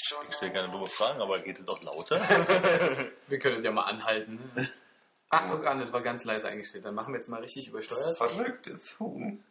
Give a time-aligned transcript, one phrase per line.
[0.00, 2.20] Ich stelle gerne dumme Fragen, aber geht es doch lauter?
[3.26, 4.38] Wir können ja mal anhalten.
[4.54, 4.68] Ne?
[5.30, 6.84] Ach, guck an, das war ganz leise eingestellt.
[6.84, 8.16] Dann machen wir jetzt mal richtig übersteuert.
[8.16, 9.44] Verrücktes Huhn.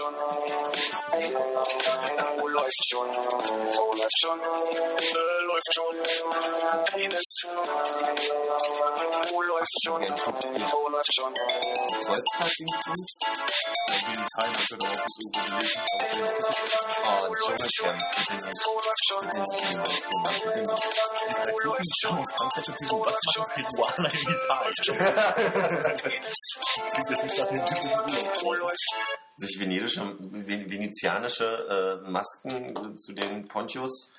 [0.00, 0.14] Schon?
[2.38, 3.08] Wo läuft schon?
[3.08, 4.40] Wo läuft schon?
[4.40, 5.94] Äh, läuft schon.
[6.92, 7.30] Penis.
[9.30, 10.00] Wo läuft schon?
[10.00, 11.34] Wo läuft schon?
[12.04, 12.84] Kreuzfahrtdienst?
[13.90, 15.82] Die Italien wird dann auch so gelesen.
[17.04, 18.00] Oh, Dschungelcamp.
[18.64, 18.74] Wo
[28.54, 29.29] läuft schon?
[29.40, 34.12] Sich venetische, ven- venezianische äh, Masken zu den Pontios.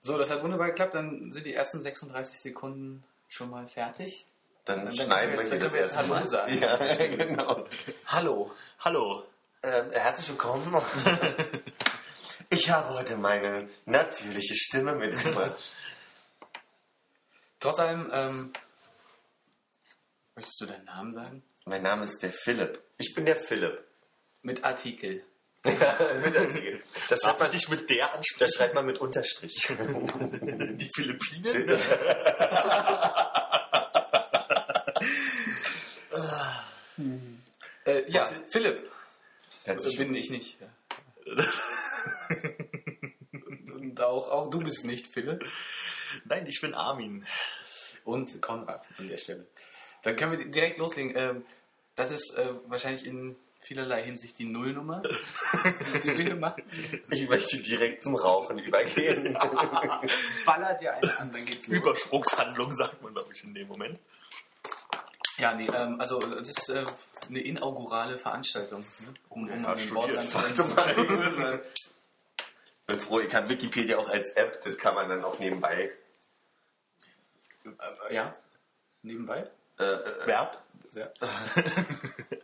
[0.00, 0.94] So, das hat wunderbar geklappt.
[0.94, 4.26] Dann sind die ersten 36 Sekunden schon mal fertig.
[4.66, 6.18] Dann, dann schneiden wir hier das erste jetzt Mal.
[6.18, 6.60] Hallo sagen.
[6.60, 7.64] Ja, genau.
[8.06, 8.52] Hallo.
[8.80, 9.24] Hallo.
[9.62, 10.70] Ähm, herzlich willkommen.
[12.52, 15.56] Ich habe heute meine natürliche Stimme mitgebracht.
[17.60, 18.52] Trotz allem, ähm,
[20.34, 21.44] möchtest du deinen Namen sagen?
[21.66, 22.82] Mein Name ist der Philipp.
[22.98, 23.84] Ich bin der Philipp.
[24.42, 25.22] Mit Artikel.
[25.64, 26.82] Mit Artikel.
[27.08, 28.52] Das schreibt man, ich dich mit der das ansprechen?
[28.56, 29.66] schreibt man mit Unterstrich.
[29.68, 31.78] Die Philippinen?
[37.86, 38.90] Äh, ja, Philipp.
[39.64, 40.58] Herzlich bin ich nicht.
[43.74, 45.44] Und auch, auch du bist nicht Philipp.
[46.24, 47.26] Nein, ich bin Armin.
[48.04, 49.46] Und Konrad an der Stelle.
[50.02, 51.14] Dann können wir direkt loslegen.
[51.16, 51.44] Ähm,
[51.94, 53.36] das ist äh, wahrscheinlich in
[53.70, 55.00] vielerlei Hinsicht die Nullnummer,
[56.02, 56.64] die wir machen.
[57.08, 59.32] Ich möchte direkt zum Rauchen übergehen.
[60.44, 61.76] Ballert ja einen an, dann geht's los.
[61.76, 64.00] Übersprungshandlung, sagt man, glaube ich, in dem Moment.
[65.38, 66.84] Ja, nee, ähm, also das ist äh,
[67.28, 69.14] eine inaugurale Veranstaltung, ne?
[69.28, 71.60] um, um Ja, ein Wort anzuwenden.
[72.40, 75.92] Ich bin froh, ich kann Wikipedia auch als App, das kann man dann auch nebenbei.
[77.64, 78.32] Äh, ja,
[79.02, 79.48] nebenbei.
[79.78, 80.60] Äh, äh, Verb?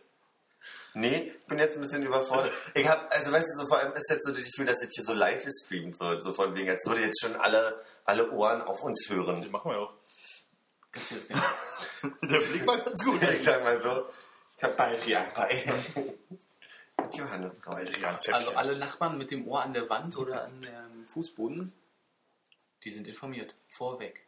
[0.99, 2.51] Nee, ich bin jetzt ein bisschen überfordert.
[2.75, 4.95] Ich habe, also weißt du, so vor allem ist jetzt so das Gefühl, dass jetzt
[4.95, 8.63] hier so live gestreamt wird, so von wegen, als würde jetzt schon alle, alle Ohren
[8.63, 9.51] auf uns hören.
[9.51, 9.95] machen wir auch.
[10.91, 13.23] Kannst du das gerne- Der Blick war ganz gut.
[13.23, 14.09] Ich sag mal so,
[14.57, 15.67] ich hab Baldrian bei.
[17.03, 18.29] Mit Johannes raus.
[18.33, 21.75] Also alle Nachbarn mit dem Ohr an der Wand oder an dem Fußboden,
[22.85, 23.55] die sind informiert.
[23.69, 24.27] Vorweg.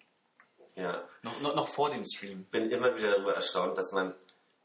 [0.75, 1.09] Ja.
[1.23, 2.45] Noch, noch, noch vor dem Stream.
[2.45, 4.15] bin immer wieder darüber erstaunt, dass man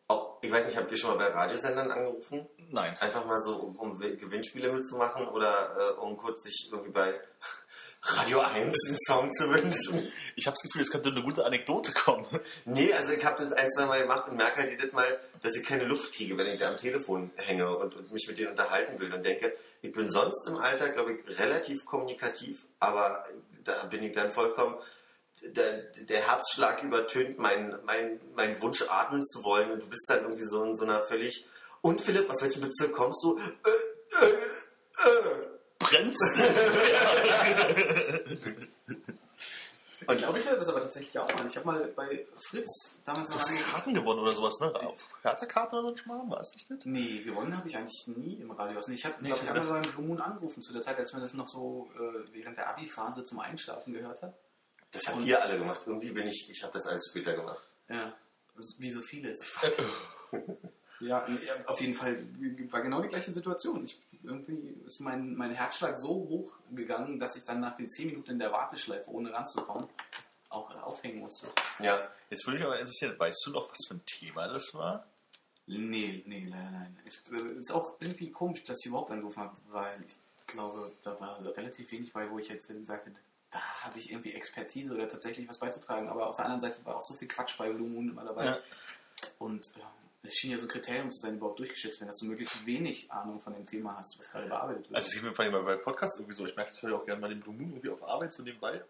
[0.07, 2.47] auch, ich weiß nicht, habt ihr schon mal bei Radiosendern angerufen?
[2.71, 2.97] Nein.
[2.99, 7.13] Einfach mal so, um, um Gewinnspiele mitzumachen oder äh, um kurz sich irgendwie bei
[8.01, 10.11] Radio 1 einen Song zu wünschen?
[10.35, 12.25] Ich habe das Gefühl, es könnte eine gute Anekdote kommen.
[12.65, 15.55] Nee, also ich habe das ein, zwei Mal gemacht und merke halt jedes Mal, dass
[15.55, 18.49] ich keine Luft kriege, wenn ich da am Telefon hänge und, und mich mit denen
[18.49, 23.25] unterhalten will und denke, ich bin sonst im Alltag, glaube ich, relativ kommunikativ, aber
[23.63, 24.75] da bin ich dann vollkommen,
[25.43, 30.23] der, der Herzschlag übertönt meinen mein, mein Wunsch, atmen zu wollen und du bist dann
[30.23, 31.45] irgendwie so in so einer völlig...
[31.81, 33.37] Und Philipp, aus welchem Bezirk kommst du?
[33.37, 35.47] Äh, äh, äh.
[35.79, 36.37] Brennt's?
[40.11, 41.45] Ich glaube, ich hatte das aber tatsächlich auch mal.
[41.45, 44.73] Ich habe mal bei Fritz damals Du hast Karten gewonnen oder sowas, ne?
[44.75, 46.29] Auf Hertha-Karten oder so schon mal?
[46.29, 46.79] War es nicht das?
[46.83, 48.77] Nee, gewonnen habe ich eigentlich nie im Radio.
[48.77, 50.97] Also ich habe, Nee, glaube ich einmal so einen Blue Moon angerufen zu der Zeit,
[50.97, 54.33] als man das noch so äh, während der Abi-Phase zum Einschlafen gehört hat.
[54.93, 55.81] Das habt Und- ihr alle gemacht.
[55.85, 57.61] Irgendwie bin ich, ich habe das alles später gemacht.
[57.89, 58.13] Ja,
[58.77, 59.39] wie so vieles.
[61.01, 61.27] ja,
[61.65, 62.25] auf jeden Fall
[62.71, 63.83] war genau die gleiche Situation.
[63.83, 68.07] Ich, irgendwie ist mein, mein Herzschlag so hoch gegangen, dass ich dann nach den 10
[68.07, 69.89] Minuten in der Warteschleife, ohne ranzukommen,
[70.49, 71.47] auch aufhängen musste.
[71.79, 75.05] Ja, Jetzt würde mich aber interessieren, weißt du noch, was für ein Thema das war?
[75.67, 76.99] Nee, nee, leider nein.
[77.05, 80.17] Es äh, ist auch irgendwie komisch, dass ich überhaupt angerufen habe, weil ich
[80.47, 83.19] glaube, da war relativ wenig bei, wo ich jetzt gesagt hätte,
[83.53, 86.09] da habe ich irgendwie Expertise oder tatsächlich was beizutragen.
[86.09, 88.45] Aber auf der anderen Seite war auch so viel Quatsch bei Blue Moon immer dabei.
[88.45, 88.57] Ja.
[89.39, 89.71] Und
[90.23, 93.11] es schien ja so ein Kriterium zu sein, überhaupt durchgeschätzt werden, dass du möglichst wenig
[93.11, 94.95] Ahnung von dem Thema hast, was gerade bearbeitet wird.
[94.95, 96.45] Also es geht mir vor allem bei Podcasts irgendwie so.
[96.45, 98.81] Ich merke das ja auch gerne mal den Blue Moon irgendwie auf Arbeit so nebenbei.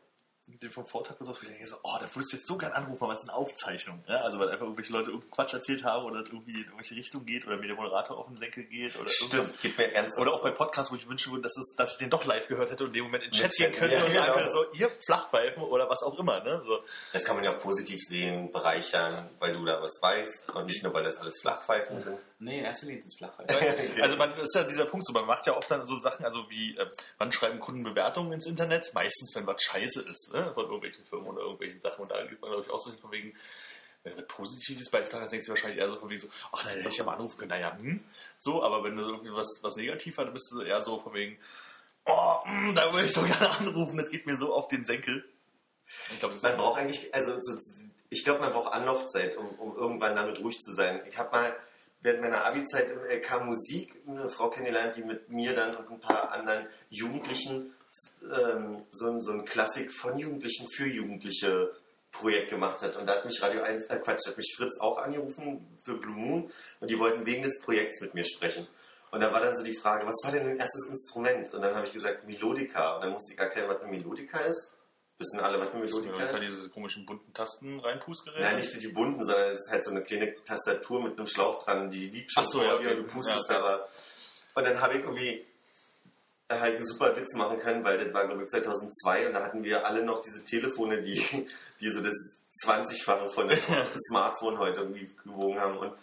[0.45, 3.04] Dem vom Vortag besucht, ich denke so, oh, da würdest du jetzt so gern anrufen,
[3.04, 4.04] aber es ist eine Aufzeichnung.
[4.07, 4.22] Ja?
[4.22, 7.48] Also weil einfach irgendwelche Leute irgendeinen Quatsch erzählt haben oder irgendwie in irgendwelche Richtung geht
[7.48, 10.18] oder mir der Moderator auf den Senkel geht oder stimmt, geht mir ernst.
[10.18, 12.48] Oder auch bei Podcasts, wo ich wünschen würde, dass, es, dass ich den doch live
[12.48, 14.24] gehört hätte und in dem Moment in den Chat gehen könnte ja, und genau.
[14.24, 16.42] einfach so, ihr Flachpfeifen oder was auch immer.
[16.44, 16.62] Ne?
[16.66, 16.80] So.
[17.13, 20.84] Das kann man ja auch positiv sehen, bereichern, weil du da was weißt und nicht
[20.84, 22.19] nur, weil das alles Flachpfeifen sind.
[22.44, 23.34] Nee, in erster Linie ist es flach.
[24.01, 26.25] Also man das ist ja dieser Punkt so, man macht ja oft dann so Sachen,
[26.25, 26.86] also wie, äh,
[27.18, 28.94] wann schreiben Kunden Bewertungen ins Internet?
[28.94, 30.51] Meistens, wenn was scheiße ist, ne?
[30.54, 32.01] von irgendwelchen Firmen oder irgendwelchen Sachen.
[32.01, 33.34] Und da geht man, glaube ich, auch so hin von wegen,
[34.04, 36.90] Wenn du Positives beitragen, denkst du wahrscheinlich eher so von wegen so, ach nein, hätte
[36.90, 38.04] ich ja mal anrufen können, naja, hm.
[38.38, 41.00] So, aber wenn du so irgendwie was, was negativ hast, dann bist du eher so
[41.00, 41.38] von wegen,
[42.06, 45.24] oh, hm, da würde ich doch gerne anrufen, das geht mir so auf den Senkel.
[46.12, 47.57] Ich glaube, das Man braucht eigentlich, also so,
[48.10, 51.01] ich glaube, man braucht Anlaufzeit, um, um irgendwann damit ruhig zu sein.
[51.07, 51.56] Ich habe mal
[52.03, 56.00] während meiner Abi-Zeit im LK Musik eine Frau kennengelernt, die mit mir dann und ein
[56.00, 57.73] paar anderen Jugendlichen
[58.21, 61.71] ähm, so, ein, so ein Klassik von Jugendlichen für Jugendliche
[62.11, 62.95] Projekt gemacht hat.
[62.97, 66.15] Und da hat mich Radio 1, äh Quatsch, hat mich Fritz auch angerufen für Blue
[66.15, 68.67] Moon und die wollten wegen des Projekts mit mir sprechen.
[69.11, 71.53] Und da war dann so die Frage, was war denn dein erstes Instrument?
[71.53, 72.95] Und dann habe ich gesagt, Melodica.
[72.95, 74.72] Und dann musste ich erklären, was eine Melodica ist.
[75.18, 76.31] Wissen alle, was eine Melodica man ist?
[76.31, 78.42] kann diese komischen bunten Tasten reinpustgerät.
[78.42, 81.63] Nein, nicht die bunten, sondern es ist halt so eine kleine Tastatur mit einem Schlauch
[81.63, 82.95] dran, die liegt schon Ach so, ja, okay.
[83.04, 83.88] pustest Ja, aber.
[84.56, 85.45] Und dann habe ich irgendwie
[86.50, 89.63] halt einen super Witz machen können, weil das war glaube ich 2002 und da hatten
[89.63, 91.48] wir alle noch diese Telefone, die,
[91.81, 92.16] die so das
[92.66, 93.59] 20-fache von dem
[94.09, 95.94] Smartphone heute irgendwie gewogen haben und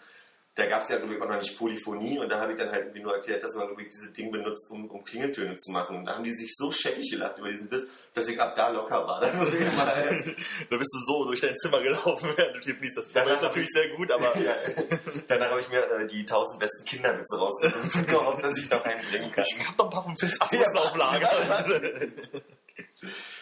[0.55, 2.69] da gab es ja glaube ich auch noch nicht Polyphonie und da habe ich dann
[2.71, 5.71] halt irgendwie nur erklärt, dass man glaube ich dieses Ding benutzt, um, um Klingeltöne zu
[5.71, 8.53] machen und da haben die sich so scheckig gelacht über diesen Witz, dass ich ab
[8.55, 9.21] da locker war.
[9.21, 9.93] Dann muss ich mal
[10.69, 12.97] Da bist du so durch dein Zimmer gelaufen, während du telefonierst.
[12.97, 14.53] Das Thema ist natürlich sehr gut, aber Ja.
[15.27, 18.83] Danach habe ich mir äh, die 1000 besten Kinderwitze rausgesucht und gehofft, dass ich noch
[18.83, 19.45] einen bringen kann.
[19.47, 20.61] ich hab noch ein paar vom Fels Ja.
[20.81, 21.29] auf Lager.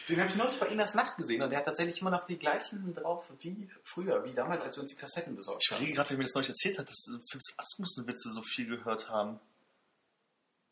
[0.09, 2.37] Den habe ich neulich bei Inas Nacht gesehen und der hat tatsächlich immer noch die
[2.37, 5.77] gleichen drauf wie früher, wie damals, als wir uns die Kassetten besorgt Ich haben.
[5.77, 9.09] überlege gerade, wer mir das neulich erzählt hat, dass äh, Philips Asmussen-Witze so viel gehört
[9.09, 9.39] haben.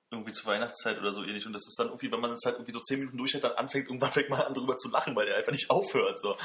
[0.10, 1.45] Irgendwie zur Weihnachtszeit oder so ähnlich.
[1.45, 3.44] Und das ist dann irgendwie, wenn man das halt irgendwie so 10 Minuten durch hat,
[3.44, 6.19] dann anfängt, irgendwann fängt man an, drüber zu lachen, weil der einfach nicht aufhört.
[6.19, 6.38] So.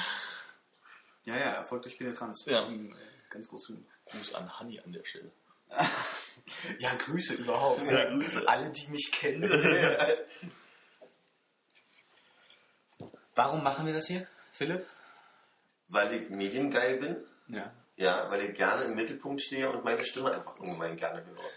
[1.24, 2.44] Ja, ja, Erfolg durch Penetranz.
[2.46, 2.66] Ja.
[2.66, 2.94] Ähm,
[3.30, 3.62] Ganz groß.
[3.68, 3.86] tun.
[4.06, 5.30] Gruß an Honey an der Stelle.
[6.80, 7.88] Ja, Grüße überhaupt.
[7.90, 8.48] Ja, Grüße.
[8.48, 9.42] Alle, die mich kennen.
[13.34, 14.87] Warum machen wir das hier, Philipp?
[15.88, 17.17] Weil ich mediengeil bin,
[17.49, 17.70] Ja.
[17.96, 21.50] ja, weil ich gerne im Mittelpunkt stehe und meine Stimme einfach ungemein gerne höre.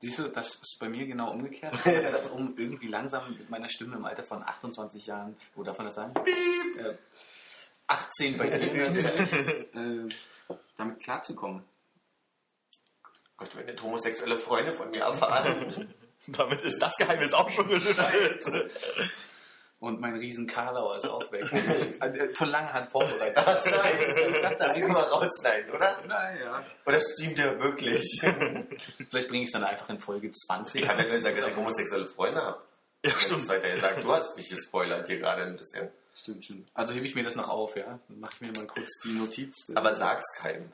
[0.00, 1.74] Siehst du, das ist bei mir genau umgekehrt.
[1.74, 5.62] Ich mache das um irgendwie langsam mit meiner Stimme im Alter von 28 Jahren, wo
[5.62, 6.14] darf man das sagen?
[6.78, 6.94] Äh,
[7.86, 9.32] 18 bei dir natürlich,
[9.74, 10.08] äh,
[10.76, 11.64] damit klarzukommen.
[13.36, 15.94] Gott, wenn jetzt homosexuelle Freunde von mir erfahren.
[16.28, 18.44] Damit ist das Geheimnis auch schon gelüftet.
[19.78, 21.44] Und mein riesen Karlauer ist auch weg.
[22.00, 23.36] Äh, Von langer Hand vorbereitet.
[23.36, 24.56] Ach, scheiße.
[24.58, 25.98] Das immer rausschneiden, oder?
[26.06, 26.64] Naja.
[26.86, 28.20] Oder stimmt der wirklich?
[29.10, 30.82] Vielleicht bringe ich es dann einfach in Folge 20.
[30.82, 32.62] Ich habe ja nur gesagt, dass ich homosexuelle Freunde habe.
[33.04, 33.48] Ja, Ich stimmt.
[33.48, 35.90] weiter gesagt, du hast dich gespoilert hier gerade ein bisschen.
[36.14, 36.68] Stimmt, stimmt.
[36.72, 38.00] Also hebe ich mir das noch auf, ja?
[38.08, 39.54] Dann mache ich mir mal kurz die Notiz.
[39.74, 40.72] Aber sag's keinem.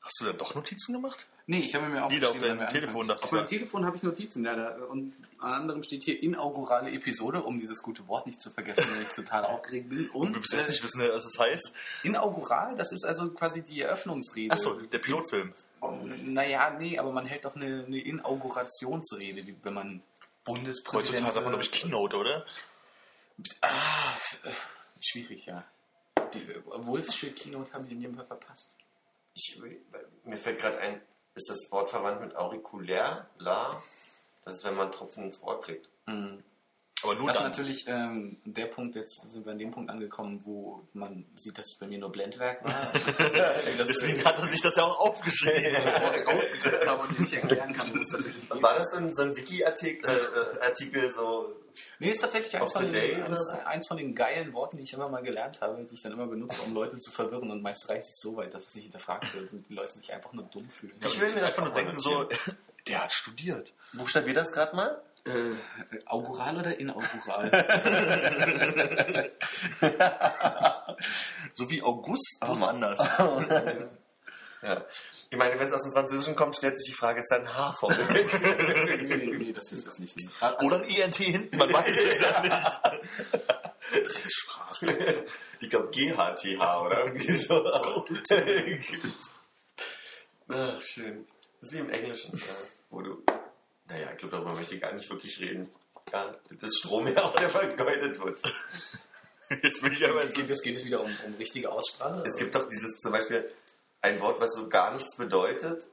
[0.00, 1.26] Hast du da doch Notizen gemacht?
[1.46, 3.46] Nee, ich habe mir auch Lieder auf deinem Telefon, dachte Auf meinem.
[3.46, 4.54] Telefon habe ich Notizen, ja.
[4.54, 8.86] Da, und an anderem steht hier inaugurale Episode, um dieses gute Wort nicht zu vergessen,
[8.94, 10.08] wenn ich total aufgeregt bin.
[10.10, 11.72] Und Wir bis jetzt nicht wissen, was es heißt.
[12.04, 14.52] äh, inaugural, das ist also quasi die Eröffnungsrede.
[14.52, 15.52] Achso, der Pilotfilm.
[16.24, 20.02] Naja, nee, aber man hält doch eine, eine Inaugurationsrede, die, wenn man
[20.44, 22.46] Bundespräsident Heutzutage sagt man, glaube ich, Keynote, oder?
[23.60, 24.50] Ah, äh,
[25.00, 25.64] schwierig, ja.
[26.34, 28.76] Die äh, Wolfsche Keynote haben die in jedem Fall verpasst.
[29.34, 29.60] Ich,
[30.24, 31.00] mir fällt gerade ein,
[31.34, 33.26] ist das Wort verwandt mit aurikulär?
[33.38, 33.82] La?
[34.44, 35.88] Das ist, wenn man Tropfen ins Ohr kriegt.
[36.06, 36.42] Mhm.
[37.04, 37.50] Aber nur Das ist dann.
[37.50, 41.66] natürlich ähm, der Punkt, jetzt sind wir an dem Punkt angekommen, wo man sieht, dass
[41.72, 42.92] es bei mir nur Blendwerk war.
[42.92, 45.74] das Deswegen hat er sich das ja auch aufgeschrieben.
[45.76, 48.62] rausgedrückt habe und nicht erklären kann, geht.
[48.62, 51.52] War das so ein, so ein Wiki-Artikel, äh, so,
[51.98, 55.08] Nee, ist tatsächlich eins von, den, eins, eins von den geilen Worten, die ich immer
[55.08, 57.50] mal gelernt habe, die ich dann immer benutze, um Leute zu verwirren.
[57.50, 60.12] Und meist reicht es so weit, dass es nicht hinterfragt wird und die Leute sich
[60.12, 60.94] einfach nur dumm fühlen.
[61.04, 62.28] Ich will mir einfach nur denken, so,
[62.86, 63.72] der hat studiert.
[63.92, 65.02] buchstabier das gerade mal?
[65.24, 65.54] Äh,
[66.06, 67.50] augural oder inaugural?
[71.52, 73.00] So wie August, bloß anders.
[74.62, 74.84] Ja.
[75.32, 77.56] Ich meine, wenn es aus dem Französischen kommt, stellt sich die Frage, ist da ein
[77.56, 77.96] H vorne?
[79.02, 80.14] nee, nee, das ist es nicht.
[80.40, 84.12] Also, Oder ein ENT hinten, man weiß es ja nicht.
[84.14, 85.24] Dreckssprache.
[85.60, 87.64] ich glaube GHTH oder irgendwie so.
[90.48, 91.26] Ach, schön.
[91.62, 92.54] Das ist wie im Englischen, ja,
[92.90, 93.22] wo du.
[93.88, 95.70] Naja, ich glaube, darüber möchte ich gar nicht wirklich reden.
[96.12, 98.42] Ja, das Strom ja auch, der vergeudet wird.
[99.62, 102.22] Jetzt bin ich aber geht, es, geht es wieder um, um richtige Aussprache?
[102.26, 103.50] Es gibt doch dieses zum Beispiel
[104.02, 105.86] ein Wort, was so gar nichts bedeutet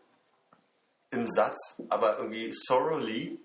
[1.12, 3.40] im Satz, aber irgendwie thoroughly,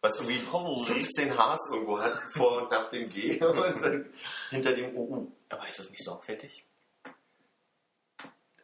[0.00, 4.12] was irgendwie 15 Hs irgendwo hat, vor und nach dem G und dann
[4.50, 5.26] hinter dem UU.
[5.48, 6.64] Aber ist das nicht sorgfältig?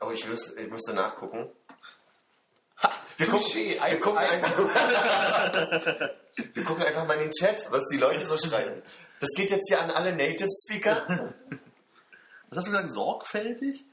[0.01, 1.49] Aber ich, wüsste, ich müsste nachgucken.
[2.83, 4.59] Ha, Wir touché, gucken, wir, gucken ein- einfach,
[6.53, 8.83] wir gucken einfach mal in den Chat, was die Leute so schreiben.
[9.21, 11.33] Das geht jetzt hier an alle Native Speaker.
[12.51, 12.93] Was hast du gesagt?
[12.93, 13.85] Sorgfältig?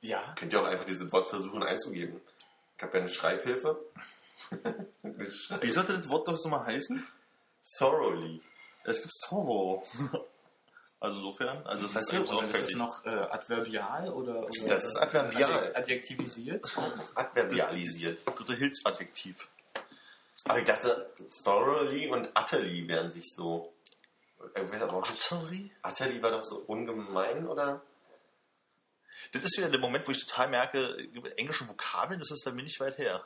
[0.00, 0.34] Ja.
[0.38, 2.20] Könnt ihr auch einfach dieses Wort versuchen einzugeben.
[2.76, 3.78] Ich habe ja eine Schreibhilfe.
[5.02, 7.06] Eine Schreib- Wie sollte das Wort doch so mal heißen?
[7.78, 8.40] Thoroughly.
[8.84, 9.82] Es gibt thorough.
[11.00, 14.38] Also insofern, also das heißt So, eigentlich und dann ist das noch äh, adverbial oder,
[14.40, 15.48] oder Das ist adverbial.
[15.68, 16.76] adjek- adjektivisiert?
[17.14, 18.18] Adverbialisiert.
[18.26, 19.46] Dritte Hilfsadjektiv.
[20.46, 21.08] Aber ich dachte,
[21.44, 23.72] thoroughly und utterly wären sich so.
[24.56, 25.30] Ich weiß aber auch nicht.
[25.32, 25.70] Utterly?
[25.84, 27.80] Utterly war doch so ungemein, oder?
[29.32, 30.96] Das ist wieder der Moment, wo ich total merke,
[31.36, 33.24] englische Vokabeln, das ist bei mir nicht weit her.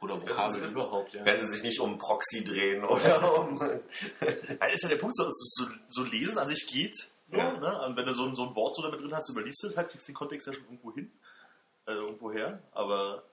[0.00, 1.24] Oder Vokabeln überhaupt, ja.
[1.24, 3.58] Wenn sie sich nicht um Proxy drehen oder um.
[4.20, 6.96] Weil ist ja der Punkt, so, so, so lesen an sich geht.
[7.26, 7.52] So, Ja.
[7.58, 7.82] ne?
[7.86, 9.76] Und wenn du so, ein- so ein Wort so damit drin hast, überliest du es
[9.76, 11.12] halt, kriegst den Kontext ja schon irgendwo hin.
[11.86, 12.62] Äh, irgendwo her.
[12.72, 13.24] Aber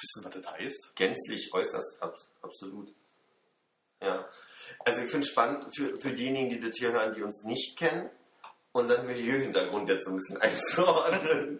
[0.00, 0.92] wissen, was das heißt?
[0.96, 2.92] Gänzlich, äußerst, ab, absolut.
[4.02, 4.28] Ja.
[4.80, 7.78] Also ich finde es spannend für, für diejenigen, die das hier hören, die uns nicht
[7.78, 8.10] kennen,
[8.72, 11.58] unseren Milieuhintergrund jetzt so ein bisschen einzuordnen.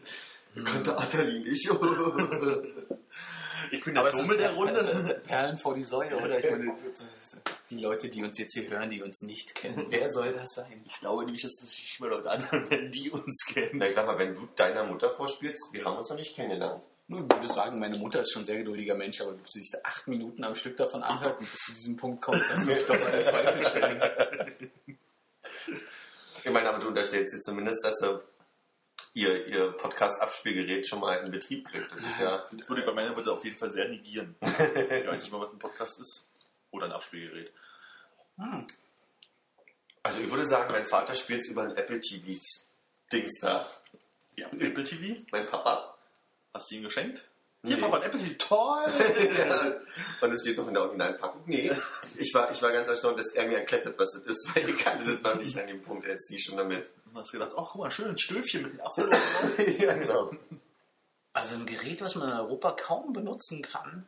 [0.55, 0.65] Hm.
[0.65, 1.71] Konnte Atali nicht.
[3.71, 4.81] Ich bin der Dumme der Runde.
[4.81, 6.39] äh, Perlen vor die Säue, oder?
[6.39, 6.75] Ich meine,
[7.71, 10.83] die Leute, die uns jetzt hier hören, die uns nicht kennen, wer soll das sein?
[10.87, 13.73] Ich glaube nämlich, dass es sich immer Leute anhören, wenn die uns kennen.
[13.75, 16.81] Na, ich sag mal, wenn du deiner Mutter vorspielst, wir haben uns noch nicht kennengelernt.
[17.09, 19.61] Nun, ich würde sagen, meine Mutter ist schon ein sehr geduldiger Mensch, aber bis sie
[19.61, 22.67] sich da acht Minuten am Stück davon anhört und bis zu diesem Punkt kommt, das
[22.67, 24.03] würde ich doch mal in Zweifel stellen.
[26.49, 28.23] Ich meine, aber du unterstellst dir zumindest, dass er
[29.13, 31.93] ihr, ihr Podcast-Abspielgerät schon mal in Betrieb kriegt.
[31.93, 32.39] Das ist ja.
[32.39, 34.35] Das würde ich bei meiner Mutter auf jeden Fall sehr negieren.
[34.41, 36.27] ich weiß nicht mal, was ein Podcast ist.
[36.71, 37.53] Oder ein Abspielgerät.
[38.39, 38.67] Hm.
[40.03, 43.71] Also ich würde sagen, mein Vater spielt es über ein Apple TV-Dings da.
[44.37, 45.23] Ja, Apple TV?
[45.31, 45.99] Mein Papa.
[46.55, 47.28] Hast du ihn geschenkt?
[47.65, 47.83] Hier, Nee.
[47.83, 48.35] Papa, ein Apple TV.
[48.39, 48.85] Toll!
[49.39, 49.75] ja.
[50.21, 51.43] Und es steht noch in der Originalpackung.
[51.47, 51.71] Nee,
[52.17, 54.69] ich war, ich war ganz erstaunt, dass er mir erklärt hat, was das ist, weil
[54.69, 56.07] ich kannte das noch nicht an dem Punkt.
[56.07, 56.89] Er zieht schon damit.
[57.07, 59.11] Und hast gedacht, ach, guck mal, schön, ein Stöfchen mit einem Apfel
[59.81, 60.31] ja, genau.
[61.33, 64.07] Also ein Gerät, was man in Europa kaum benutzen kann,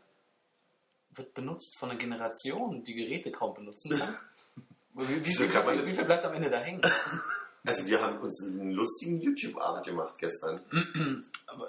[1.17, 4.17] wird benutzt von einer Generation, die Geräte kaum benutzen kann.
[4.95, 6.83] Wie, wie, So viel, kann man- wie viel bleibt am Ende da hängen?
[7.67, 10.61] Also wir haben uns einen lustigen YouTube-Abend gemacht gestern.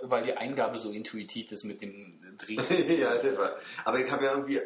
[0.03, 2.63] Weil die Eingabe so intuitiv ist mit dem Drehen.
[2.99, 3.55] ja, das war.
[3.85, 4.61] Aber ich habe ja irgendwie.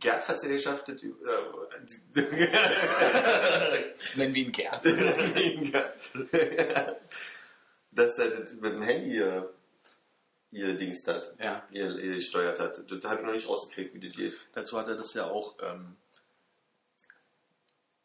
[0.00, 1.06] Gerd hat es ja geschafft, das, äh,
[4.16, 4.84] Nennen wir ihn Gerd.
[7.92, 9.54] dass er das mit dem Handy ihr,
[10.50, 11.66] ihr Dings hat, Ja.
[11.70, 12.82] ihr, ihr gesteuert hat.
[12.90, 14.46] Das habe ich noch nicht rausgekriegt, wie das geht.
[14.52, 15.56] Dazu hat er das ja auch.
[15.62, 15.96] Ähm,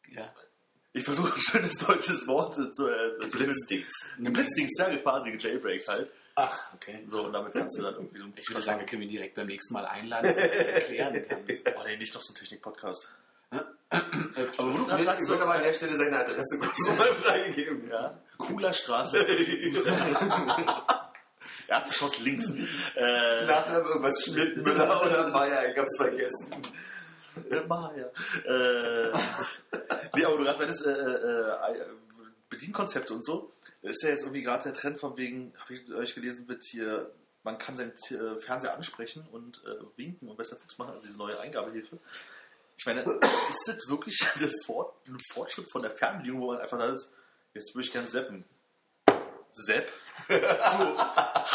[0.08, 0.28] ja.
[0.92, 2.88] Ich versuche ein schönes deutsches Wort zu.
[2.88, 3.88] Äh, zu Blitzdings.
[4.18, 6.10] Ein Blitzdings, ja, quasi Jailbreak halt.
[6.36, 7.04] Ach, okay.
[7.06, 9.08] So, und damit kannst du dann irgendwie so ein Ich würde sagen, wir können ihn
[9.08, 11.38] direkt beim nächsten Mal einladen, dass er erklären kann.
[11.76, 13.08] Oh, nee, nicht doch so ein Technik-Podcast.
[13.50, 16.78] Aber wo du gerade Ich sagst, würde so, aber an der Stelle seine Adresse kurz
[16.96, 17.88] mal freigegeben.
[17.88, 19.18] ja, cooler Straße.
[21.68, 22.50] Erdgeschoss links.
[22.50, 26.46] Äh, Nachher irgendwas Schmidt, Müller oder Meier, ich hab's vergessen.
[27.56, 28.10] äh, Maya.
[28.44, 29.18] Äh,
[30.14, 31.86] nee, aber du gerade meintest, äh, äh, äh,
[32.48, 33.52] Bedienkonzepte und so.
[33.82, 37.10] Ist ja jetzt irgendwie gerade der Trend von wegen, habe ich euch gelesen, wird hier,
[37.42, 41.16] man kann seinen äh, Fernseher ansprechen und äh, winken und besser Fuchs machen, also diese
[41.16, 41.98] neue Eingabehilfe.
[42.76, 46.78] Ich meine, ist das wirklich der Fort, ein Fortschritt von der Fernbedienung, wo man einfach
[46.78, 47.08] sagt,
[47.54, 48.44] jetzt würde ich gern zappen.
[49.52, 49.86] Zapp.
[50.28, 50.98] So,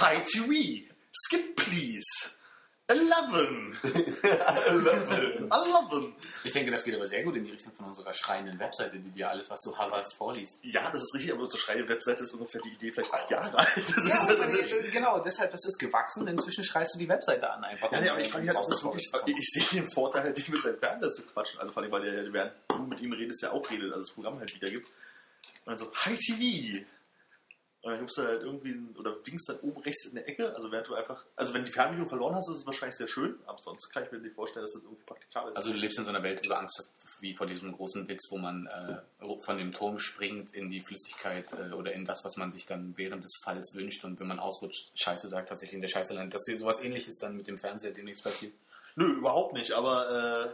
[0.01, 0.91] Hi TV.
[1.11, 2.34] Skip please.
[2.87, 3.83] 11.
[3.83, 3.83] 11.
[5.49, 6.13] 11.
[6.43, 9.09] Ich denke, das geht aber sehr gut in die Richtung von unserer schreienden Webseite, die
[9.09, 10.63] dir alles, was du hast, vorliest.
[10.63, 13.87] Ja, das ist richtig, aber unsere Schreie-Webseite ist ungefähr die Idee vielleicht acht Jahre alt.
[14.07, 16.27] Ja, halt genau, deshalb, das ist gewachsen.
[16.27, 17.91] Inzwischen schreist du die Webseite an einfach.
[17.91, 20.49] ja, nee, aber ich frage mich halt, das wirklich, ich sehe den Vorteil halt nicht
[20.49, 21.59] mit seinem Fernseher zu quatschen.
[21.59, 24.05] Also vor allem, weil der, ja, während du mit ihm redest, ja auch redet, also
[24.05, 24.87] das Programm halt wieder gibt.
[24.87, 24.95] Und
[25.65, 26.85] dann so, Hi TV!
[27.85, 30.71] Und dann gibst du halt irgendwie, oder winkst dann oben rechts in der Ecke, also
[30.71, 33.37] während du einfach, also wenn du die Fernbedienung verloren hast, ist es wahrscheinlich sehr schön,
[33.45, 35.57] aber sonst kann ich mir nicht vorstellen, dass das irgendwie praktikabel ist.
[35.57, 38.07] Also du lebst in so einer Welt, wo du Angst hast, wie vor diesem großen
[38.07, 42.25] Witz, wo man äh, von dem Turm springt in die Flüssigkeit äh, oder in das,
[42.25, 45.75] was man sich dann während des Falls wünscht und wenn man ausrutscht, Scheiße sagt, tatsächlich
[45.75, 46.33] in der Scheiße landet.
[46.33, 48.53] Dass dir sowas ähnliches dann mit dem Fernseher demnächst passiert.
[48.95, 50.49] Nö, überhaupt nicht, aber äh,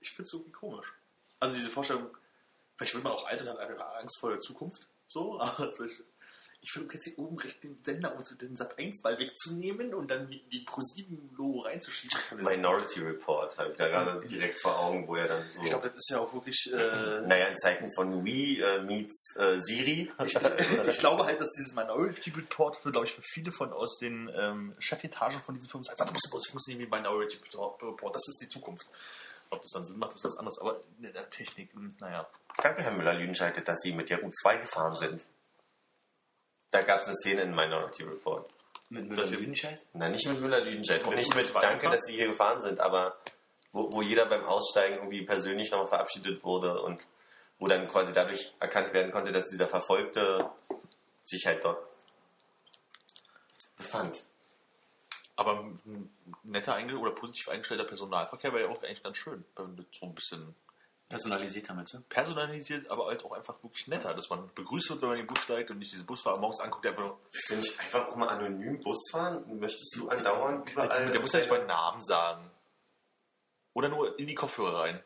[0.00, 0.92] ich finde es irgendwie komisch.
[1.40, 2.08] Also diese Vorstellung,
[2.76, 4.86] vielleicht wird man auch alt und hat einfach Angst vor der Zukunft.
[5.06, 6.04] So, aber Beispiel,
[6.60, 10.10] ich versuche jetzt hier oben rechts den Sender und den Sat 1 Ball wegzunehmen und
[10.10, 12.18] dann die Pro 7 Logo reinzuschieben.
[12.42, 15.62] Minority Report habe ich da gerade direkt vor Augen, wo er dann so.
[15.62, 16.70] Ich glaube, das ist ja auch wirklich.
[16.72, 20.10] Äh, naja, in Zeiten von Wii äh, meets äh, Siri.
[20.24, 20.34] ich
[20.98, 24.74] glaube halt, dass dieses Minority Report für, glaube ich, für viele von aus den ähm,
[24.78, 28.48] Chefetagen von diesen Firmen sagt, musst bei uns funktionieren wie Minority Report, das ist die
[28.48, 28.86] Zukunft.
[29.50, 32.28] Ob das dann Sinn macht, ist was anderes, aber in der Technik, hm, naja.
[32.60, 35.26] Danke, Herr Müller-Lüdenscheid, dass Sie mit der U2 gefahren sind.
[36.70, 38.50] Da gab es eine Szene in Minority Report.
[38.90, 39.86] Mit Das Müller hier- Lüdenscheid?
[39.92, 43.18] Na, nicht mit Müller-Lüdenscheid, Mit nicht mit U2 Danke, dass sie hier gefahren sind, aber
[43.72, 47.06] wo, wo jeder beim Aussteigen irgendwie persönlich nochmal verabschiedet wurde und
[47.58, 50.50] wo dann quasi dadurch erkannt werden konnte, dass dieser Verfolgte
[51.24, 51.86] sich halt dort
[53.76, 54.24] befand.
[55.36, 56.10] Aber ein
[56.42, 60.14] netter oder positiv eingestellter Personalverkehr wäre ja auch eigentlich ganz schön, wenn das so ein
[60.14, 60.54] bisschen
[61.08, 62.00] Personalisiert meinst du?
[62.02, 65.32] personalisiert, aber halt auch einfach wirklich netter, dass man begrüßt wird, wenn man in den
[65.32, 68.08] Bus steigt und nicht diese Busfahrer morgens anguckt, der einfach nur, Willst du nicht einfach
[68.08, 69.58] auch mal anonym Bus fahren?
[69.58, 71.10] Möchtest du andauernd überall...
[71.10, 72.50] der muss ja nicht meinen Namen sagen.
[73.72, 75.02] Oder nur in die Kopfhörer rein.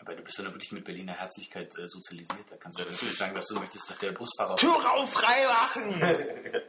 [0.00, 2.50] Aber du bist ja wirklich mit Berliner Herzlichkeit äh, sozialisiert.
[2.50, 4.56] Da kannst du Ja, natürlich sagen, dass du möchtest, dass der Busfahrer.
[4.56, 6.00] Tür auf, frei machen!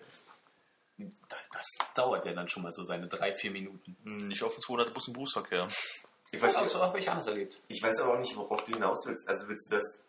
[0.98, 3.98] Da- Das dauert ja dann schon mal so seine drei, vier Minuten.
[4.28, 5.68] nicht auf den 200 Bus- und Busverkehr.
[6.32, 7.62] Ich Das verstehe, habe ich anders erlebt.
[7.68, 9.28] Ich weiß aber auch nicht, worauf du hinaus willst.
[9.28, 10.02] Also willst du das.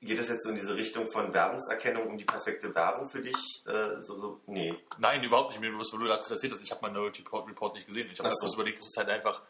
[0.00, 3.36] Geht das jetzt so in diese Richtung von Werbungserkennung um die perfekte Werbung für dich?
[3.66, 4.74] Äh, so, so, nee.
[4.98, 5.60] Nein, überhaupt nicht.
[5.60, 8.10] Mir, du gerade erzählt hast, ich habe meinen Report, Report nicht gesehen.
[8.12, 8.52] Ich habe das so.
[8.54, 9.42] überlegt, dass es halt einfach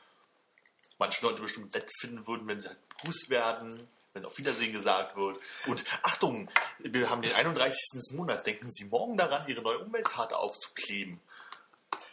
[0.99, 5.17] manche Leute bestimmt nett finden würden, wenn sie halt begrüßt werden, wenn auf Wiedersehen gesagt
[5.17, 5.39] wird.
[5.67, 7.75] Und Achtung, wir haben den 31.
[7.95, 8.43] des Monats.
[8.43, 11.21] Denken Sie morgen daran, Ihre neue Umweltkarte aufzukleben.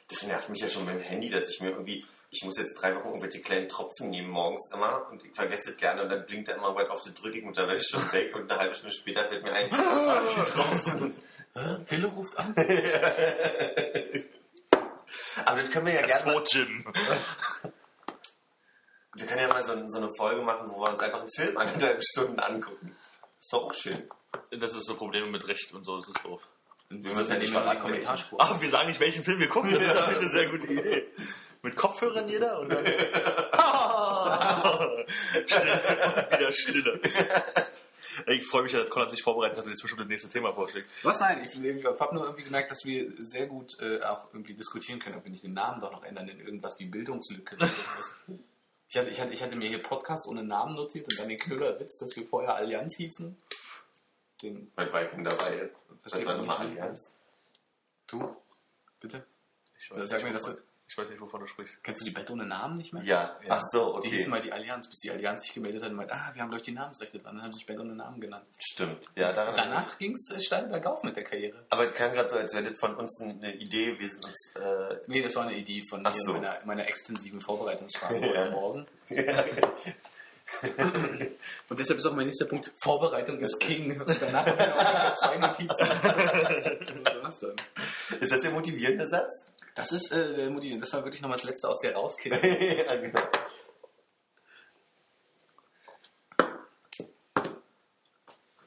[0.07, 2.05] Das nervt mich ja schon beim Handy, dass ich mir irgendwie.
[2.31, 5.77] Ich muss jetzt drei Wochen irgendwelche kleinen Tropfen nehmen morgens immer und ich vergesse es
[5.77, 7.87] gerne und dann blinkt er immer weit auf die drücke ich und dann werde ich
[7.87, 11.15] schon weg und eine halbe Stunde später fällt mir ein, ah, die Tropfen.
[11.55, 11.77] Hä?
[11.87, 12.53] Hille ruft an.
[15.45, 16.85] Aber das können wir ja Das gerne mal, Tod-Gym.
[19.15, 21.57] wir können ja mal so, so eine Folge machen, wo wir uns einfach einen Film
[21.57, 22.95] anderthalb Stunden angucken.
[23.39, 24.07] Ist doch auch schön.
[24.51, 25.97] Das ist so Probleme mit Recht und so.
[25.97, 26.47] Das ist doof.
[26.89, 28.39] Wir müssen dann nicht in die Kommentarspur.
[28.41, 29.73] Ach, wir sagen nicht, welchen Film wir gucken.
[29.73, 31.07] Das ist natürlich eine sehr gute Idee.
[31.61, 32.85] Mit Kopfhörern jeder und dann.
[36.29, 37.01] Wieder Stille.
[38.27, 40.89] Ich freue mich dass Konrad sich vorbereitet hat und jetzt bestimmt das nächste Thema vorschlägt.
[41.03, 44.53] Was nein, ich, ich habe nur irgendwie gemerkt, dass wir sehr gut äh, auch irgendwie
[44.53, 47.65] diskutieren können, ob wir nicht den Namen doch noch ändern in irgendwas wie Bildungslücke oder
[47.65, 48.15] sowas.
[48.89, 51.37] Ich hatte, ich, hatte, ich hatte mir hier Podcast ohne Namen notiert und dann den
[51.39, 53.37] Knüllerwitz, dass wir vorher Allianz hießen.
[54.41, 55.69] Den Weit weit dabei.
[56.01, 56.81] versteht war man nochmal nicht.
[56.81, 57.13] Allianz.
[58.07, 58.35] Du?
[58.99, 59.25] Bitte?
[59.77, 60.57] Ich Sag mir, dass du-
[60.89, 61.83] ich weiß nicht, wovon du sprichst.
[61.83, 63.03] Kennst du die Band ohne Namen nicht mehr?
[63.03, 63.37] Ja.
[63.47, 64.29] Ach so, Die hießen okay.
[64.31, 66.63] mal die Allianz, bis die Allianz sich gemeldet hat und meint, ah, wir haben, ich,
[66.63, 67.35] die Namensrechte dran.
[67.35, 68.45] Dann haben sie sich Band ohne Namen genannt.
[68.57, 69.05] Stimmt.
[69.15, 71.63] Ja, daran Danach ging es äh, steil bergauf mit der Karriere.
[71.69, 73.99] Aber es klang gerade so, als wäre das von uns eine Idee.
[73.99, 74.51] Wir sind uns.
[74.55, 76.33] Äh, Nee, das war eine Idee von mir so.
[76.33, 78.41] in meiner, meiner extensiven Vorbereitungsphase Ja.
[78.45, 78.87] heute Morgen.
[81.69, 83.99] Und deshalb ist auch mein nächster Punkt, Vorbereitung ist King.
[84.01, 85.69] Und danach habe ich auch zwei Notizen.
[87.21, 87.43] Was
[88.19, 89.45] ist das der motivierende Satz?
[89.75, 90.79] Das ist äh, der Motiv.
[90.79, 92.49] Das war wirklich nochmal das Letzte aus der rauskitzel.
[92.85, 93.21] ja, genau.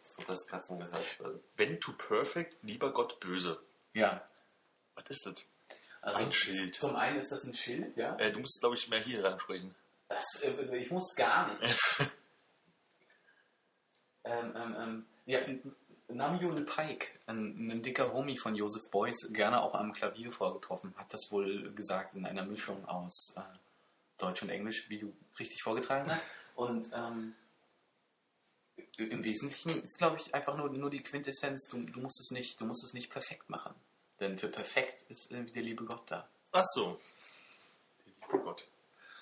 [0.02, 1.40] So, das Kratzen gehört.
[1.56, 3.60] When to perfect, lieber Gott böse.
[3.94, 4.26] Ja.
[4.94, 5.46] Was ist das?
[6.02, 6.74] Also, Ein Schild.
[6.74, 8.16] Zum einen ist das ein Schild, ja.
[8.16, 9.74] Äh, du musst, glaube ich, mehr hier ansprechen.
[10.08, 12.00] Das, äh, ich muss gar nicht.
[14.24, 15.40] ähm, ähm, ähm, ja,
[16.14, 20.94] Namio Le Pike, ein, ein dicker Homie von Joseph Beuys, gerne auch am Klavier vorgetroffen,
[20.96, 23.40] hat das wohl gesagt in einer Mischung aus äh,
[24.18, 26.22] Deutsch und Englisch, wie du richtig vorgetragen hast.
[26.54, 27.34] Und ähm,
[28.98, 32.60] im Wesentlichen ist, glaube ich, einfach nur, nur die Quintessenz, du, du, musst es nicht,
[32.60, 33.74] du musst es nicht perfekt machen.
[34.20, 36.28] Denn für perfekt ist irgendwie der liebe Gott da.
[36.52, 37.00] Ach so.
[38.04, 38.66] Der liebe Gott.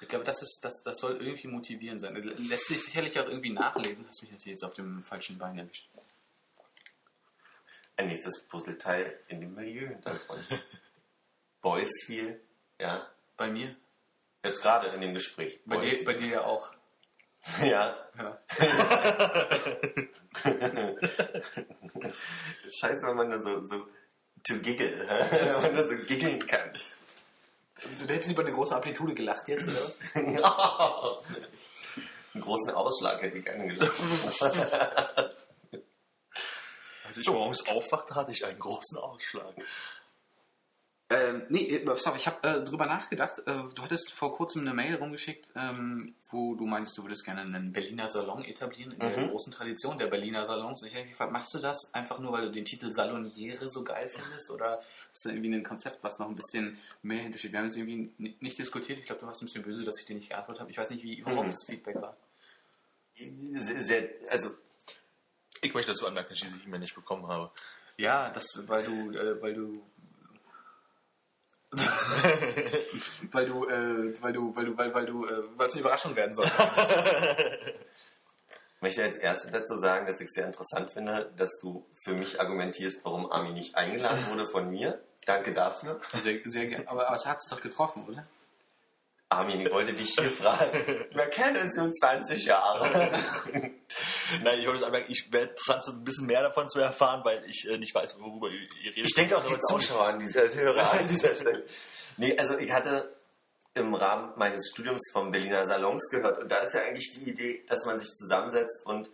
[0.01, 2.15] Ich glaube, das, ist, das, das soll irgendwie motivierend sein.
[2.17, 4.07] Lässt sich sicherlich auch irgendwie nachlesen.
[4.09, 5.89] Hast mich natürlich jetzt auf dem falschen Bein erwischt.
[8.01, 10.43] Ein nächstes Puzzleteil in dem Milieu-Hintergrund.
[11.61, 12.41] Boys viel.
[12.79, 13.07] Ja.
[13.37, 13.77] Bei mir?
[14.43, 15.61] Jetzt gerade in dem Gespräch.
[15.67, 15.99] Bei Boys.
[15.99, 16.73] dir, bei dir ja auch.
[17.63, 17.95] Ja.
[18.17, 18.41] Ja.
[22.81, 23.87] Scheiße, wenn man nur so, so
[24.45, 26.73] to giggle, wenn man nur so giggeln kann.
[27.87, 29.99] Wieso, du hättest lieber eine große Amplitude gelacht jetzt, oder was?
[32.33, 33.93] Einen großen Ausschlag hätte ich angelacht.
[37.11, 39.55] Als ich morgens aufwachte, hatte ich einen großen Ausschlag.
[41.13, 43.41] Ähm, nee, äh, auf, ich habe äh, drüber nachgedacht.
[43.41, 47.41] Äh, du hattest vor kurzem eine Mail rumgeschickt, ähm, wo du meinst, du würdest gerne
[47.41, 49.29] einen Berliner Salon etablieren, in der Mhm.
[49.31, 50.81] großen Tradition der Berliner Salons.
[50.83, 53.69] Und ich habe mich gefragt, machst du das einfach nur, weil du den Titel Saloniere
[53.69, 54.53] so geil findest?
[54.53, 57.51] Oder ist da irgendwie ein Konzept, was noch ein bisschen mehr hintersteht?
[57.51, 59.01] Wir haben jetzt irgendwie ni- nicht diskutiert.
[59.01, 60.71] Ich glaube, du warst ein bisschen böse, dass ich dir nicht geantwortet habe.
[60.71, 61.51] Ich weiß nicht, wie überhaupt Mhm.
[61.51, 62.17] das Feedback war.
[63.15, 64.51] Sehr, sehr, also,
[65.63, 67.51] Ich möchte dazu anmerken, dass ich diese E-Mail nicht bekommen habe.
[67.97, 69.73] Ja, das, weil du, äh, weil du,
[73.31, 76.17] weil du, äh, weil du, weil du, weil, weil du, äh, weil es eine Überraschung
[76.17, 76.51] werden soll.
[78.81, 82.15] Ich möchte als erstes dazu sagen, dass ich es sehr interessant finde, dass du für
[82.15, 85.05] mich argumentierst, warum Armin nicht eingeladen wurde von mir.
[85.27, 86.01] Danke dafür.
[86.15, 86.89] Sehr, sehr gerne.
[86.89, 88.27] Aber, aber es hat es doch getroffen, oder?
[89.31, 91.07] Armin, ich wollte dich hier fragen.
[91.13, 92.85] Wir kennen uns schon 20 Jahre.
[94.43, 97.45] Nein, ich, wollte sagen, ich wäre interessant, so ein bisschen mehr davon zu erfahren, weil
[97.47, 99.07] ich äh, nicht weiß, worüber ihr ihr redet.
[99.07, 101.65] Ich denke auch die Zuschauer an dieser Hörer an dieser Stelle.
[102.17, 103.17] Nee, also ich hatte
[103.75, 107.65] im Rahmen meines Studiums vom Berliner Salons gehört und da ist ja eigentlich die Idee,
[107.69, 109.11] dass man sich zusammensetzt und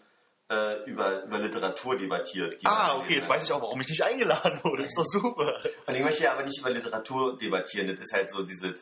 [0.48, 2.56] äh, über, über Literatur debattiert.
[2.64, 4.82] Ah, okay, jetzt weiß ich auch, warum ich nicht eingeladen wurde.
[4.82, 5.60] Das ist doch super.
[5.86, 7.88] Und ich möchte ja aber nicht über Literatur debattieren.
[7.88, 8.74] Das ist halt so diese.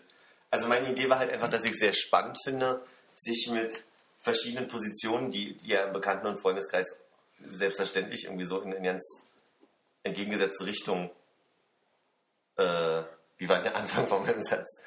[0.54, 2.80] Also meine Idee war halt einfach, dass ich es sehr spannend finde,
[3.16, 3.84] sich mit
[4.20, 6.96] verschiedenen Positionen, die, die ja im Bekannten- und Freundeskreis
[7.44, 9.24] selbstverständlich irgendwie so in, in ganz
[10.04, 11.10] entgegengesetzte Richtung.
[12.56, 13.02] Äh,
[13.36, 14.80] wie war der Anfang vom Satz?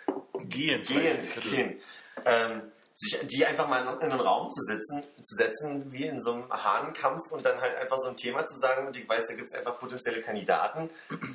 [0.46, 0.84] Gehen.
[0.84, 1.82] Gehen, gehen.
[2.24, 6.22] Ähm, sich die einfach mal in, in einen Raum zu sitzen, zu setzen, wie in
[6.22, 8.88] so einem Hahnenkampf und dann halt einfach so ein Thema zu sagen.
[8.88, 10.90] Und ich weiß, da gibt es einfach potenzielle Kandidaten,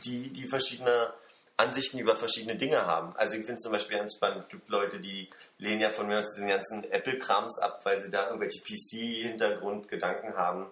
[0.06, 1.12] die, die verschiedene
[1.56, 3.14] Ansichten über verschiedene Dinge haben.
[3.16, 6.18] Also ich finde zum Beispiel ganz spannend, es gibt Leute, die lehnen ja von mir
[6.18, 10.70] aus diesen ganzen Apple-Krams ab, weil sie da irgendwelche PC-Hintergrundgedanken haben.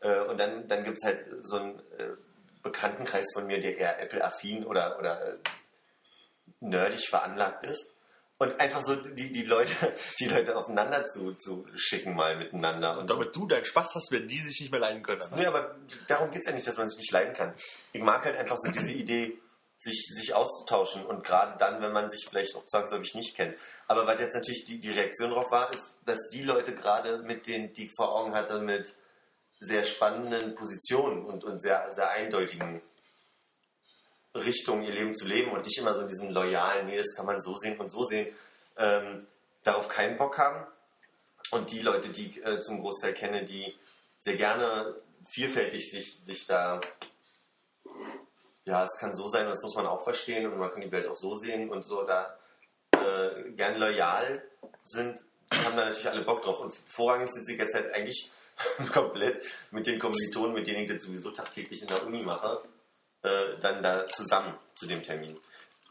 [0.00, 2.10] Äh, und dann, dann gibt es halt so einen äh,
[2.62, 5.34] Bekanntenkreis von mir, der eher Apple-affin oder, oder äh,
[6.60, 7.86] nerdig veranlagt ist.
[8.40, 9.72] Und einfach so die, die, Leute,
[10.20, 12.98] die Leute aufeinander zu, zu schicken mal miteinander.
[12.98, 15.22] Und damit du deinen Spaß hast, werden die sich nicht mehr leiden können.
[15.34, 15.74] Nee, aber
[16.06, 17.52] darum geht es ja nicht, dass man sich nicht leiden kann.
[17.92, 19.38] Ich mag halt einfach so diese Idee,
[19.78, 23.56] sich, sich auszutauschen und gerade dann, wenn man sich vielleicht auch zwangsläufig nicht kennt.
[23.86, 27.46] Aber was jetzt natürlich die, die Reaktion darauf war, ist, dass die Leute gerade mit
[27.46, 28.92] denen, die ich vor Augen hatte, mit
[29.60, 32.80] sehr spannenden Positionen und, und sehr, sehr eindeutigen
[34.34, 37.26] Richtungen ihr Leben zu leben und nicht immer so in diesem loyalen, nee, das kann
[37.26, 38.34] man so sehen und so sehen,
[38.76, 39.18] ähm,
[39.62, 40.66] darauf keinen Bock haben.
[41.50, 43.74] Und die Leute, die ich äh, zum Großteil kenne, die
[44.18, 44.94] sehr gerne
[45.28, 46.80] vielfältig sich, sich da,
[48.68, 50.92] ja, es kann so sein, und das muss man auch verstehen und man kann die
[50.92, 52.38] Welt auch so sehen und so da
[52.92, 54.42] äh, gern loyal
[54.84, 56.60] sind, haben da natürlich alle Bock drauf.
[56.60, 58.30] Und vorrangig sitze ich jetzt halt eigentlich
[58.92, 62.62] komplett mit den Kommilitonen, mit denen ich das sowieso tagtäglich in der Uni mache,
[63.22, 65.38] äh, dann da zusammen zu dem Termin.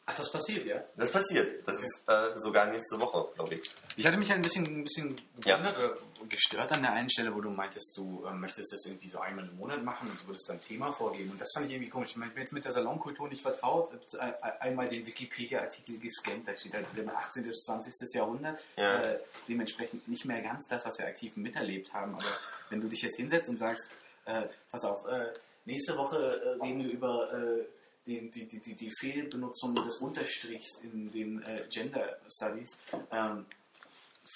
[0.10, 0.82] Ach, das passiert, ja?
[0.96, 1.68] Das passiert.
[1.68, 3.70] Das ist äh, sogar nächste Woche, glaube ich.
[3.98, 5.58] Ich hatte mich ein bisschen, ein bisschen Ja.
[5.58, 5.98] gewundert oder
[6.30, 9.46] gestört an der einen Stelle, wo du meintest, du äh, möchtest das irgendwie so einmal
[9.46, 11.32] im Monat machen und du würdest ein Thema vorgeben.
[11.32, 12.12] Und das fand ich irgendwie komisch.
[12.12, 13.92] Ich meine, ich bin jetzt mit der Salonkultur nicht vertraut.
[14.08, 17.44] Ich hab ein- einmal den Wikipedia-Artikel gescannt, da steht halt drin 18.
[17.44, 17.94] bis 20.
[18.14, 18.60] Jahrhundert.
[18.78, 19.02] Ja.
[19.02, 22.14] Äh, dementsprechend nicht mehr ganz das, was wir aktiv miterlebt haben.
[22.16, 22.24] Aber
[22.70, 23.86] wenn du dich jetzt hinsetzt und sagst,
[24.24, 25.34] äh, pass auf, äh,
[25.66, 27.66] nächste Woche äh, reden wir über äh,
[28.08, 32.78] den, die, die, die, Fehlbenutzung des Unterstrichs in den äh, Gender Studies.
[33.12, 33.46] Ähm,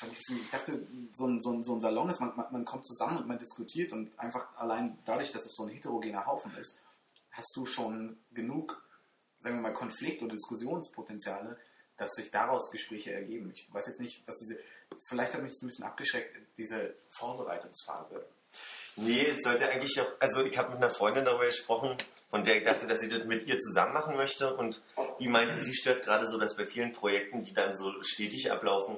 [0.10, 3.28] ich, dachte, so ein, so ein, so ein Salon ist, man, man, kommt zusammen und
[3.28, 6.80] man diskutiert und einfach allein dadurch, dass es so ein heterogener Haufen ist,
[7.32, 8.84] hast du schon genug,
[9.40, 11.58] sagen wir mal, Konflikt- oder Diskussionspotenziale,
[11.98, 13.52] dass sich daraus Gespräche ergeben.
[13.54, 14.58] Ich weiß jetzt nicht, was diese,
[15.08, 18.26] vielleicht hat mich das ein bisschen abgeschreckt, diese Vorbereitungsphase.
[18.96, 21.96] Nee, sollte eigentlich auch, also ich habe mit einer Freundin darüber gesprochen,
[22.32, 24.82] von der ich dachte, dass sie das mit ihr zusammen machen möchte und
[25.20, 28.98] die meinte, sie stört gerade so, dass bei vielen Projekten, die dann so stetig ablaufen,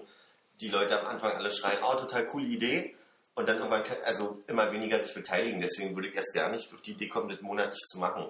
[0.61, 2.95] die Leute am Anfang alle schreien, oh, total coole Idee
[3.33, 5.59] und dann irgendwann, also immer weniger sich beteiligen.
[5.59, 8.29] Deswegen würde ich erst gar nicht auf die Idee kommen, das monatlich zu machen.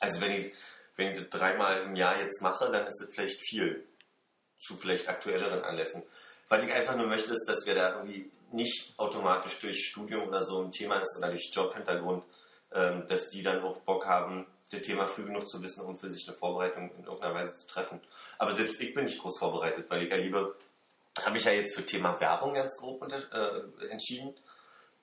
[0.00, 0.54] Also wenn ich,
[0.96, 3.84] wenn ich das dreimal im Jahr jetzt mache, dann ist das vielleicht viel
[4.58, 6.02] zu vielleicht aktuelleren Anlässen.
[6.48, 10.42] Was ich einfach nur möchte, ist, dass wir da irgendwie nicht automatisch durch Studium oder
[10.42, 12.24] so ein Thema ist oder durch Jobhintergrund,
[12.70, 16.28] dass die dann auch Bock haben, das Thema früh genug zu wissen, um für sich
[16.28, 18.00] eine Vorbereitung in irgendeiner Weise zu treffen.
[18.36, 20.54] Aber selbst ich bin nicht groß vorbereitet, weil ich ja lieber,
[21.24, 24.34] habe ich ja jetzt für Thema Werbung ganz grob unter, äh, entschieden.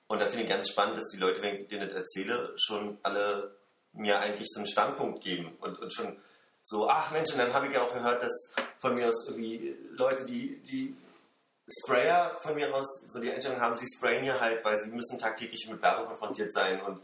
[0.06, 2.98] Und da finde ich ganz spannend, dass die Leute, wenn ich denen das erzähle, schon
[3.02, 3.56] alle
[3.92, 6.16] mir eigentlich so einen Standpunkt geben und, und schon
[6.60, 9.76] so, ach Mensch, und dann habe ich ja auch gehört, dass von mir aus irgendwie
[9.92, 10.96] Leute, die, die
[11.80, 15.18] Sprayer von mir aus so die Einstellung haben, sie sprayen hier halt, weil sie müssen
[15.18, 17.00] tagtäglich mit Werbung konfrontiert sein und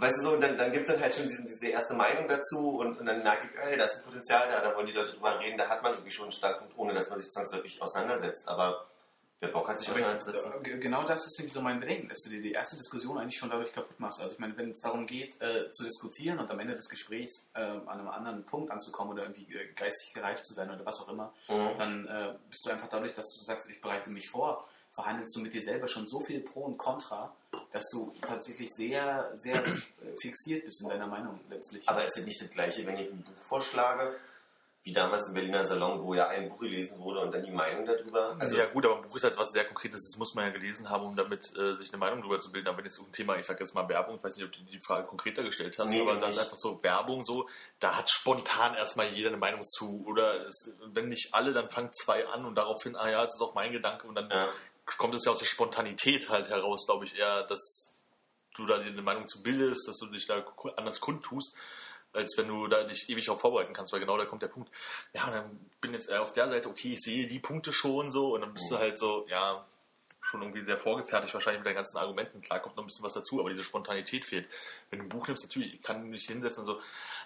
[0.00, 2.28] weißt du so, und dann, dann gibt es dann halt schon diese, diese erste Meinung
[2.28, 4.92] dazu und, und dann merke ich, ey, da ist ein Potenzial da, da wollen die
[4.92, 7.80] Leute drüber reden, da hat man irgendwie schon einen Standpunkt, ohne dass man sich zwangsläufig
[7.82, 8.86] auseinandersetzt, aber
[9.40, 10.52] wer Bock hat, sich auseinanderzusetzen.
[10.64, 13.38] äh, genau das ist irgendwie so mein Bedenken, dass du dir die erste Diskussion eigentlich
[13.38, 14.20] schon dadurch kaputt machst.
[14.20, 17.48] Also ich meine, wenn es darum geht, äh, zu diskutieren und am Ende des Gesprächs
[17.54, 21.00] äh, an einem anderen Punkt anzukommen oder irgendwie äh, geistig gereift zu sein oder was
[21.00, 21.76] auch immer, Mhm.
[21.76, 24.66] dann äh, bist du einfach dadurch, dass du sagst, ich bereite mich vor,
[24.98, 27.32] verhandelst du mit dir selber schon so viel Pro und Contra,
[27.70, 31.88] dass du tatsächlich sehr, sehr äh, fixiert bist in deiner Meinung letztlich.
[31.88, 34.16] Aber ist das nicht das Gleiche, wenn ich ein Buch vorschlage,
[34.82, 37.84] wie damals im Berliner Salon, wo ja ein Buch gelesen wurde und dann die Meinung
[37.86, 38.36] darüber.
[38.40, 40.50] Also ja gut, aber ein Buch ist halt was sehr Konkretes, das muss man ja
[40.50, 42.68] gelesen haben, um damit äh, sich eine Meinung darüber zu bilden.
[42.68, 44.60] Aber wenn jetzt ein Thema, ich sage jetzt mal Werbung, ich weiß nicht, ob du
[44.62, 46.24] die Frage konkreter gestellt hast, Nee, aber nicht.
[46.24, 47.48] das ist einfach so Werbung so,
[47.80, 50.04] da hat spontan erstmal jeder eine Meinung zu.
[50.06, 53.40] Oder es, wenn nicht alle, dann fangen zwei an und daraufhin, ah ja, das ist
[53.42, 54.48] auch mein Gedanke und dann Ja.
[54.96, 58.00] Kommt es ja aus der Spontanität halt heraus, glaube ich, eher, dass
[58.54, 60.44] du da dir eine Meinung zu bildest, dass du dich da
[60.76, 61.54] anders kundtust,
[62.12, 64.70] als wenn du da dich ewig darauf vorbereiten kannst, weil genau da kommt der Punkt.
[65.12, 68.34] Ja, dann bin jetzt eher auf der Seite, okay, ich sehe die Punkte schon so
[68.34, 69.66] und dann bist du halt so, ja,
[70.20, 72.40] schon irgendwie sehr vorgefertigt wahrscheinlich mit deinen ganzen Argumenten.
[72.40, 74.48] Klar kommt noch ein bisschen was dazu, aber diese Spontanität fehlt.
[74.90, 76.80] Wenn du ein Buch nimmst, natürlich, ich kann mich hinsetzen und so,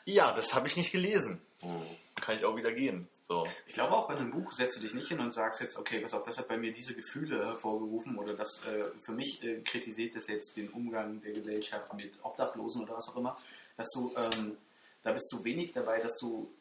[0.04, 1.40] ja, das habe ich nicht gelesen.
[1.60, 1.82] Hm.
[2.16, 3.08] Kann ich auch wieder gehen.
[3.22, 3.46] So.
[3.66, 6.00] Ich glaube auch bei einem Buch setzt du dich nicht hin und sagst jetzt, okay,
[6.00, 9.60] pass auf, das hat bei mir diese Gefühle hervorgerufen oder das äh, für mich äh,
[9.60, 13.38] kritisiert das jetzt den Umgang der Gesellschaft mit Obdachlosen oder was auch immer,
[13.76, 14.56] dass du, ähm,
[15.02, 16.52] da bist du wenig dabei, dass du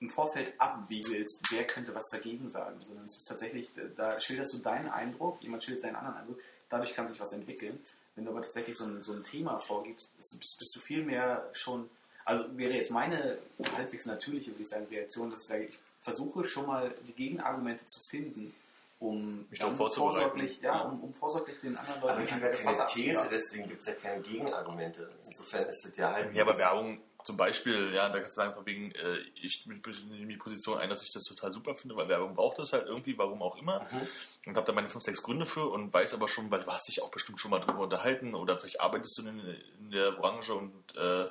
[0.00, 4.52] im Vorfeld abwiegelst, wer könnte was dagegen sagen, sondern es ist tatsächlich, äh, da schilderst
[4.52, 7.78] du deinen Eindruck, jemand schildert seinen anderen Eindruck, dadurch kann sich was entwickeln.
[8.16, 11.02] Wenn du aber tatsächlich so ein, so ein Thema vorgibst, ist, bist, bist du viel
[11.02, 11.88] mehr schon,
[12.24, 13.38] also wäre jetzt meine
[13.76, 17.86] halbwegs natürliche, würde ich sagen, Reaktion, dass ich sage, ich versuche schon mal die Gegenargumente
[17.86, 18.54] zu finden,
[19.00, 22.50] um Mich dann vorsorglich, ja, um, um vorsorglich den anderen Leuten Aber ich habe ja
[22.52, 25.10] das keine These, deswegen gibt es ja keine Gegenargumente.
[25.26, 26.34] Insofern ist das ja halt.
[26.34, 29.80] Ja, aber Werbung zum Beispiel, ja, da kannst du sagen, von wegen, äh, ich nehme
[29.80, 33.16] die Position ein, dass ich das total super finde, weil Werbung braucht das halt irgendwie,
[33.16, 33.80] warum auch immer.
[33.90, 34.06] Mhm.
[34.46, 36.86] Und habe da meine fünf, sechs Gründe für und weiß aber schon, weil du hast
[36.86, 39.38] dich auch bestimmt schon mal drüber unterhalten oder vielleicht arbeitest du in,
[39.80, 41.24] in der Branche und äh,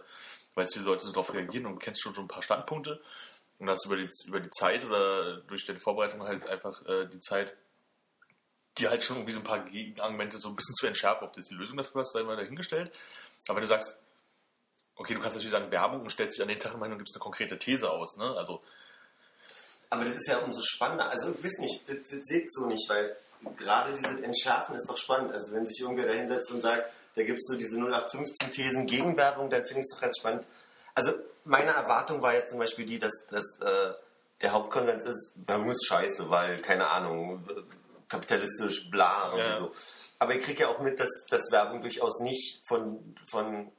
[0.56, 2.99] weißt, wie die Leute so darauf reagieren und kennst schon so ein paar Standpunkte
[3.60, 7.19] und hast über die, über die Zeit oder durch deine Vorbereitung halt einfach äh, die
[7.19, 7.56] Zeit,
[8.79, 11.45] dir halt schon irgendwie so ein paar Gegenargumente so ein bisschen zu entschärfen, ob das
[11.45, 12.91] die Lösung dafür ist, sei mal dahingestellt.
[13.47, 13.99] Aber wenn du sagst,
[14.95, 17.15] okay, du kannst natürlich sagen Werbung und stellst dich an den Tag hin und gibst
[17.15, 18.25] eine konkrete These aus, ne?
[18.38, 18.62] Also,
[19.89, 21.10] Aber das ist ja umso spannender.
[21.10, 23.15] Also ich weiß nicht, das, das seht so nicht, weil
[23.58, 25.32] gerade dieses Entschärfen ist doch spannend.
[25.34, 28.86] Also wenn sich irgendwer da hinsetzt und sagt, da gibt es so diese 0815 Thesen
[28.88, 30.47] Gegenwerbung, dann finde ich es doch ganz spannend.
[30.95, 31.12] Also
[31.43, 33.93] meine Erwartung war ja zum Beispiel die, dass, dass äh,
[34.41, 37.47] der Hauptkonsens ist, Werbung ist scheiße, weil, keine Ahnung,
[38.10, 39.58] kapitalistisch, bla, irgendwie Ja.
[39.58, 39.71] so.
[40.19, 43.71] Aber ich kriege ja auch mit, dass, dass Werbung durchaus nicht von, von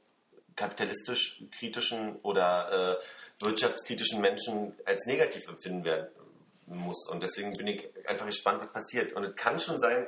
[0.55, 6.07] kapitalistisch kritischen oder äh, wirtschaftskritischen Menschen als negativ empfinden werden
[6.67, 7.07] muss.
[7.09, 9.13] Und deswegen bin ich einfach gespannt, was passiert.
[9.13, 10.07] Und es kann schon sein,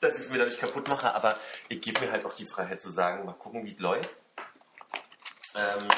[0.00, 2.80] dass ich es mir dadurch kaputt mache, aber ich gebe mir halt auch die Freiheit
[2.80, 4.10] zu sagen, mal gucken, wie es läuft.
[5.54, 5.88] Ähm,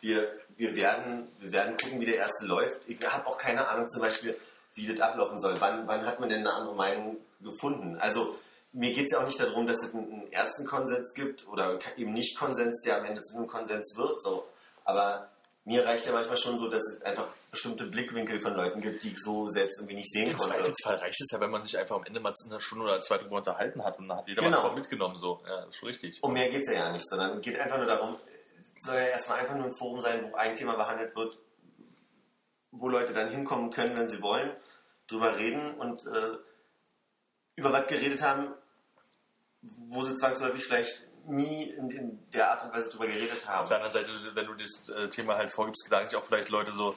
[0.00, 2.76] wir, wir, werden, wir werden gucken, wie der erste läuft.
[2.86, 4.36] Ich habe auch keine Ahnung zum Beispiel,
[4.74, 5.60] wie das ablaufen soll.
[5.60, 7.96] Wann, wann hat man denn eine andere Meinung gefunden?
[7.98, 8.38] Also
[8.74, 12.12] mir geht es ja auch nicht darum, dass es einen, ersten Konsens gibt oder eben
[12.12, 14.20] nicht Konsens, der am Ende zu einem Konsens wird.
[14.20, 14.44] So.
[14.84, 15.30] Aber
[15.64, 19.12] mir reicht ja manchmal schon so, dass es einfach bestimmte Blickwinkel von Leuten gibt, die
[19.12, 20.56] ich so selbst irgendwie nicht sehen im konnte.
[20.56, 23.18] Zweifelsfall reicht es ja, wenn man sich einfach am Ende mal eine Stunde oder zwei
[23.18, 24.56] drüber unterhalten hat und dann hat jeder Genau.
[24.56, 25.18] was davon mitgenommen.
[25.18, 25.40] So.
[25.46, 26.22] Ja, das ist schon richtig.
[26.22, 28.16] Um mehr geht es ja, ja nicht, sondern es geht einfach nur darum,
[28.60, 31.38] es soll ja erstmal einfach nur ein Forum sein, wo ein Thema behandelt wird,
[32.72, 34.50] wo Leute dann hinkommen können, wenn sie wollen,
[35.06, 36.38] drüber reden und äh,
[37.54, 38.52] über was geredet haben,
[39.88, 43.68] wo sie zwangsläufig vielleicht nie in, in der Art und Weise drüber geredet Auf haben.
[43.68, 46.72] der anderen Seite, wenn du das äh, Thema halt vorgibst, gedanken sich auch vielleicht Leute
[46.72, 46.94] so,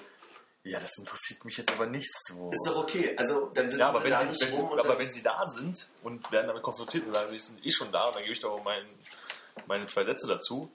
[0.63, 2.49] ja, das interessiert mich jetzt aber nicht so.
[2.51, 3.15] Ist doch okay.
[3.17, 5.23] Also dann sitzen Ja, aber sie wenn, da sie, nicht wenn, sie, aber wenn sie
[5.23, 8.23] da sind und werden damit konfrontiert und sagen, die sind eh schon da und dann
[8.23, 8.83] gebe ich da auch mein,
[9.65, 10.69] meine zwei Sätze dazu.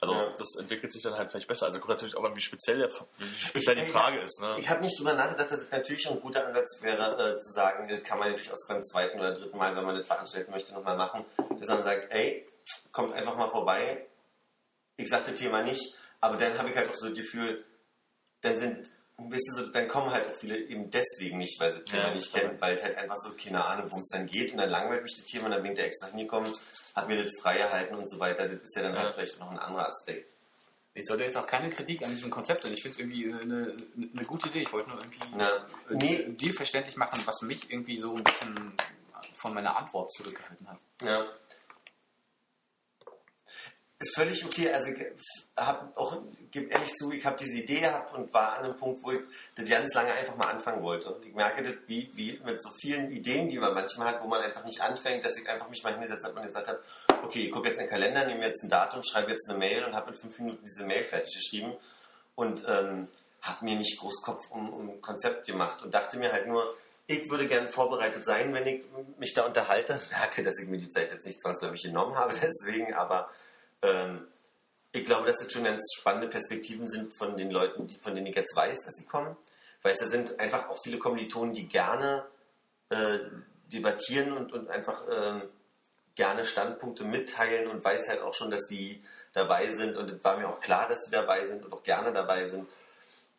[0.00, 0.34] Also Ja.
[0.38, 1.66] das entwickelt sich dann halt vielleicht besser.
[1.66, 4.40] Also kommt natürlich auch an, wie speziell, der, wie speziell die Ich- Frage ist.
[4.40, 4.56] Ne?
[4.58, 7.88] Ich habe nicht drüber nachgedacht, dass es natürlich ein guter Ansatz wäre, äh, zu sagen,
[7.88, 10.74] das kann man ja durchaus beim zweiten oder dritten Mal, wenn man das veranstalten möchte,
[10.74, 11.24] nochmal machen,
[11.58, 12.46] dass man sagt, ey,
[12.92, 14.06] kommt einfach mal vorbei.
[14.96, 17.64] Ich sag das Thema nicht, aber dann habe ich halt auch so das Gefühl,
[18.42, 21.80] dann sind, weißt du, so, dann kommen halt auch viele eben deswegen nicht, weil sie
[21.80, 24.26] das Thema Ja, nicht kennen, weil es halt einfach so keine Ahnung, worum es dann
[24.26, 26.52] geht und dann langweilt mich das Thema und dann ich da extra hingekommen,
[26.94, 28.44] hat mir das frei erhalten und so weiter.
[28.48, 29.00] Das ist ja dann Ja.
[29.04, 30.30] halt vielleicht noch ein anderer Aspekt.
[30.96, 32.72] Ich sollte jetzt auch keine Kritik an diesem Konzept sein.
[32.72, 33.76] Ich finde es irgendwie eine,
[34.16, 34.60] eine gute Idee.
[34.62, 35.56] Ich wollte nur irgendwie Ja.
[35.56, 36.24] äh, Nee.
[36.28, 38.72] dir verständlich machen, was mich irgendwie so ein bisschen
[39.36, 40.78] von meiner Antwort zurückgehalten hat.
[41.04, 41.26] Ja.
[43.98, 44.70] Ist völlig okay.
[44.72, 44.90] Also
[45.56, 49.02] hab auch, gebe ehrlich zu, ich habe diese Idee gehabt und war an einem Punkt,
[49.02, 49.20] wo ich
[49.54, 51.14] das ganz lange einfach mal anfangen wollte.
[51.14, 54.26] Und ich merke das, wie, wie mit so vielen Ideen, die man manchmal hat, wo
[54.26, 56.82] man einfach nicht anfängt, dass ich einfach mich mal hingesetzt habe und gesagt habe,
[57.22, 59.84] okay, ich gucke jetzt in den Kalender, nehme jetzt ein Datum, schreibe jetzt eine Mail
[59.84, 61.74] und habe in fünf Minuten diese Mail fertig geschrieben
[62.34, 63.08] und ähm,
[63.42, 66.76] habe mir nicht groß Kopf um, um Konzept gemacht und dachte mir halt nur,
[67.06, 68.82] ich würde gern vorbereitet sein, wenn ich
[69.18, 70.00] mich da unterhalte.
[70.10, 73.30] Merke, dass ich mir die Zeit jetzt nicht zwangsläufig genommen habe, deswegen, aber
[73.84, 74.26] ähm,
[74.92, 78.26] ich glaube, dass das schon ganz spannende Perspektiven sind von den Leuten, die, von denen
[78.28, 79.36] ich jetzt weiß, dass sie kommen.
[79.82, 82.24] Weil da sind einfach auch viele Kommilitonen, die gerne
[82.90, 83.18] äh,
[83.72, 85.42] debattieren und, und einfach ähm,
[86.14, 89.96] gerne Standpunkte mitteilen und weiß halt auch schon, dass die dabei sind.
[89.96, 92.68] Und es war mir auch klar, dass die dabei sind und auch gerne dabei sind.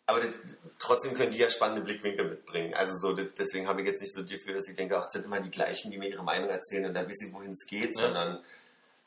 [0.08, 0.36] Aber das,
[0.78, 2.74] trotzdem können die ja spannende Blickwinkel mitbringen.
[2.76, 5.08] Also so, das, deswegen habe ich jetzt nicht so die Gefühl, dass ich denke, ach,
[5.08, 7.52] es sind immer die gleichen, die mir ihre Meinung erzählen und dann wissen sie, wohin
[7.52, 8.04] es geht, Ja.
[8.04, 8.44] sondern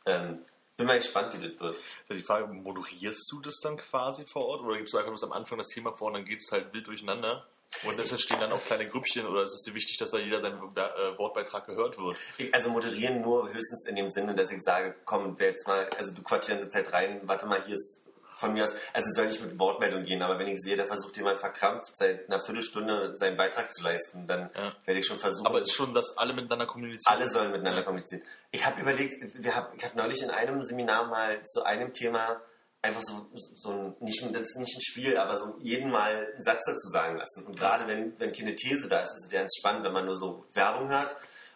[0.06, 0.42] ähm,
[0.78, 1.80] bin mal gespannt, wie das wird.
[2.08, 5.24] So die Frage, moderierst du das dann quasi vor Ort oder gibst du einfach bloß
[5.24, 7.46] am Anfang das Thema vor und dann geht es halt wild durcheinander?
[7.84, 10.40] Und es entstehen dann auch kleine Grüppchen oder ist es dir wichtig, dass da jeder
[10.40, 12.16] sein äh, Wortbeitrag gehört wird?
[12.38, 15.90] Ich, also moderieren nur höchstens in dem Sinne, dass ich sage, komm, wer jetzt mal,
[15.98, 18.00] also du quatschst die ganze Zeit rein, warte mal, hier ist
[18.38, 21.16] von mir aus, also soll nicht mit Wortmeldung gehen, aber wenn ich sehe, da versucht
[21.16, 24.72] jemand verkrampft seit einer Viertelstunde seinen Beitrag zu leisten, dann Ja.
[24.84, 25.46] werde ich schon versuchen.
[25.46, 27.14] Aber es ist schon, dass alle miteinander kommunizieren.
[27.16, 28.22] Alle sollen miteinander kommunizieren.
[28.50, 32.40] Ich habe überlegt, wir hab, ich habe neulich in einem Seminar mal zu einem Thema
[32.80, 36.28] einfach so, so ein, nicht, ein- das ist nicht ein Spiel, aber so jeden mal
[36.32, 37.44] einen Satz dazu sagen lassen.
[37.44, 40.06] Und gerade wenn, wenn keine These da ist, ist es ja ganz spannend, wenn man
[40.06, 41.14] nur so Werbung hört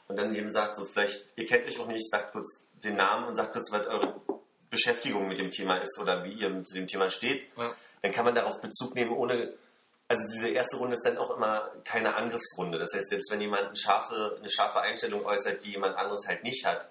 [0.08, 3.28] und dann eben sagt, so vielleicht, ihr kennt euch auch nicht, sagt kurz den Namen
[3.28, 4.20] und sagt kurz, was eure
[4.72, 7.46] Beschäftigung mit dem Thema ist oder wie ihr zu dem Thema steht.
[7.56, 7.72] Ja.
[8.00, 9.52] Dann kann man darauf Bezug nehmen, ohne
[10.08, 12.78] also diese erste Runde ist dann auch immer keine Angriffsrunde.
[12.78, 16.44] Das heißt, selbst wenn jemand eine scharfe, eine scharfe Einstellung äußert, die jemand anderes halt
[16.44, 16.88] nicht hat,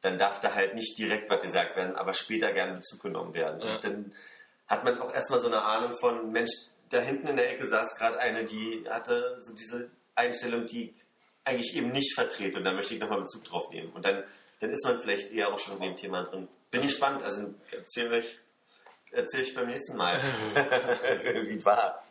[0.00, 3.60] dann darf da halt nicht direkt was gesagt werden, aber später gerne Bezug genommen werden.
[3.60, 3.74] Ja.
[3.74, 4.14] Und dann
[4.68, 6.50] hat man auch erstmal so eine Ahnung von, Mensch,
[6.88, 11.04] da hinten in der Ecke saß gerade eine, die hatte so diese Einstellung, die ich
[11.44, 13.92] eigentlich eben nicht vertrete und da möchte ich nochmal Bezug drauf nehmen.
[13.92, 14.24] Und dann,
[14.60, 16.48] dann ist man vielleicht eher auch schon in dem Thema drin.
[16.72, 18.40] Bin ich gespannt, also erzähle ich,
[19.10, 20.20] erzähl ich beim nächsten Mal,
[20.54, 22.02] wie es war.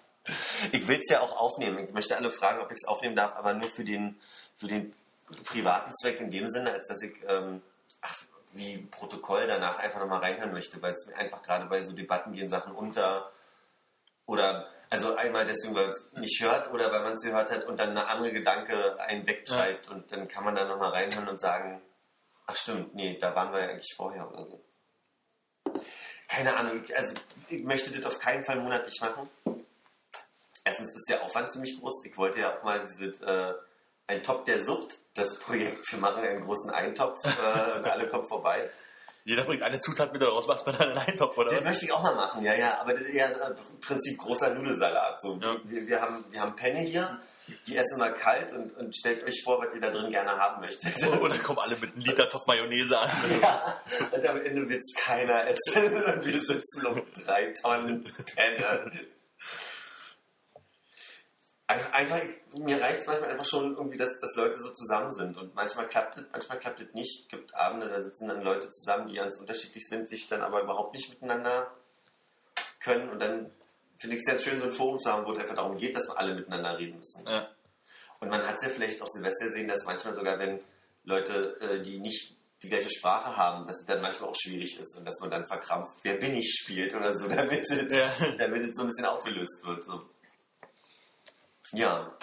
[0.72, 1.84] Ich will es ja auch aufnehmen.
[1.84, 4.20] Ich möchte alle fragen, ob ich es aufnehmen darf, aber nur für den,
[4.58, 4.94] für den
[5.44, 7.64] privaten Zweck in dem Sinne, als dass ich ähm,
[8.02, 8.20] ach,
[8.54, 12.34] wie Protokoll danach einfach nochmal reinhören möchte, weil es mir einfach gerade bei so Debatten
[12.34, 13.32] gehen Sachen unter
[14.28, 17.66] oder also einmal deswegen, weil man es nicht hört oder weil man es gehört hat
[17.66, 21.40] und dann eine andere Gedanke einen wegtreibt und dann kann man da nochmal reinhören und
[21.40, 21.82] sagen,
[22.52, 24.64] ach stimmt, nee, da waren wir ja eigentlich vorher oder so.
[26.28, 27.16] Keine Ahnung, also
[27.50, 29.30] ich möchte das auf keinen Fall monatlich machen.
[30.64, 32.06] Erstens ist der Aufwand ziemlich groß.
[32.06, 33.54] Ich wollte ja auch mal dieses, äh,
[34.08, 35.92] ein Top der Sucht, das Projekt.
[35.92, 38.70] Wir machen einen großen Eintopf äh, und alle kommen vorbei.
[39.24, 41.66] Jeder bringt eine Zutat mit daraus, macht man dann einen Eintopf oder Das was?
[41.66, 42.80] möchte ich auch mal machen, ja, ja.
[42.80, 45.22] Aber das ist ja im Prinzip großer Nudelsalat.
[45.22, 45.58] So, Ja.
[45.64, 47.20] wir, wir, haben, wir haben Penne hier,
[47.68, 50.62] die essen mal kalt und, und stellt euch vor, was ihr da drin gerne haben
[50.62, 51.06] möchtet.
[51.20, 53.10] Oder kommen alle mit einem Liter Topf Mayonnaise an?
[53.42, 58.04] Ja, und am Ende will es keiner essen und wir sitzen um drei Tonnen
[58.36, 58.92] Penne.
[61.68, 62.20] Ein- Einfach,
[62.58, 65.38] mir reicht es manchmal einfach schon irgendwie, dass, dass Leute so zusammen sind.
[65.38, 67.22] Und manchmal klappt es, manchmal klappt es nicht.
[67.22, 70.62] Es gibt Abende, da sitzen dann Leute zusammen, die ganz unterschiedlich sind, sich dann aber
[70.62, 71.72] überhaupt nicht miteinander
[72.82, 73.08] können.
[73.10, 73.52] Und dann
[74.02, 75.96] finde ich es ganz schön, so ein Forum zu haben, wo es einfach darum geht,
[75.96, 77.26] dass wir alle miteinander reden müssen.
[77.28, 77.48] Ja.
[78.20, 80.60] Und man hat es ja vielleicht auch Silvester gesehen, dass manchmal sogar, wenn
[81.06, 84.96] Leute, äh, die nicht die gleiche Sprache haben, dass es dann manchmal auch schwierig ist
[84.96, 88.12] und dass man dann verkrampft, wer bin ich spielt oder so, damit es, Ja.
[88.38, 89.84] damit es so ein bisschen aufgelöst wird.
[89.84, 90.00] So.
[91.74, 92.16] Ja,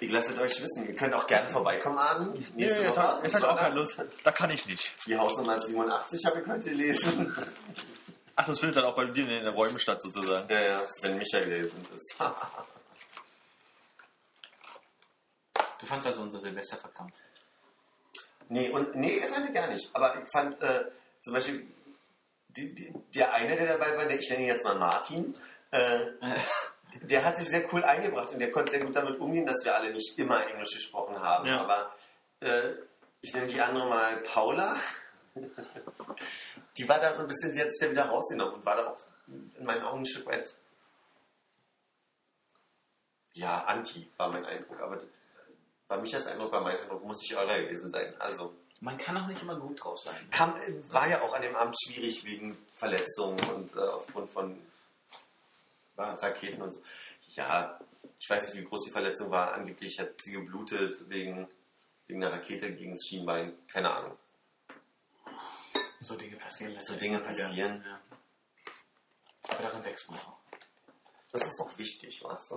[0.00, 0.86] ich lasse es euch wissen.
[0.88, 2.32] Ihr könnt auch gerne vorbeikommen, Armin.
[2.32, 3.02] Nee, Nächste jetzt Woche.
[3.02, 4.02] hat, jetzt hat auch keine Lust.
[4.24, 4.92] Da kann ich nicht.
[5.06, 7.34] Die Hausnummer 87 habe ich heute gelesen.
[8.36, 10.48] Ach, das findet dann auch bei dir in den Räumen statt, sozusagen.
[10.48, 12.16] ja, ja, wenn Michael gelesen ist.
[15.78, 17.20] Du fandst also unser Silvester verkrampft.
[18.48, 19.90] Nee, und, nee, ich fand ihn gar nicht.
[19.96, 20.84] Aber ich fand äh,
[21.20, 21.66] zum Beispiel
[22.50, 25.34] die, die, der eine, der dabei war, der, ich nenne ihn jetzt mal Martin,
[25.72, 26.06] äh,
[27.02, 29.74] der hat sich sehr cool eingebracht und der konnte sehr gut damit umgehen, dass wir
[29.74, 31.48] alle nicht immer Englisch gesprochen haben.
[31.48, 31.62] Ja.
[31.62, 31.92] Aber
[32.40, 32.74] äh,
[33.20, 34.76] ich nenne die andere mal Paula.
[36.76, 38.88] Die war da so ein bisschen, sie hat sich da wieder rausgenommen und war da
[38.88, 40.54] auch in meinen Augen ein Stück weit.
[43.34, 45.08] Ja, anti war mein Eindruck, aber das
[45.88, 48.14] war Michas Eindruck, war mein Eindruck, muss nicht eurer gewesen sein.
[48.18, 48.54] Also.
[48.80, 50.14] Man kann auch nicht immer gut drauf sein.
[50.30, 50.54] Kam,
[50.90, 54.58] war ja auch an dem Abend schwierig wegen Verletzungen und äh, aufgrund von
[55.96, 56.82] Raketen und so.
[57.28, 57.78] Ja,
[58.18, 59.54] ich weiß nicht, wie groß die Verletzung war.
[59.54, 61.48] Angeblich hat sie geblutet wegen,
[62.06, 63.54] wegen einer Rakete gegen das Schienbein.
[63.68, 64.18] Keine Ahnung.
[66.02, 66.76] So Dinge passieren.
[66.82, 67.84] So Dinge passieren.
[67.86, 68.00] Ja.
[69.48, 70.38] Aber daran wächst man auch.
[71.30, 72.56] Das ist auch wichtig, weißt du?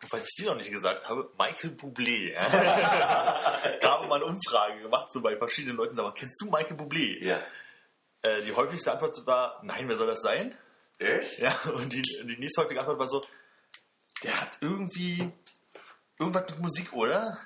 [0.00, 2.32] Und weil ich dir noch nicht gesagt habe, Michael Bublé.
[2.32, 3.78] Ja.
[3.80, 7.22] Gab mal eine Umfrage gemacht, so bei verschiedenen Leuten, sag mal, kennst du Michael Bublé?
[7.22, 7.42] Ja.
[8.22, 10.56] Äh, die häufigste Antwort war, nein, wer soll das sein?
[10.98, 11.38] Echt?
[11.38, 13.24] Ja, und die, die nächsthäufige Antwort war so,
[14.22, 15.32] der hat irgendwie
[16.18, 17.38] irgendwas mit Musik, oder?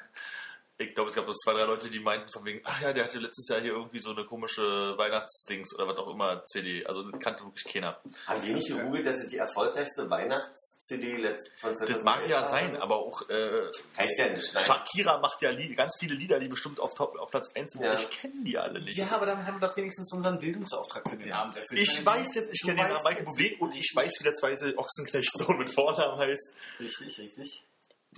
[0.78, 3.04] Ich glaube, es gab bloß zwei, drei Leute, die meinten von wegen, ach ja, der
[3.04, 6.84] hatte letztes Jahr hier irgendwie so eine komische Weihnachtsdings oder was auch immer CD.
[6.86, 8.00] Also das kannte wirklich keiner.
[8.26, 12.76] Haben wir nicht gegoogelt, dass es die erfolgreichste Weihnachts-CD von 2011 Das mag ja sein,
[12.76, 14.54] aber auch äh, Heißt ja nicht.
[14.54, 14.64] Nein.
[14.64, 17.82] Shakira macht ja Lied, ganz viele Lieder, die bestimmt auf, Top, auf Platz 1 sind.
[17.82, 17.94] Ja.
[17.94, 18.96] Ich kenne die alle nicht.
[18.96, 21.80] Ja, aber dann haben wir doch wenigstens unseren Bildungsauftrag für den Abend erfüllt.
[21.80, 24.76] Ich weiß jetzt, ich kenne den Namen Michael Bublé und ich weiß, wie der zweite
[24.76, 26.52] Ochsenknecht-Sohn mit Vornamen heißt.
[26.80, 27.62] Richtig, richtig.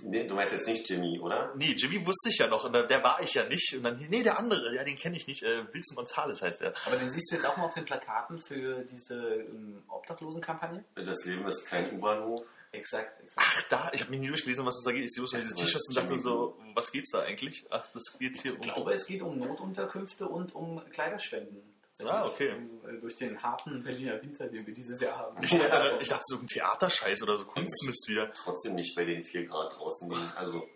[0.03, 1.53] Nee, du meinst jetzt nicht Jimmy, oder?
[1.55, 3.73] Nee, Jimmy wusste ich ja noch und der, der war ich ja nicht.
[3.75, 5.41] Und dann, nee, der andere, ja, den kenne ich nicht.
[5.43, 6.73] Äh, Wilson Gonzales heißt der.
[6.85, 10.83] Aber den siehst du jetzt auch mal auf den Plakaten für diese ähm, Obdachlosenkampagne?
[10.95, 12.43] Das Leben ist kein U-Bahnhof.
[12.73, 13.47] Exakt, exakt.
[13.49, 15.05] Ach, da, ich habe mir nie durchgelesen, was es da geht.
[15.05, 17.65] Ich sehe bloß mal diese T-Shirts und dachte so, was geht's da eigentlich?
[17.69, 18.61] Ach, das geht hier Ich um.
[18.61, 21.61] glaube, es geht um Notunterkünfte und um Kleiderspenden.
[22.03, 22.53] Ah, okay.
[22.87, 25.37] Äh, Durch den harten Berliner Winter, den wir dieses Jahr haben.
[25.43, 28.33] Ich dachte, ich dachte so ein Theaterscheiß oder so Kunstmist wieder.
[28.33, 30.31] Trotzdem nicht bei den 4 Grad draußen liegen.
[30.35, 30.67] Also.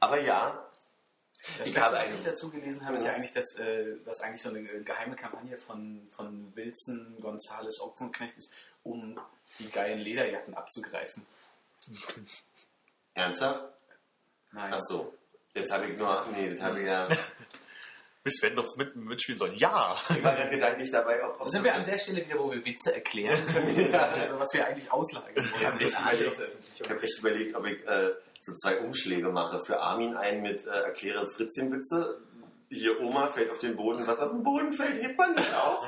[0.00, 0.68] Aber ja,
[1.56, 4.42] Das Ich Beste, was ich dazu gelesen habe, ist ja eigentlich, dass äh, das eigentlich
[4.42, 8.52] so eine äh, geheime Kampagne von, von Wilson Gonzales Ochsenknecht ist,
[8.82, 9.18] um
[9.58, 11.24] die geilen Lederjacken abzugreifen.
[13.14, 13.64] ernsthaft?
[14.52, 14.72] Nein.
[14.74, 15.14] Ach so.
[15.54, 16.26] Jetzt habe ich nur.
[16.32, 17.08] Nee, das habe ich ja.
[18.24, 19.54] Bis wenn doch mit, mitspielen sollen.
[19.54, 19.96] Ja!
[20.10, 21.36] Ich war gerade gedanklich dabei, ob.
[21.36, 24.52] ob Da sind wir an der Stelle wieder, wo wir Witze erklären können, also was
[24.52, 25.66] wir eigentlich auslagern wollen.
[25.66, 26.56] hab echt in eine überlegt.
[26.74, 28.10] Ich habe echt überlegt, ob ich äh,
[28.40, 29.64] so zwei Umschläge mache.
[29.64, 32.20] Für Armin einen mit äh, erkläre Fritzchenwitze.
[32.70, 34.06] Hier Oma fällt auf den Boden.
[34.06, 35.86] Was auf den Boden fällt, hebt man nicht auf.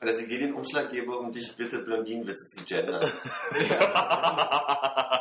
[0.00, 3.02] Und dass ich dir den Umschlag gebe, um dich bitte Blondinenwitze zu gendern.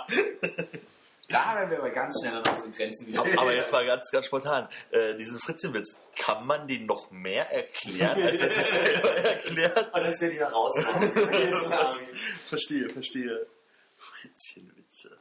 [1.56, 3.22] Da werden wir aber ganz schnell an unsere Grenzen wieder.
[3.40, 4.68] Aber jetzt mal ganz, ganz spontan.
[4.92, 9.94] Äh, diesen Fritzchenwitz, kann man den noch mehr erklären, als er sich selber erklärt?
[9.94, 11.12] Und das wir die herausmachen.
[12.50, 13.48] verstehe, verstehe.
[13.96, 15.18] Fritzchenwitze.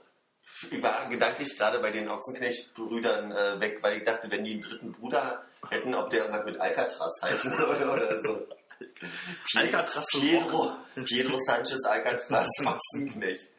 [0.73, 4.63] Ich war gedanklich gerade bei den Ochsenknecht-Brüdern äh, weg, weil ich dachte, wenn die einen
[4.63, 8.45] dritten Bruder hätten, ob der irgendwas mit Alcatraz heißen würde oder so.
[9.55, 13.51] Alcatraz Pedro, Pedro Sanchez Alcatraz Ochsenknecht.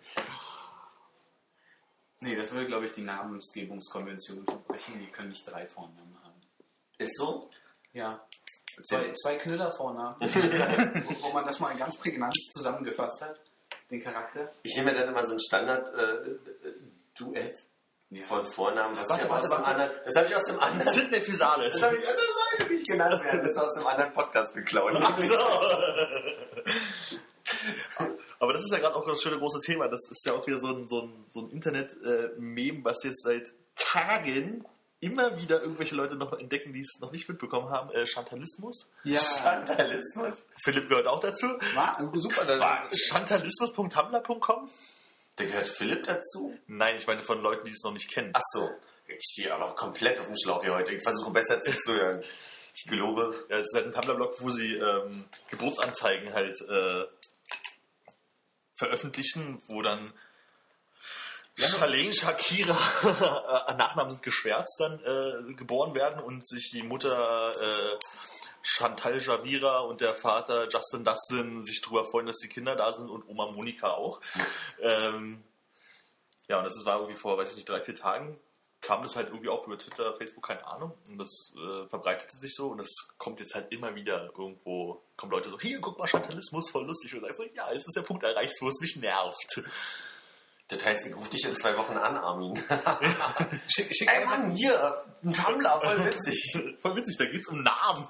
[2.22, 5.00] Nee, das würde, glaube ich, die Namensgebungskonvention verbrechen.
[5.00, 6.34] Die können nicht drei Vornamen haben.
[6.98, 7.50] Ist so?
[7.94, 8.26] Ja.
[8.90, 10.16] Zwei, zwei Knüller-Vornamen.
[11.22, 13.40] wo, man das mal ganz prägnant zusammengefasst hat.
[13.92, 14.52] Den Charakter.
[14.64, 17.58] Ich nehme dann immer so ein Standard-Duett
[18.10, 18.26] Ja.
[18.26, 18.98] von Vornamen.
[18.98, 19.66] Was Warte, ich warte, warte.
[19.66, 20.92] anderen, das habe ich aus dem anderen.
[20.92, 21.74] Sidney Physalis.
[21.74, 22.22] Das habe ich, das
[22.58, 23.42] sollte nicht genannt werden.
[23.42, 24.94] Das ist aus dem anderen Podcast geklaut.
[24.96, 25.36] Ach so.
[28.40, 29.88] Aber das ist ja gerade auch das schöne große Thema.
[29.88, 33.54] Das ist ja auch wieder so ein, so ein, so ein Internet-Meme, was jetzt seit
[33.76, 34.66] Tagen
[35.00, 37.92] immer wieder irgendwelche Leute noch entdecken, die es noch nicht mitbekommen haben.
[37.92, 38.90] Äh, Chantalismus.
[39.04, 39.20] Ja.
[39.44, 40.38] Vandalismus.
[40.64, 41.48] Philipp gehört auch dazu.
[41.76, 42.88] War super.
[42.92, 44.70] Chantalismus.tumblr.com?
[45.36, 46.58] Da gehört Philipp dazu?
[46.68, 48.32] Nein, ich meine von Leuten, die es noch nicht kennen.
[48.34, 48.70] Ach so.
[49.08, 50.96] Ich stehe aber komplett auf dem Schlauch hier heute.
[50.96, 52.24] Ich versuche besser zuzuhören.
[52.74, 53.46] Ich gelobe.
[53.50, 57.04] Ja, es ist halt ein Tumblr-Blog, wo sie ähm, Geburtsanzeigen halt äh,
[58.76, 60.14] veröffentlichen, wo dann
[61.58, 62.78] Charlene, Shakira,
[63.68, 67.98] äh, Nachnamen sind geschwärzt, dann äh, geboren werden und sich die Mutter äh,
[68.62, 73.10] Chantal Javira und der Vater Justin Dustin sich darüber freuen, dass die Kinder da sind
[73.10, 74.20] und Oma Monika auch.
[74.82, 75.44] Ähm,
[76.50, 78.40] ja, und das war irgendwie vor, weiß ich nicht, drei, vier Tagen
[78.86, 80.94] kam das halt irgendwie auch über Twitter, Facebook, keine Ahnung.
[81.10, 85.32] Und das äh, verbreitete sich so und das kommt jetzt halt immer wieder irgendwo, kommen
[85.32, 87.16] Leute so, hier, guck mal, Chantalismus, voll lustig.
[87.16, 89.64] Und sagst so, ja, jetzt ist der Punkt erreicht, wo es mich nervt.
[90.68, 92.54] Das heißt, ich rufe dich in zwei Wochen an, Armin.
[93.68, 96.76] schick, schick Ey Mann, hier, ein Tumblr, voll witzig.
[96.82, 98.08] Voll witzig, da geht's um Namen.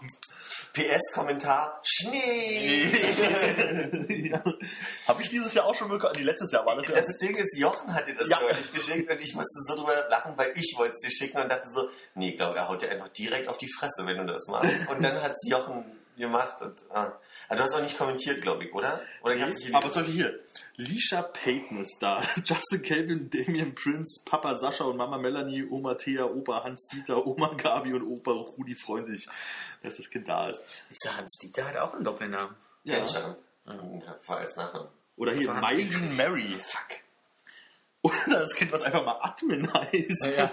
[0.74, 2.86] PS-Kommentar, Schnee.
[5.08, 6.14] Habe ich dieses Jahr auch schon bekommen?
[6.18, 6.96] Nee, letztes Jahr war das ja.
[6.96, 8.40] Das Ding ist, Jochen hat dir das Ja.
[8.42, 11.50] neulich geschickt und ich musste so drüber lachen, weil ich wollte es dir schicken und
[11.50, 14.26] dachte so, nee, ich glaube, er haut dir einfach direkt auf die Fresse, wenn du
[14.26, 14.72] das machst.
[14.90, 15.86] Und dann hat es Jochen
[16.18, 17.20] gemacht und ah.
[17.48, 19.02] Ah, du hast auch nicht kommentiert, glaube ich, oder?
[19.22, 20.40] Oder gab's nicht Aber zum Beispiel hier,
[20.78, 22.22] Lisha Payton ist da.
[22.44, 27.94] Justin Calvin, Damien Prince, Papa Sascha und Mama Melanie, Oma Thea, Opa Hans-Dieter, Oma Gabi
[27.94, 29.28] und Opa Rudi freuen sich,
[29.84, 30.64] dass das Kind da ist.
[30.90, 32.56] Dieser Hans-Dieter hat auch einen Doppelnamen.
[32.84, 32.98] Ja.
[32.98, 33.38] Ja,
[34.22, 34.90] Vor als Nachnamen.
[35.18, 35.52] Oder hier.
[35.54, 36.60] Mylene Mary.
[36.68, 37.00] Fuck.
[38.06, 40.38] Oder das Kind, was einfach mal Admin heißt.
[40.38, 40.52] Ja.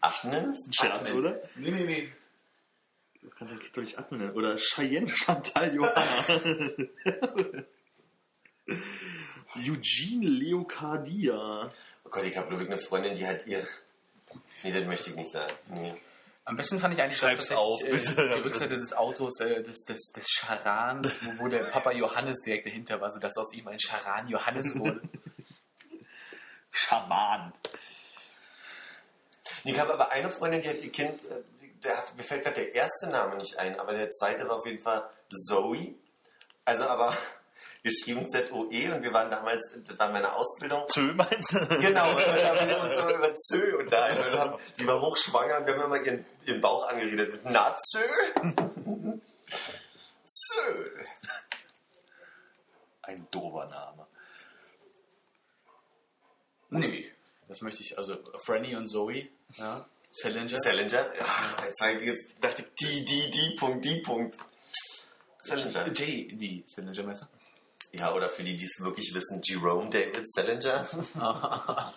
[0.00, 0.52] Ach, ne?
[0.52, 1.14] ein Scherz, Admin.
[1.14, 1.40] oder?
[1.54, 2.12] Nee, nee, nee.
[3.22, 4.34] Du kannst das Kind doch nicht Admin nennen.
[4.34, 6.70] Oder Cheyenne Chantal Johanna.
[9.54, 11.72] Eugene Leocardia.
[12.04, 13.66] Oh Gott, ich habe glaube ich eine Freundin, die hat ihr...
[14.62, 15.52] Nee, das möchte ich nicht sagen.
[15.68, 15.94] Nee.
[16.44, 18.30] Am besten fand ich eigentlich Schreib's auf, äh, bitte.
[18.34, 22.66] die Rückseite des Autos, äh, des, des, des Charans, wo, wo der Papa Johannes direkt
[22.66, 25.00] dahinter war, sodass aus ihm ein Charan Johannes wurde.
[26.72, 27.52] Schaman.
[29.62, 31.42] Ich habe aber eine Freundin, die hat ihr Kind, äh,
[31.84, 34.66] der hat, mir fällt gerade der erste Name nicht ein, aber der zweite war auf
[34.66, 35.08] jeden Fall
[35.46, 35.94] Zoe.
[36.64, 37.16] Also aber
[37.82, 40.86] geschrieben Z-O-E und wir waren damals, das war meine Ausbildung.
[40.88, 41.58] Zö meinst du?
[41.80, 44.32] Genau, und dann haben wir uns immer über Zö unterhalten.
[44.32, 47.40] Und haben, sie war hochschwanger und wir haben immer ihren, ihren Bauch angeredet.
[47.44, 48.00] Na, Zö?
[50.26, 50.90] Zö.
[53.02, 54.06] Ein dober Name.
[56.70, 57.12] Nee.
[57.48, 59.84] Das möchte ich, also Franny und Zoe, ja.
[60.14, 60.56] Salinger.
[60.62, 61.14] Salinger?
[61.18, 64.36] Ja, jetzt, ich- dachte ich, die, die, die, Punkt, die, Punkt.
[65.38, 65.86] Salinger.
[65.86, 67.26] J, die Salinger, meinst du?
[67.98, 70.86] Ja, oder für die, die es wirklich wissen, Jerome David Salinger.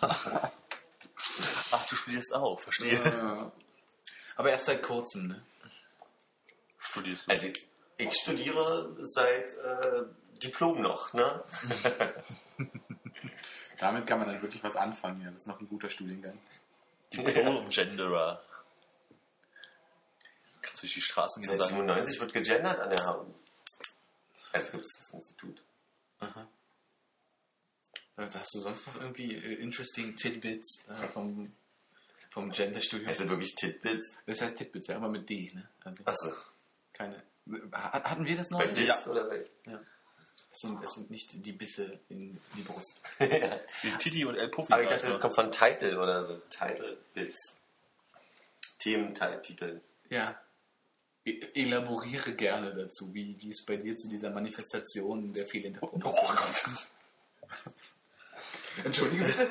[1.70, 2.94] Ach, du studierst auch, verstehe.
[3.04, 3.52] Ja.
[4.36, 5.42] Aber erst seit kurzem, ne?
[6.78, 7.30] Studierst du.
[7.32, 7.46] Also
[7.98, 10.02] ich studiere seit äh,
[10.42, 11.42] Diplom noch, ne?
[13.78, 15.30] Damit kann man dann wirklich was anfangen, ja.
[15.30, 16.38] Das ist noch ein guter Studiengang.
[17.12, 18.42] Diplom-Genderer.
[20.62, 23.34] Kannst du durch die Straßen gehen und Seit sagen, 97 wird gegendert an der HU.
[24.52, 25.62] Also gibt es das Institut.
[26.20, 26.48] Aha.
[28.16, 31.52] Äh, Hast du sonst noch irgendwie äh, interesting Tidbits äh, vom,
[32.30, 33.08] vom Gender-Studium?
[33.08, 34.14] Also wirklich Titbits.
[34.26, 35.68] Das heißt Tidbits, ja, aber mit D, ne?
[35.84, 36.32] Also Achso,
[36.92, 37.22] keine.
[37.72, 38.58] Ha- Hatten wir das noch?
[38.58, 38.86] bei nicht?
[38.86, 39.44] Bits oder bei...
[40.50, 43.02] Es sind, es sind nicht die Bisse in die Brust.
[43.18, 44.72] wie Titi und El Puffy.
[44.72, 46.40] Aber ich dachte, das kommt von Title oder so.
[46.48, 47.58] Title Bits.
[48.78, 49.80] Thementitel.
[50.08, 50.40] Ja.
[51.24, 56.88] E elaboriere gerne dazu, wie, wie es bei dir zu dieser Manifestation der Fehlinterpretation kommt.
[58.84, 59.50] Entschuldige bitte?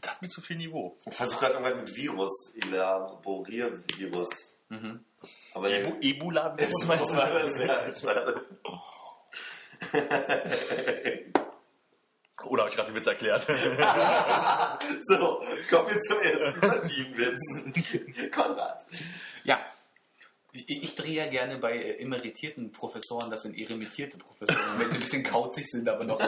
[0.00, 0.96] Das hat mir zu viel Niveau.
[1.06, 2.54] Ich versuche gerade irgendwas mit Virus.
[2.62, 4.57] Elaboriervirus.
[4.68, 5.04] Mhm.
[5.54, 5.70] Aber
[6.88, 6.96] war
[7.30, 7.38] du?
[7.44, 7.58] das?
[7.60, 8.44] Ja, schade.
[12.44, 13.46] Oder habe ich gerade den Witz erklärt?
[15.06, 18.30] So, kommen wir zum ersten Partienwitz.
[18.34, 18.84] Konrad.
[19.44, 19.58] Ja.
[20.52, 24.96] Ich, ich drehe ja gerne bei äh, emeritierten Professoren, das sind eremitierte Professoren, wenn sie
[24.96, 26.20] ein bisschen kauzig sind, aber noch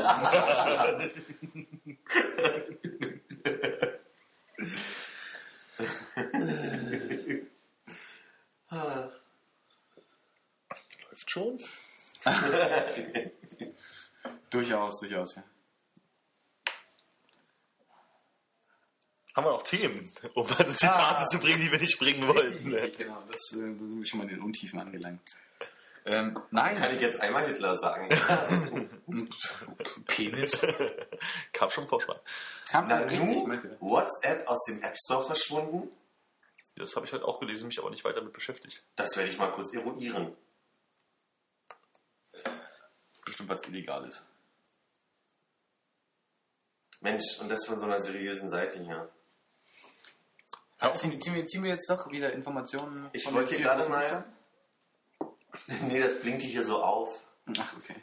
[11.31, 11.59] schon.
[14.51, 15.45] Durchaus, durchaus, ja.
[19.37, 22.74] Haben wir noch Themen, um Zitate zu bringen, die wir nicht bringen wollten.
[22.74, 25.22] Richtig, genau, das, äh, da sind wir schon mal in den Untiefen angelangt.
[26.05, 28.09] Ähm, nein, Kann ich jetzt einmal Hitler sagen?
[30.07, 30.66] Penis.
[31.53, 32.18] Kam schon Vorspann.
[32.68, 33.76] Kam Na, richtig, nu, Michael.
[33.81, 35.91] WhatsApp aus dem App Store verschwunden?
[36.74, 38.83] Das habe ich heute auch gelesen, mich aber nicht weiter damit beschäftigt.
[38.97, 40.35] Das werde ich mal kurz eruieren.
[43.31, 44.24] Bestimmt was Illegales.
[47.01, 49.09] Mensch, und das von so einer seriösen Seite hier.
[50.97, 54.24] Ziehen, ziehen, wir, ziehen wir jetzt doch wieder Informationen Ich von wollte hier gerade mal-?
[55.87, 57.20] Nee, das blinkt hier so auf.
[57.57, 57.95] Ach, okay.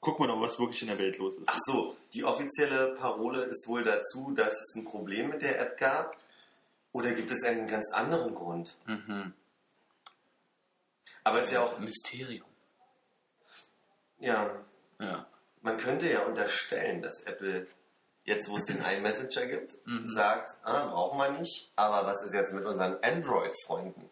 [0.00, 1.48] Guck mal noch, was wirklich in der Welt los ist.
[1.48, 5.78] Ach so, die offizielle Parole ist wohl dazu, dass es ein Problem mit der App
[5.78, 6.16] gab.
[6.90, 8.76] Oder gibt es einen ganz anderen Grund?
[8.86, 9.32] Mhm.
[11.22, 12.51] Aber es ist ja auch, Mysterium.
[14.22, 14.50] Ja,
[14.98, 15.26] Ja.
[15.62, 17.66] man könnte ja unterstellen, dass Apple
[18.24, 20.08] jetzt, wo es den iMessenger gibt, Mhm.
[20.08, 21.72] sagt, ah, brauchen wir nicht.
[21.76, 24.08] Aber was ist jetzt mit unseren Android-Freunden?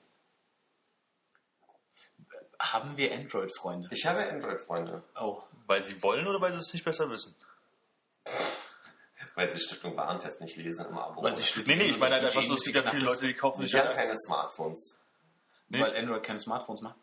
[2.58, 3.88] Haben wir Android-Freunde?
[3.90, 5.42] Ich habe Android-Freunde, Oh.
[5.66, 7.34] Weil sie wollen oder weil sie es nicht besser wissen?
[9.36, 11.22] weil sie Stiftung Warentest nicht lesen im Abo.
[11.22, 13.06] Weil sie Nee, studieren nee, ich meine halt einfach die so, es gibt ja viele.
[13.06, 14.98] Leute, die kaufen sich ich habe halt keine Smartphones.
[15.68, 15.80] Nee.
[15.80, 16.96] Weil Android keine Smartphones macht.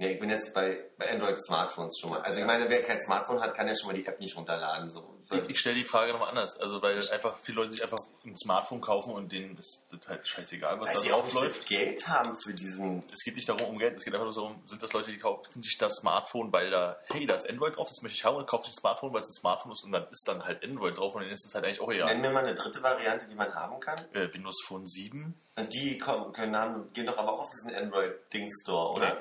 [0.00, 2.20] Nee, ich bin jetzt bei, bei Android-Smartphones schon mal.
[2.20, 4.88] Also ich meine, wer kein Smartphone hat, kann ja schon mal die App nicht runterladen.
[4.88, 5.18] So.
[5.32, 6.56] Ich, ich stelle die Frage nochmal anders.
[6.60, 10.26] Also, weil einfach viele Leute sich einfach ein Smartphone kaufen und denen ist das halt
[10.28, 11.66] scheißegal, was Weil da sie auch drauf nicht läuft.
[11.66, 13.02] Geld haben für diesen...
[13.12, 15.18] Es geht nicht darum, um Geld, es geht einfach nur darum, sind das Leute, die
[15.18, 18.36] kaufen sich das Smartphone, weil da, hey, da ist Android drauf, das möchte ich haben
[18.36, 20.62] und kaufen sich das Smartphone, weil es ein Smartphone ist und dann ist dann halt
[20.62, 22.18] Android drauf und dann ist es halt eigentlich auch Nenn egal.
[22.18, 23.98] mir mal eine dritte Variante, die man haben kann.
[24.12, 25.34] Äh, Windows Phone 7.
[25.56, 29.14] Und die kommen, können haben, gehen doch aber auch auf diesen Android-Ding-Store, oder?
[29.14, 29.20] Nee.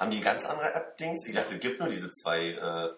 [0.00, 1.26] Haben die ganz andere App-Dings?
[1.26, 2.88] Ich dachte, es gibt nur diese zwei, äh,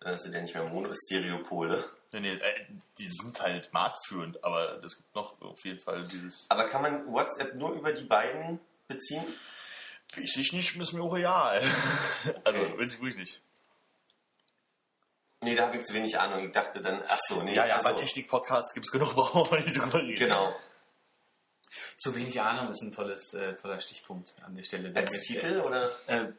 [0.00, 1.84] das sind ja nicht mehr Mono-Stereopole.
[2.12, 2.66] Nee, nee, äh,
[2.98, 6.46] die sind halt marktführend, aber es gibt noch auf jeden Fall dieses.
[6.48, 9.22] Aber kann man WhatsApp nur über die beiden beziehen?
[10.16, 11.62] Weiß ich nicht, ist mir auch real.
[12.44, 13.42] Also, weiß ich wirklich nicht.
[15.42, 16.46] Nee, da habe ich zu wenig Ahnung.
[16.46, 17.54] Ich dachte dann, ach so, nee.
[17.54, 17.88] Ja, ja, ach so.
[17.88, 20.16] aber Technik-Podcasts gibt es genug, brauchen wir nicht drüber reden.
[20.16, 20.56] Genau.
[21.98, 24.90] Zu wenig Ahnung ist ein tolles, äh, toller Stichpunkt an der Stelle.
[24.90, 25.90] der Als mir- Titel oder?
[26.06, 26.32] Äh,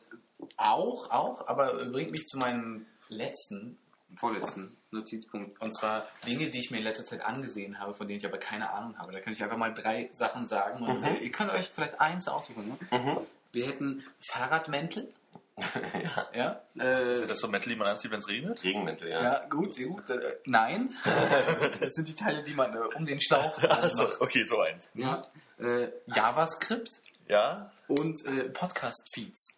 [0.58, 3.78] auch, auch, aber bringt mich zu meinem letzten
[4.18, 5.62] vorletzten Notizpunkt.
[5.62, 8.38] Und zwar Dinge, die ich mir in letzter Zeit angesehen habe, von denen ich aber
[8.40, 9.14] keine Ahnung habe.
[9.14, 11.08] Da kann ich einfach mal drei Sachen sagen und Mhm.
[11.08, 12.68] äh, ihr könnt euch vielleicht eins aussuchen.
[12.68, 12.98] Ne?
[12.98, 13.18] Mhm.
[13.54, 15.14] Wir hätten Fahrradmäntel.
[15.58, 16.30] Ja.
[16.34, 18.64] Ja, äh, Sind das so Mäntel, die man anzieht, wenn es regnet?
[18.64, 19.22] Regenmäntel, ja.
[19.22, 20.10] ja, gut, sehr gut.
[20.10, 20.90] Äh, nein,
[21.80, 24.22] das sind die Teile, die man äh, um den Schlauch Achso, macht.
[24.22, 24.90] okay, so eins.
[24.94, 25.22] Ja.
[25.60, 26.90] Äh, JavaScript
[27.28, 27.72] Ja?
[27.88, 29.50] und äh, Podcast-Feeds.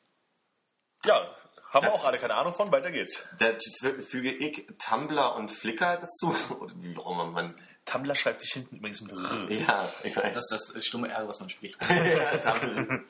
[1.06, 1.28] Ja,
[1.72, 3.28] haben wir auch alle keine Ahnung von, weiter geht's.
[3.40, 3.48] Da
[3.82, 6.36] fü- füge ich Tumblr und Flickr dazu.
[6.60, 7.56] Oder wie auch immer man.
[7.86, 9.52] Tumblr schreibt sich hinten übrigens mit R.
[9.52, 10.34] Ja, ich weiß.
[10.36, 11.78] Das ist das äh, stumme R, was man spricht.
[11.90, 13.02] ja, Tumblr.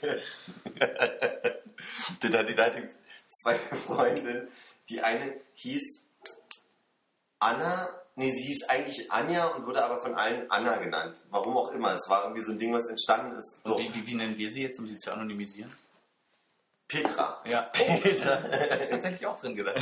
[2.21, 2.89] Da hatte da hatte
[3.41, 4.47] zwei Freundinnen.
[4.89, 6.05] Die eine hieß
[7.39, 7.89] Anna.
[8.15, 11.19] Nee, sie hieß eigentlich Anja und wurde aber von allen Anna genannt.
[11.31, 11.93] Warum auch immer.
[11.95, 13.59] Es war irgendwie so ein Ding, was entstanden ist.
[13.63, 15.75] So, wie, wie, wie nennen wir sie jetzt, um sie zu anonymisieren?
[16.87, 17.41] Petra.
[17.47, 18.35] Ja, Petra.
[18.43, 19.77] hab ich tatsächlich auch drin gedacht.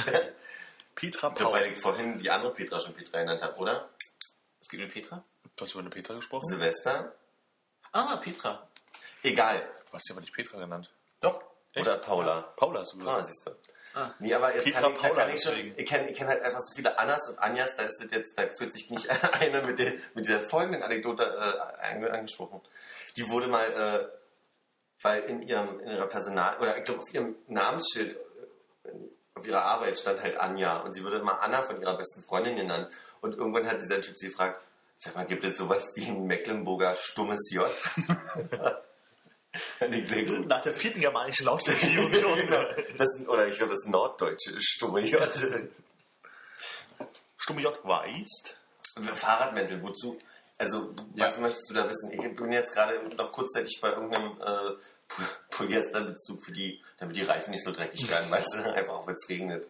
[0.95, 1.53] Petra Ja, Paul.
[1.53, 3.89] weil ich vorhin die andere Petra schon Petra genannt habe, oder?
[4.61, 5.23] Es geht mit Petra?
[5.57, 6.47] Du hast über eine Petra gesprochen?
[6.47, 7.13] Silvester?
[7.91, 8.65] Ah, Petra.
[9.23, 9.67] Egal.
[9.87, 10.89] Du hast sie aber nicht Petra genannt.
[11.19, 11.43] Doch.
[11.73, 11.87] Echt?
[11.87, 12.41] Oder Paula.
[12.57, 13.27] Paula hast du Ah, gesagt.
[13.27, 13.51] siehst du.
[13.93, 14.13] Ah.
[14.19, 16.41] Nee, aber jetzt Petra kann ich, Paula kann ich schon, ich kenne ich kenn halt
[16.43, 19.63] einfach so viele Annas und Anjas, da ist das jetzt, da fühlt sich nicht einer
[19.63, 22.61] mit der, mit der folgenden Anekdote äh, ange- angesprochen.
[23.17, 24.07] Die wurde mal, äh,
[25.01, 28.15] weil in ihrem, in ihrer Personal, oder ich glaube auf ihrem Namensschild,
[28.85, 28.89] äh,
[29.35, 32.55] auf ihrer Arbeit stand halt Anja und sie wurde immer Anna von ihrer besten Freundin
[32.55, 32.93] genannt.
[33.21, 34.65] Und irgendwann hat dieser Typ sie gefragt,
[34.97, 37.69] sag mal, gibt es sowas wie ein Mecklenburger stummes J?
[40.47, 42.35] Nach der vierten germanischen Lautverschiebung schon.
[42.39, 42.63] Genau.
[42.97, 45.19] Das, oder ich glaube, das norddeutsche stumme J.
[47.37, 48.57] Stumme J weißt.
[49.15, 50.17] Fahrradmäntel, wozu?
[50.57, 52.11] Also, was möchtest du da wissen?
[52.11, 54.75] Ich bin jetzt gerade noch kurzzeitig bei irgendeinem äh,
[55.07, 58.57] Poly- Polyeesterbezug für die, damit die Reifen nicht so dreckig werden, weißt du?
[58.73, 59.67] Einfach auch, wenn es regnet.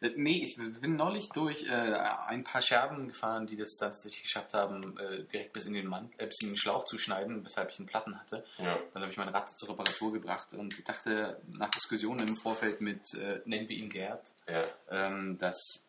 [0.00, 4.54] Äh, Nee, ich bin neulich durch äh, ein paar Scherben gefahren, die das tatsächlich geschafft
[4.54, 7.70] haben, äh, direkt bis in, den Mann, äh, bis in den Schlauch zu schneiden, weshalb
[7.70, 8.44] ich einen Platten hatte.
[8.58, 8.78] Ja.
[8.92, 12.80] Dann habe ich mein Rad zur Reparatur gebracht und ich dachte nach Diskussionen im Vorfeld
[12.80, 14.64] mit, äh, nennen wir ihn Gerd, Ja.
[14.90, 15.86] ähm, dass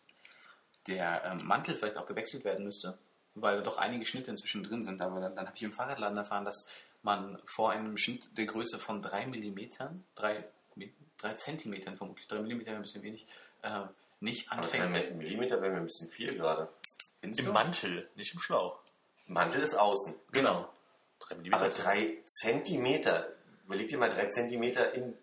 [0.88, 2.97] der ähm, Mantel vielleicht auch gewechselt werden müsste,
[3.36, 5.01] weil doch einige Schnitte inzwischen drin sind.
[5.01, 6.68] Aber dann, dann habe ich im Fahrradladen erfahren, dass
[7.03, 9.60] man vor einem Schnitt der Größe von 3 mm,
[10.16, 10.43] 3,
[11.18, 13.28] 3 Zentimetern vermutlich, 3 mm ein bisschen wenig,
[13.62, 13.84] äh,
[14.20, 15.18] nicht Aber 3 anfängt.
[15.18, 16.70] Millimeter wäre mir ein bisschen viel gerade.
[17.22, 17.53] Findest Im du?
[17.53, 18.80] Mantel, nicht im Schlauch.
[19.28, 20.16] Mantel ist außen.
[20.32, 20.70] Genau.
[21.20, 21.64] Drei Millimeter.
[21.64, 23.30] Aber 3 Zentimeter.
[23.66, 25.14] Überleg dir mal 3 Zentimeter in.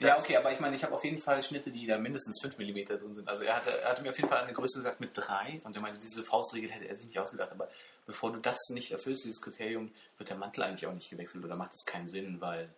[0.00, 2.58] Ja, okay, aber ich meine, ich habe auf jeden Fall Schnitte, die da mindestens 5
[2.58, 3.28] mm drin sind.
[3.28, 5.74] Also er hatte, er hatte mir auf jeden Fall eine Größe gesagt mit 3 und
[5.74, 7.50] er meinte, diese Faustregel hätte er sich nicht ausgedacht.
[7.50, 7.68] Aber
[8.06, 11.56] bevor du das nicht erfüllst, dieses Kriterium, wird der Mantel eigentlich auch nicht gewechselt oder
[11.56, 12.68] macht es keinen Sinn, weil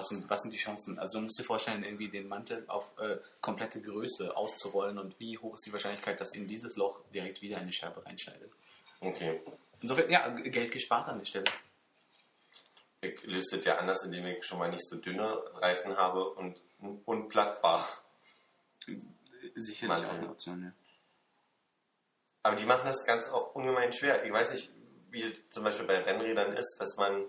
[0.00, 0.98] was sind, was sind die Chancen?
[0.98, 5.36] Also du musst dir vorstellen, irgendwie den Mantel auf äh, komplette Größe auszurollen und wie
[5.36, 8.50] hoch ist die Wahrscheinlichkeit, dass in dieses Loch direkt wieder eine Scherbe reinschneidet.
[9.00, 9.40] Okay.
[9.82, 11.44] Insofern, ja, Geld gespart an der Stelle.
[13.02, 16.60] Ich löse das ja anders, indem ich schon mal nicht so dünne Reifen habe und
[17.04, 17.86] unplattbar.
[19.54, 20.08] Sicherlich Mantel.
[20.08, 20.72] auch eine Option, ja.
[22.42, 24.24] Aber die machen das ganz auch ungemein schwer.
[24.24, 24.72] Ich weiß nicht,
[25.10, 27.26] wie zum Beispiel bei Rennrädern ist, dass man.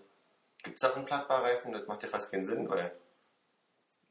[0.64, 1.74] Gibt es da unplattbare Reifen?
[1.74, 2.96] Das macht ja fast keinen Sinn, weil.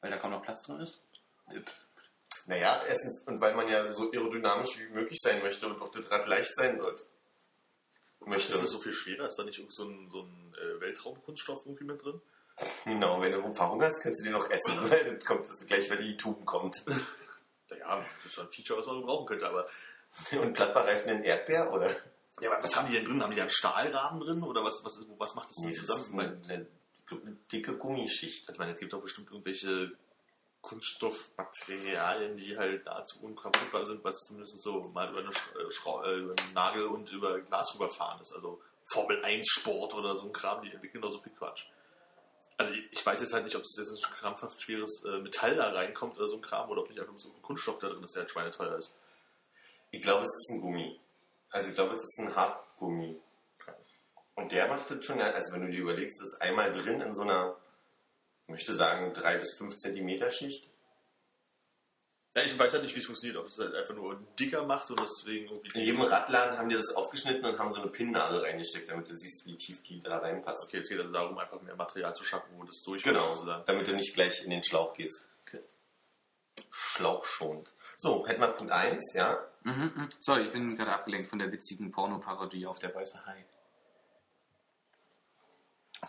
[0.01, 1.03] Weil da kaum noch Platz drin ist.
[2.46, 6.11] Naja, erstens, und weil man ja so aerodynamisch wie möglich sein möchte und auch das
[6.11, 7.05] Rad leicht sein sollte.
[8.20, 8.53] Möchte.
[8.53, 9.28] Ist das so viel schwerer?
[9.28, 12.20] Ist da nicht irgend so ein, so ein äh, Weltraumkunststoff irgendwie mit drin?
[12.84, 14.78] Genau, wenn du verhungerst, kannst du den noch essen.
[14.90, 16.84] Weil das kommt das gleich, wenn die Tuben kommt.
[17.72, 19.64] Naja, das ist schon ein Feature, was man brauchen könnte, aber.
[20.32, 21.88] Und Plattbarreifen in Erdbeer, oder?
[22.41, 23.22] Ja, aber was haben die denn drin?
[23.22, 24.43] Haben die da einen Stahlrahmen drin?
[24.43, 26.05] Oder was, was, ist, was macht das denn zusammen?
[26.07, 26.66] Ich meine, eine,
[26.99, 28.49] ich glaub, eine dicke Gummischicht.
[28.49, 29.93] ich meine, es gibt doch bestimmt irgendwelche
[30.61, 36.34] Kunststoffmaterialien, die halt nahezu unkaputtbar sind, was zumindest so mal über, eine äh, äh, über
[36.38, 38.34] einen Nagel und über Glas rüberfahren ist.
[38.34, 38.61] Also
[38.93, 41.66] Formel 1 Sport oder so ein Kram, die entwickeln doch so viel Quatsch.
[42.59, 45.57] Also ich, ich weiß jetzt halt nicht, ob es jetzt ein krampfhaft schweres äh, Metall
[45.57, 48.03] da reinkommt oder so ein Kram oder ob nicht einfach so ein Kunststoff da drin
[48.03, 48.95] ist, der halt schweineteuer ist.
[49.93, 51.01] Ich glaube, es ist ein Gummi.
[51.51, 53.20] Also ich glaube, es ist ein Hartgummi.
[54.34, 57.12] Und der macht das schon, also wenn du dir überlegst, das ist einmal drin in
[57.12, 57.57] so einer,
[58.46, 60.70] ich möchte sagen, 3 bis 5 Zentimeter Schicht.
[62.34, 64.88] Ja, ich weiß halt nicht, wie es funktioniert, ob es halt einfach nur dicker macht
[64.90, 65.80] und deswegen irgendwie.
[65.80, 69.18] In jedem Radladen haben die das aufgeschnitten und haben so eine Pinnnadel reingesteckt, damit du
[69.18, 70.64] siehst, wie tief die da reinpasst.
[70.66, 73.64] Okay, es geht also darum, einfach mehr Material zu schaffen, wo das durch Genau, sozusagen.
[73.66, 75.26] damit du nicht gleich in den Schlauch gehst.
[76.70, 77.70] Schlauchschonend.
[77.96, 79.38] So, hätten wir Punkt 1, ja.
[79.62, 80.08] Mhm, mhm.
[80.18, 83.44] Sorry, ich bin gerade abgelenkt von der witzigen Pornoparodie auf der Weiße Hai.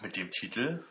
[0.02, 0.84] Mit dem Titel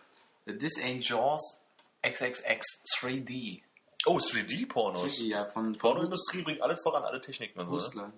[0.46, 1.60] This ain't Jaws
[2.02, 2.64] XXX
[3.00, 3.62] 3D.
[4.06, 5.20] Oh, 3D-Pornos.
[5.20, 7.72] Ja, von, von Pornoindustrie bringt alles voran, alle Techniken und so.
[7.74, 7.80] Ne?
[7.84, 8.12] Hustler.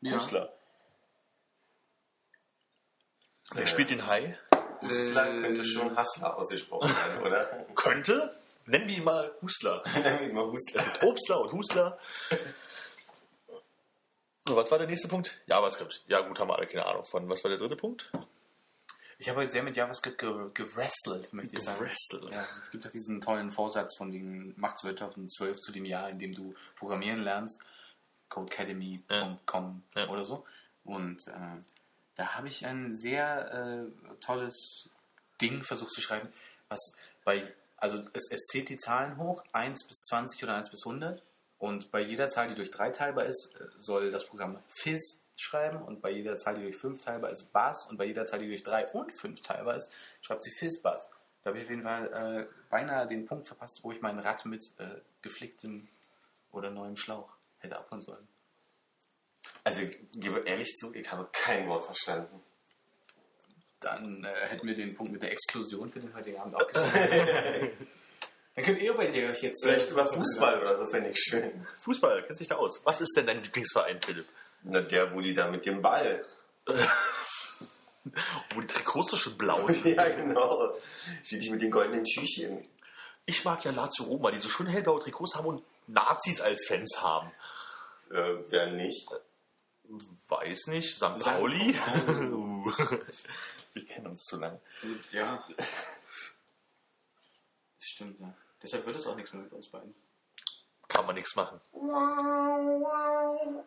[0.00, 0.16] Ja.
[0.16, 0.52] Hustler.
[3.52, 4.38] Wer spielt den Hai?
[4.82, 7.44] Hustler Äh, könnte schon Hassler ausgesprochen werden, oder?
[7.74, 8.39] Könnte?
[8.70, 9.82] Nennen wir ihn mal Hustler.
[9.94, 10.84] Nennen wir ihn mal Hustler.
[11.02, 11.98] Obstler und Hustler.
[14.46, 15.40] So, was war der nächste Punkt?
[15.46, 16.04] JavaScript.
[16.06, 17.28] Ja, gut, haben wir alle keine Ahnung von.
[17.28, 18.10] Was war der dritte Punkt?
[19.18, 21.78] Ich habe heute sehr mit JavaScript ge gewrestelt, möchte ich sagen.
[21.80, 22.32] Gewrestelt.
[22.34, 26.18] Ja, es gibt doch diesen tollen Vorsatz von wegen, mach 2012 zu dem Jahr, in
[26.18, 27.60] dem du programmieren lernst.
[28.28, 30.02] Codecademy.com Ja.
[30.02, 30.08] Ja.
[30.08, 30.46] oder so.
[30.84, 31.32] Und äh,
[32.14, 34.88] da habe ich ein sehr äh, tolles
[35.40, 36.32] Ding versucht zu schreiben,
[36.68, 40.86] was bei, also es, es zählt die Zahlen hoch, 1 bis 20 oder 1 bis
[40.86, 41.22] 100.
[41.58, 45.82] Und bei jeder Zahl, die durch 3 teilbar ist, äh, soll das Programm Fizz schreiben.
[45.82, 47.86] Und bei jeder Zahl, die durch 5 teilbar ist, Bass.
[47.88, 51.10] Und bei jeder Zahl, die durch 3 und 5 teilbar ist, schreibt sie Fizz-Bass.
[51.42, 54.44] Da habe ich auf jeden Fall äh, beinahe den Punkt verpasst, wo ich mein Rad
[54.44, 55.88] mit äh, geflicktem
[56.52, 58.28] oder neuem Schlauch hätte abholen sollen.
[59.64, 62.42] Also, ich gebe ehrlich zu, ich habe kein Wort verstanden.
[63.80, 66.94] Dann äh, hätten wir den Punkt mit der Exklusion für den heutigen Abend auch geschafft.
[68.54, 69.64] Dann könnt ihr bei dir euch jetzt...
[69.64, 71.66] Vielleicht über Fußball oder so fände ich schön.
[71.78, 72.84] Fußball, kennst dich da aus.
[72.84, 74.26] Was ist denn dein Lieblingsverein, Philipp?
[74.62, 76.24] Na, der Bulli da mit dem Ball.
[78.54, 79.96] Wo die Trikots so schön blau sind.
[79.96, 80.74] Ja, genau.
[81.22, 82.66] Steht die mit den goldenen Schüchchen.
[83.24, 87.00] Ich mag ja Lazio Roma, die so schön hellblaue Trikots haben und Nazis als Fans
[87.00, 87.30] haben.
[88.10, 89.08] Äh, wer nicht?
[90.28, 90.96] Weiß nicht.
[90.96, 91.22] St.
[91.24, 91.74] Pauli.
[93.72, 94.60] Wir kennen uns zu lange.
[95.10, 95.44] Ja.
[95.56, 95.68] Das
[97.78, 98.34] stimmt, ja.
[98.62, 99.94] Deshalb wird es auch nichts mehr mit uns beiden.
[100.88, 101.60] Kann man nichts machen.
[101.72, 103.64] Wow.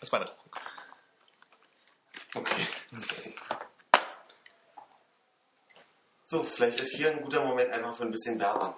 [0.00, 0.50] Das ist meine Rauchung.
[2.34, 2.66] Okay.
[6.26, 8.74] So, vielleicht ist hier ein guter Moment einfach für ein bisschen Werbung.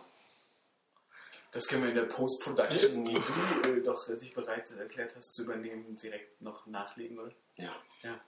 [1.56, 5.44] Das können wir in der Post-Production, die du äh, doch dich bereit erklärt hast zu
[5.44, 7.32] übernehmen, direkt noch nachlegen, oder?
[7.54, 7.74] Ja.
[8.02, 8.20] Ja.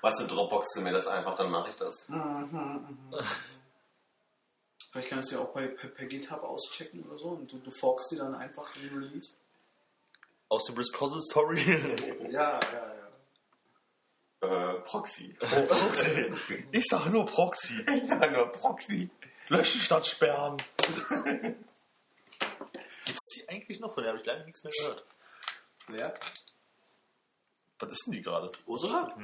[0.00, 1.94] Was du Dropboxst du mir das einfach, dann mache ich das.
[4.90, 7.70] Vielleicht kannst du ja auch bei, per, per GitHub auschecken oder so und du, du
[7.70, 9.36] forkst die dann einfach im Release.
[10.48, 11.60] Aus dem Repository.
[12.30, 12.94] Ja, ja,
[14.40, 14.70] ja.
[14.70, 15.34] Äh, Proxy.
[15.38, 16.32] Proxy.
[16.72, 17.84] Ich sage nur Proxy.
[17.86, 19.10] ich sage nur Proxy.
[19.48, 20.56] Löschen statt sperren.
[23.06, 23.94] Gibt's die eigentlich noch?
[23.94, 25.04] Von der habe ich lange nichts mehr gehört.
[25.88, 26.14] Wer?
[27.78, 28.50] Was ist denn die gerade?
[28.66, 29.16] Ursula?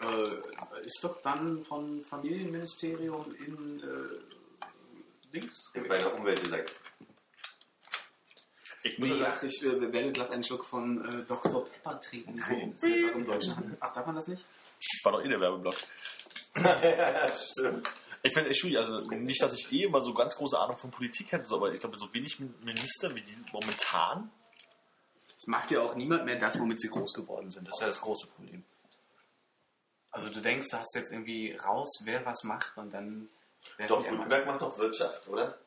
[0.00, 5.72] Äh, ist doch dann von Familienministerium in äh, Dings.
[5.74, 6.72] Bei der Umwelt gesagt.
[8.82, 11.64] Ich muss Nee, sagen, ich äh, werde glatt einen Schluck von äh, Dr.
[11.64, 12.36] Pepper trinken.
[12.36, 12.50] Das
[12.90, 13.76] ist jetzt auch in Deutschland.
[13.80, 14.44] Ach, darf man das nicht?
[15.02, 15.76] war doch eh der Werbeblock.
[16.56, 17.90] ja, stimmt.
[18.26, 18.78] Ich finde es echt schwierig.
[18.78, 21.74] Also nicht, dass ich eh immer so ganz große Ahnung von Politik hätte, so, aber
[21.74, 24.30] ich glaube, so wenig Minister wie die momentan.
[25.36, 27.68] Es macht ja auch niemand mehr das, womit sie groß geworden sind.
[27.68, 28.64] Das ist ja das große Problem.
[30.10, 33.28] Also du denkst, du hast jetzt irgendwie raus, wer was macht und dann...
[33.88, 35.58] Doch, Gutenberg macht doch Wirtschaft, oder?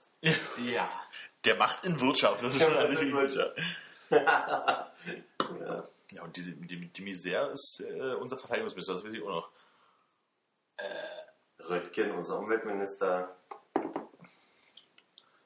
[0.58, 0.90] Ja.
[1.46, 2.42] Der macht in Wirtschaft.
[2.42, 3.56] Das ist schon alles in Wirtschaft.
[4.10, 4.92] Ja.
[6.12, 9.52] Ja, und diese, die, die Misère ist äh, unser Verteidigungsminister, das weiß ich auch noch.
[11.60, 13.36] Röttgen, unser Umweltminister.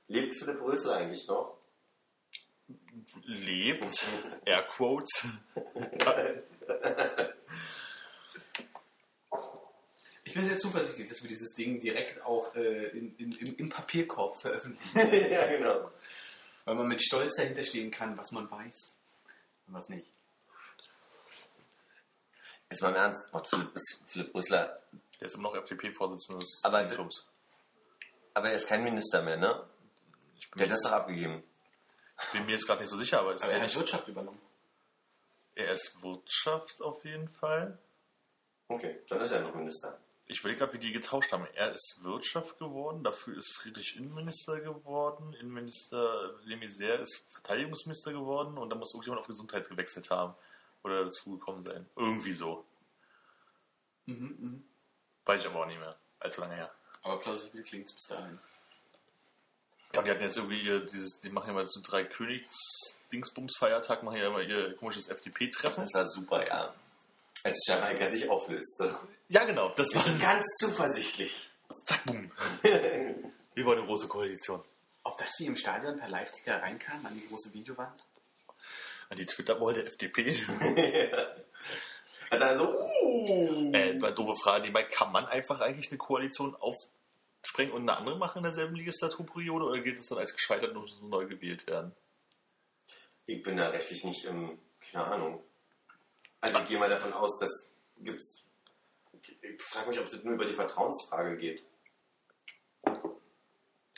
[0.08, 1.58] Lebt Philipp Rösel eigentlich noch?
[3.24, 4.06] Lebt,
[4.46, 5.28] Airquotes.
[10.32, 13.70] Ich bin sehr zuversichtlich, dass wir dieses Ding direkt auch äh, in, in, im, im
[13.70, 14.98] Papierkorb veröffentlichen.
[15.30, 15.92] ja, genau.
[16.64, 18.98] Weil man mit Stolz dahinter stehen kann, was man weiß
[19.68, 20.10] und was nicht.
[22.70, 23.72] Jetzt mal im Ernst, Gott, Philipp,
[24.08, 24.82] Philipp Rösler,
[25.22, 27.28] Der ist immer noch FDP-Vorsitzender des Aber- Dingsbums.
[28.34, 29.64] aber er ist kein Minister mehr, ne?
[30.40, 31.44] Ich bin, Der hat das doch abgegeben.
[32.20, 33.68] jetzt- bin mir jetzt gerade nicht so sicher, aber, es ist Aber ja er hat
[33.70, 34.42] nicht, Wirtschaft übernommen.
[35.56, 37.78] er ist Wirtschaft auf jeden Fall.
[38.68, 40.00] Okay, dann ist er noch Minister.
[40.28, 41.46] Ich will gerade, wie die getauscht haben.
[41.56, 48.58] Er ist Wirtschaft geworden, dafür ist Friedrich Innenminister geworden, Innenminister de Maizière ist Verteidigungsminister geworden
[48.58, 50.34] und dann muss irgendjemand auf Gesundheit gewechselt haben
[50.84, 51.88] oder dazu gekommen sein.
[51.98, 52.66] Irgendwie so.
[54.06, 54.64] Mhm, mhm.
[55.32, 55.96] Weiß ich aber auch nicht mehr.
[56.20, 56.70] Allzu lange her.
[57.04, 58.38] Aber plausibel klingt es bis dahin.
[59.94, 64.18] Ja, die hatten jetzt irgendwie ihr, dieses, die machen ja mal so drei Königs-Dingsbums-Feiertag, machen
[64.18, 65.84] ja immer ihr komisches FDP-Treffen.
[65.84, 66.74] Das war super, ja.
[67.46, 69.00] Als Jamaika sich auflöste.
[69.30, 71.50] Ja, genau, das war Ganz zuversichtlich.
[71.86, 72.30] zack, bumm.
[72.62, 74.62] Wir wollen eine große Koalition.
[75.04, 78.06] Ob das wie im Stadion per Live-Ticker reinkam an die große Videowand?
[79.08, 80.36] An die Twitter-Wall der FDP.
[82.32, 83.72] Also, also uh.
[83.74, 88.18] Äh, eine doofe Frage nebenbei, kann man einfach eigentlich eine Koalition aufsprengen und eine andere
[88.18, 91.94] machen in derselben Legislaturperiode oder geht es dann als gescheitert und muss neu gewählt werden?
[93.26, 94.58] Ich bin da rechtlich nicht im,
[94.92, 95.44] keine Ahnung.
[96.40, 97.68] Also ich gehe mal davon aus, dass
[97.98, 98.38] gibt's.
[99.42, 101.66] Ich frage mich, ob das nur über die Vertrauensfrage geht.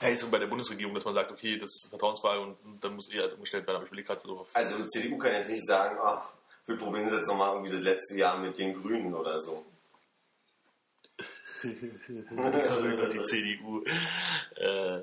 [0.02, 2.96] Ja, ist so bei der Bundesregierung, dass man sagt, okay, das ist Vertrauensfrage und, dann
[2.96, 4.46] muss eh halt umgestellt werden, aber ich überlege gerade so.
[4.54, 6.34] Also CDU kann jetzt nicht sagen, ach,
[6.66, 9.66] wir probieren es jetzt nochmal irgendwie das letzte Jahr mit den Grünen oder so.
[11.64, 13.84] über die CDU.
[14.56, 15.02] Äh,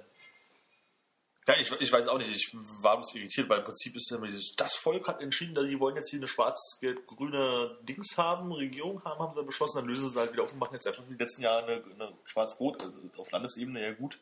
[1.51, 4.13] ja, ich, ich weiß auch nicht, ich war ein bisschen irritiert, weil im Prinzip ist
[4.13, 8.53] immer dieses, das Volk hat entschieden, dass die wollen jetzt hier eine schwarz-gelb-grüne Dings haben,
[8.53, 11.03] Regierung haben, haben sie beschlossen, dann lösen sie halt wieder auf und machen jetzt einfach
[11.09, 14.19] die letzten Jahre eine, eine schwarz-rot, also auf Landesebene ja gut.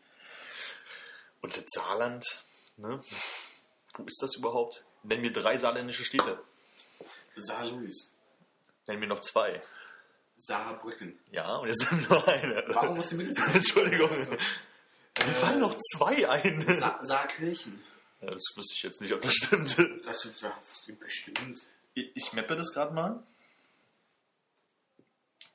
[1.43, 2.45] Und das Saarland,
[2.77, 3.01] ne?
[3.95, 4.85] Wo ist das überhaupt?
[5.03, 6.39] Nenn mir drei saarländische Städte.
[7.37, 8.13] Saarlouis.
[8.87, 9.63] Nenn mir noch zwei.
[10.37, 11.19] Saarbrücken.
[11.31, 12.65] Ja, und jetzt sind nur eine.
[12.69, 13.55] Warum muss die Mittelfinger?
[13.55, 14.11] Entschuldigung.
[14.11, 16.65] Mir fallen noch zwei ein.
[16.79, 17.83] Sa Saarkirchen.
[18.21, 19.77] Ja, das wüsste ich jetzt nicht, ob das stimmt.
[20.07, 20.53] Das ist ja,
[20.99, 21.67] bestimmt.
[21.95, 23.23] Ich, ich mappe das gerade mal.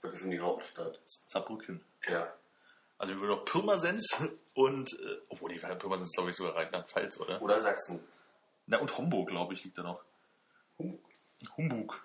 [0.02, 1.00] Das ist in die Hauptstadt.
[1.06, 1.84] Saarbrücken.
[2.08, 2.34] Ja.
[2.98, 4.18] Also wir würden noch Pirmasens
[4.54, 7.42] und, äh, obwohl die Pirmasens glaube ich sogar Rheinland-Pfalz, oder?
[7.42, 8.02] Oder Sachsen.
[8.66, 10.04] Na und Homburg, glaube ich, liegt da noch.
[10.78, 11.13] Humbug.
[11.58, 12.02] Humbug.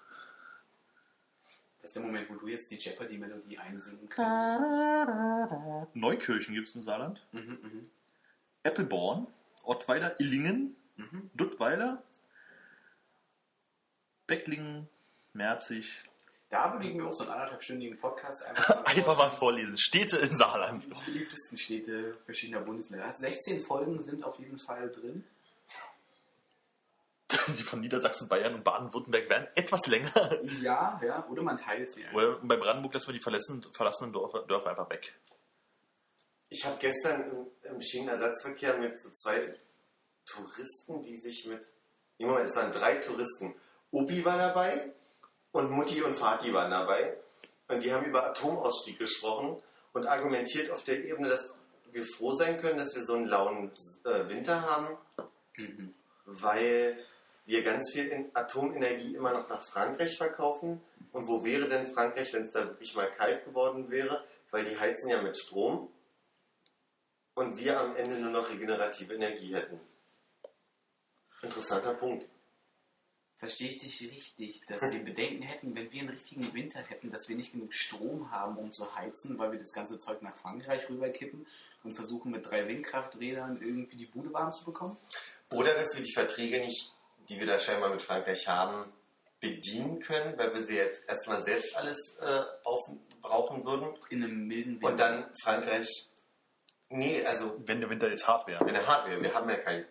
[1.80, 5.95] Das ist der Moment, wo du jetzt die Jeopardy-Melodie einsingen könntest.
[5.95, 7.24] Neukirchen gibt es im Saarland.
[7.32, 7.82] Mhm, mhm.
[8.62, 9.26] Eppelborn,
[9.64, 11.30] Ottweiler, Illingen, Mhm.
[11.34, 12.03] Duttweiler,
[14.26, 14.89] Becklingen,
[15.32, 16.03] Merzig.
[16.51, 19.78] Da würde ich mir auch so einen anderthalbstündigen Podcast einfach Einfach mal vorlesen.
[19.78, 20.84] Städte im Saarland.
[20.84, 23.12] Die beliebtesten Städte verschiedener Bundesländer.
[23.14, 25.24] 16 Folgen sind auf jeden Fall drin.
[27.59, 30.11] Die von Niedersachsen, Bayern und Baden-Württemberg werden etwas länger.
[30.62, 31.26] Ja, ja.
[31.29, 32.05] Oder man teilt sie.
[32.14, 35.14] Oder bei Brandenburg lassen wir die verlassenen, verlassenen Dörfer, Dörfer einfach weg.
[36.49, 39.55] Ich habe gestern im, im Schienenersatzverkehr mit so zwei
[40.26, 41.66] Touristen, die sich mit.
[42.18, 43.55] Nee, Moment, es waren drei Touristen.
[43.91, 44.93] Opi war dabei
[45.53, 47.16] und Mutti und Vati waren dabei.
[47.68, 49.62] Und die haben über Atomausstieg gesprochen
[49.93, 51.49] und argumentiert auf der Ebene, dass
[51.93, 53.70] wir froh sein können, dass wir so einen lauen
[54.05, 54.97] äh, Winter haben,
[55.57, 55.93] Mhm.
[56.24, 56.99] weil
[57.49, 60.82] wir ganz viel Atomenergie immer noch nach Frankreich verkaufen.
[61.12, 64.22] Und wo wäre denn Frankreich, wenn es da wirklich mal kalt geworden wäre?
[64.51, 65.90] Weil die heizen ja mit Strom
[67.34, 69.80] und wir am Ende nur noch regenerative Energie hätten.
[71.40, 72.28] Interessanter Punkt.
[73.36, 77.28] Verstehe ich dich richtig, dass sie Bedenken hätten, wenn wir einen richtigen Winter hätten, dass
[77.28, 80.90] wir nicht genug Strom haben, um zu heizen, weil wir das ganze Zeug nach Frankreich
[80.90, 81.46] rüberkippen
[81.82, 84.99] und versuchen mit drei Windkrafträdern irgendwie die Bude warm zu bekommen?
[85.51, 86.92] Oder dass wir die Verträge nicht,
[87.29, 88.93] die wir da scheinbar mit Frankreich haben,
[89.41, 93.97] bedienen können, weil wir sie jetzt erstmal selbst alles äh, aufbrauchen würden.
[94.11, 94.87] In einem milden Winter.
[94.89, 95.89] Und dann Frankreich.
[96.91, 98.64] Nee, also Wenn der Winter jetzt hart wäre.
[98.64, 99.85] wenn er hart wäre, wir haben ja keinen.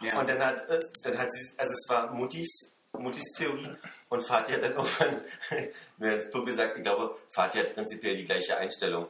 [0.00, 0.18] ja.
[0.18, 3.74] Und dann hat, äh, dann hat sie, also es war Muttis, Muttis Theorie
[4.10, 5.24] und Fatih hat dann irgendwann,
[5.96, 9.08] nur ganz plump gesagt, ich glaube, Fatih hat prinzipiell die gleiche Einstellung.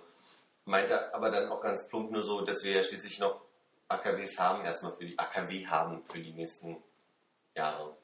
[0.64, 3.40] Meinte aber dann auch ganz plump nur so, dass wir ja schließlich noch
[3.88, 6.76] AKWs haben, erstmal für die AKW haben für die nächsten
[7.54, 7.96] Jahre.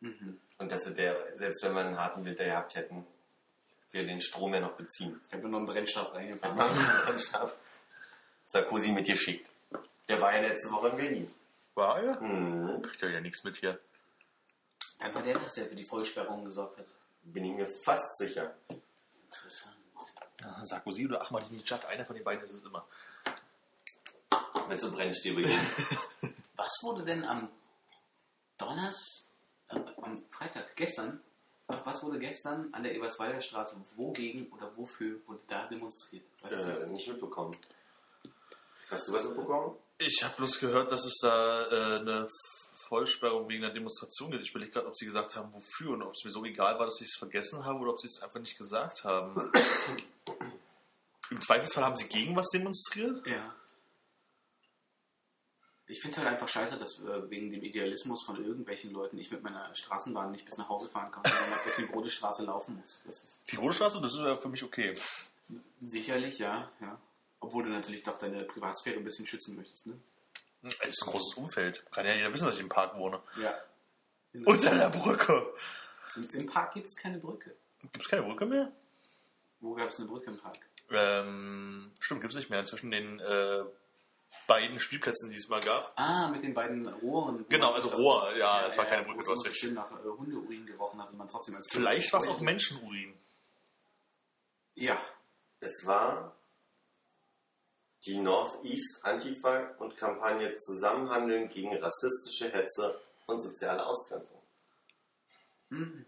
[0.00, 0.40] Mhm.
[0.58, 3.06] Und dass wir der, selbst wenn wir einen harten Winter gehabt hätten,
[3.90, 5.20] wir den Strom ja noch beziehen.
[5.28, 6.56] Ich habe nur noch einen Brennstab reingefahren.
[6.56, 7.56] Mannschaft
[8.46, 9.50] Sarkozy mit dir schickt.
[10.08, 11.34] Der war ja letzte Woche in Berlin.
[11.74, 12.20] War er?
[12.20, 13.78] Hm, Ich stelle ja nichts mit hier.
[15.12, 16.86] War der das, der für die Vollsperrung gesorgt hat.
[17.22, 18.54] bin ich mir fast sicher.
[19.26, 19.74] Interessant.
[20.40, 22.86] Ja, Sarkozy oder Ahmadinejad, einer von den beiden ist es immer.
[24.68, 25.50] Mit so Brennstäbigen.
[26.56, 27.48] Was wurde denn am
[28.58, 29.30] Donners,
[29.68, 31.20] äh, am Freitag, gestern,
[31.66, 36.24] was wurde gestern an der Eberswalder Straße, wogegen oder wofür wurde da demonstriert?
[36.42, 36.80] Weißt du?
[36.80, 37.56] äh, nicht mitbekommen.
[38.90, 39.76] Hast du was mitbekommen?
[39.98, 42.28] Ich habe bloß gehört, dass es da äh, eine
[42.88, 44.44] Vollsperrung wegen einer Demonstration gibt.
[44.44, 46.86] Ich überlege gerade, ob sie gesagt haben, wofür und ob es mir so egal war,
[46.86, 49.34] dass sie es vergessen haben oder ob sie es einfach nicht gesagt haben.
[51.30, 53.26] Im Zweifelsfall haben sie gegen was demonstriert?
[53.26, 53.54] Ja.
[55.88, 59.30] Ich finde es halt einfach scheiße, dass äh, wegen dem Idealismus von irgendwelchen Leuten ich
[59.30, 63.04] mit meiner Straßenbahn nicht bis nach Hause fahren kann, sondern auf der Kleinbrodestraße laufen muss.
[63.06, 64.96] Das ist Die Rodestraße, das ist ja für mich okay.
[65.78, 67.00] sicherlich, ja, ja.
[67.38, 70.00] Obwohl du natürlich doch deine Privatsphäre ein bisschen schützen möchtest, ne?
[70.62, 71.84] Es ist ein großes Umfeld.
[71.92, 73.20] Kann ja jeder wissen, dass ich im Park wohne.
[73.40, 73.54] Ja.
[74.44, 75.46] Unter der Brücke.
[76.16, 77.54] Im, Im Park gibt es keine Brücke.
[77.80, 78.72] Gibt es keine Brücke mehr?
[79.60, 80.58] Wo gab es eine Brücke im Park?
[80.90, 82.64] Ähm, stimmt, gibt es nicht mehr.
[82.64, 83.64] Zwischen den äh,
[84.46, 85.92] beiden Spielplätzen, die es mal gab.
[85.96, 87.46] Ah, mit den beiden Rohren.
[87.48, 89.72] Genau, also Rohr, ja, es war keine Brücke, du hast recht.
[89.72, 93.14] nach äh, Hundeurin gerochen hat und man trotzdem als Vielleicht war es auch Menschenurin.
[94.74, 95.00] Ja.
[95.60, 96.36] Es war
[98.04, 104.40] die Northeast Antifa und Kampagne Zusammenhandeln gegen rassistische Hetze und soziale Ausgrenzung.
[105.70, 106.06] Mhm.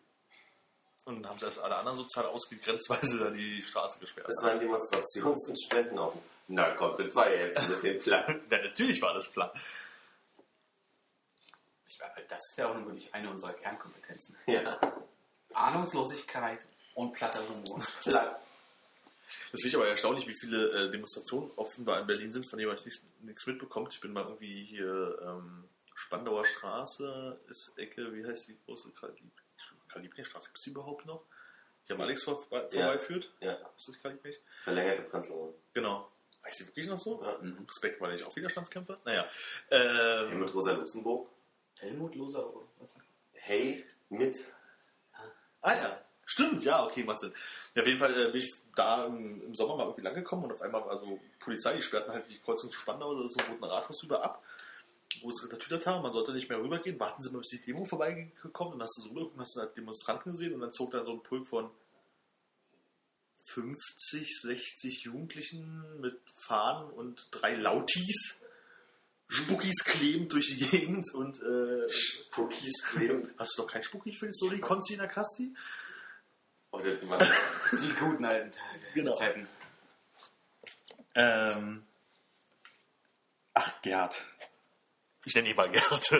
[1.08, 4.28] Und dann haben sie erst alle anderen sozial ausgegrenzt, weil sie da die Straße gesperrt
[4.28, 4.60] Es haben.
[4.60, 6.20] waren Demonstrations- und Spendenaugen.
[6.48, 8.42] Na komm, das war ja jetzt mit dem Plan.
[8.50, 9.28] Ja, natürlich war das.
[9.28, 9.52] Ich war-
[12.28, 14.36] Das ist ja auch wirklich eine unserer Kernkompetenzen.
[14.46, 14.78] Ja,
[15.54, 17.78] Ahnungslosigkeit und platter Humor.
[18.02, 18.36] Plan.
[19.52, 22.70] Das finde ich aber erstaunlich, wie viele äh, Demonstrationen offenbar in Berlin sind, von denen
[22.72, 23.92] man nichts, mitbekommt.
[23.92, 28.90] Ich bin mal irgendwie hier ähm, Spandauer Straße, ist Ecke, wie heißt die große
[29.98, 30.46] Karl-Liebknecht-Straße?
[30.46, 31.22] Gibt es die überhaupt noch?
[31.88, 32.68] Die am Alex vor, vor, Ja.
[32.68, 33.30] vorbeiführt?
[33.40, 34.40] Ja, Ist das Karl-Liebknecht?
[34.64, 35.54] verlängerte Prenzlauer.
[35.74, 36.10] Genau.
[36.44, 37.22] Heißt die wirklich noch so?
[37.22, 37.38] Ja.
[37.38, 37.66] Mhm.
[37.68, 38.98] Respekt, weil ich auch Widerstandskämpfer?
[39.04, 39.26] Naja.
[39.70, 41.28] Ähm, Mit Rosa Luxemburg.
[41.80, 42.96] Helmut Loser oder was?
[43.32, 44.36] Hey, mit.
[45.60, 47.32] Ah ja, stimmt, ja, okay, macht Sinn.
[47.74, 50.44] Ja, auf jeden Fall äh, bin ich da im, im Sommer mal irgendwie lang gekommen
[50.44, 53.40] und auf einmal war so Polizei, die sperrten halt die Kreuzung zu Spandau oder so
[53.40, 54.42] Roten Rathaus über ab,
[55.22, 57.84] wo es getütert haben, man sollte nicht mehr rübergehen, warten sie mal, bis die Demo
[57.84, 60.72] vorbeigekommen und dann hast du so rüber und hast dann halt Demonstranten gesehen und dann
[60.72, 61.70] zog dann so ein Pulk von
[63.44, 68.40] 50, 60 Jugendlichen mit Fahnen und drei Lautis,
[69.28, 73.32] Spuckis klebend durch die Gegend und äh, Spookies kleben.
[73.38, 75.54] hast du doch kein Spucki für so die Konzi in der Kasti?
[76.70, 76.80] War
[77.72, 78.80] Die guten alten Tage.
[78.94, 79.14] Genau.
[79.14, 79.48] Zeiten.
[81.14, 81.86] Ähm,
[83.54, 84.26] ach, Gerd.
[85.24, 86.12] Ich nenne ihn mal Gerd.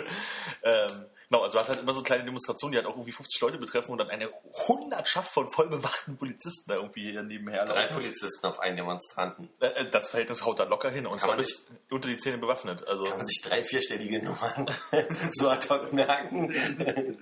[0.63, 3.41] ähm, genau, also du hast halt immer so kleine Demonstrationen, die halt auch irgendwie 50
[3.41, 4.29] Leute betreffen und dann eine
[4.67, 7.95] Hundertschaft von voll bewachten Polizisten da irgendwie hier nebenher drei laufen.
[7.95, 9.49] Polizisten auf einen Demonstranten.
[9.61, 12.17] Äh, äh, Das Verhältnis haut da locker hin und Kann zwar man bis unter die
[12.17, 12.87] Zähne bewaffnet.
[12.87, 14.69] Also, Kann man sich drei, vierstellige Nummern
[15.31, 16.51] so ad hoc merken.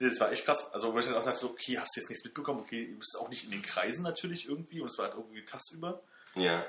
[0.00, 0.72] das war echt krass.
[0.72, 2.60] Also, wo ich dann auch dachte, so, okay, hast du jetzt nichts mitbekommen?
[2.60, 5.44] Okay, du bist auch nicht in den Kreisen natürlich irgendwie und es war halt irgendwie
[5.44, 6.02] tagsüber.
[6.34, 6.64] ja.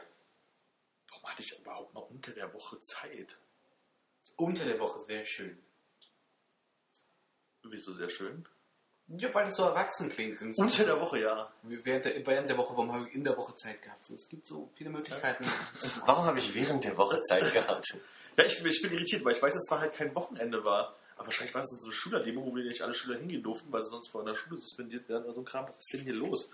[1.10, 3.38] Warum hatte ich überhaupt mal unter der Woche Zeit?
[4.38, 5.58] Unter der Woche sehr schön.
[7.64, 8.48] Wieso sehr schön?
[9.08, 10.42] Ja, weil das so erwachsen klingt.
[10.42, 11.52] Im Unter der Woche, ja.
[11.64, 14.06] Während der, während der Woche, warum habe ich in der Woche Zeit gehabt?
[14.06, 15.46] So, es gibt so viele Möglichkeiten.
[16.06, 17.98] Warum habe ich während der Woche Zeit gehabt?
[18.38, 20.96] Ja, ich, ich bin irritiert, weil ich weiß, dass es war halt kein Wochenende war.
[21.16, 23.84] Aber wahrscheinlich war es so eine Schülerdemo, wo wir nicht alle Schüler hingehen durften, weil
[23.84, 25.68] sie sonst vor einer Schule suspendiert werden oder so ein Kram.
[25.68, 26.52] Was ist denn hier los?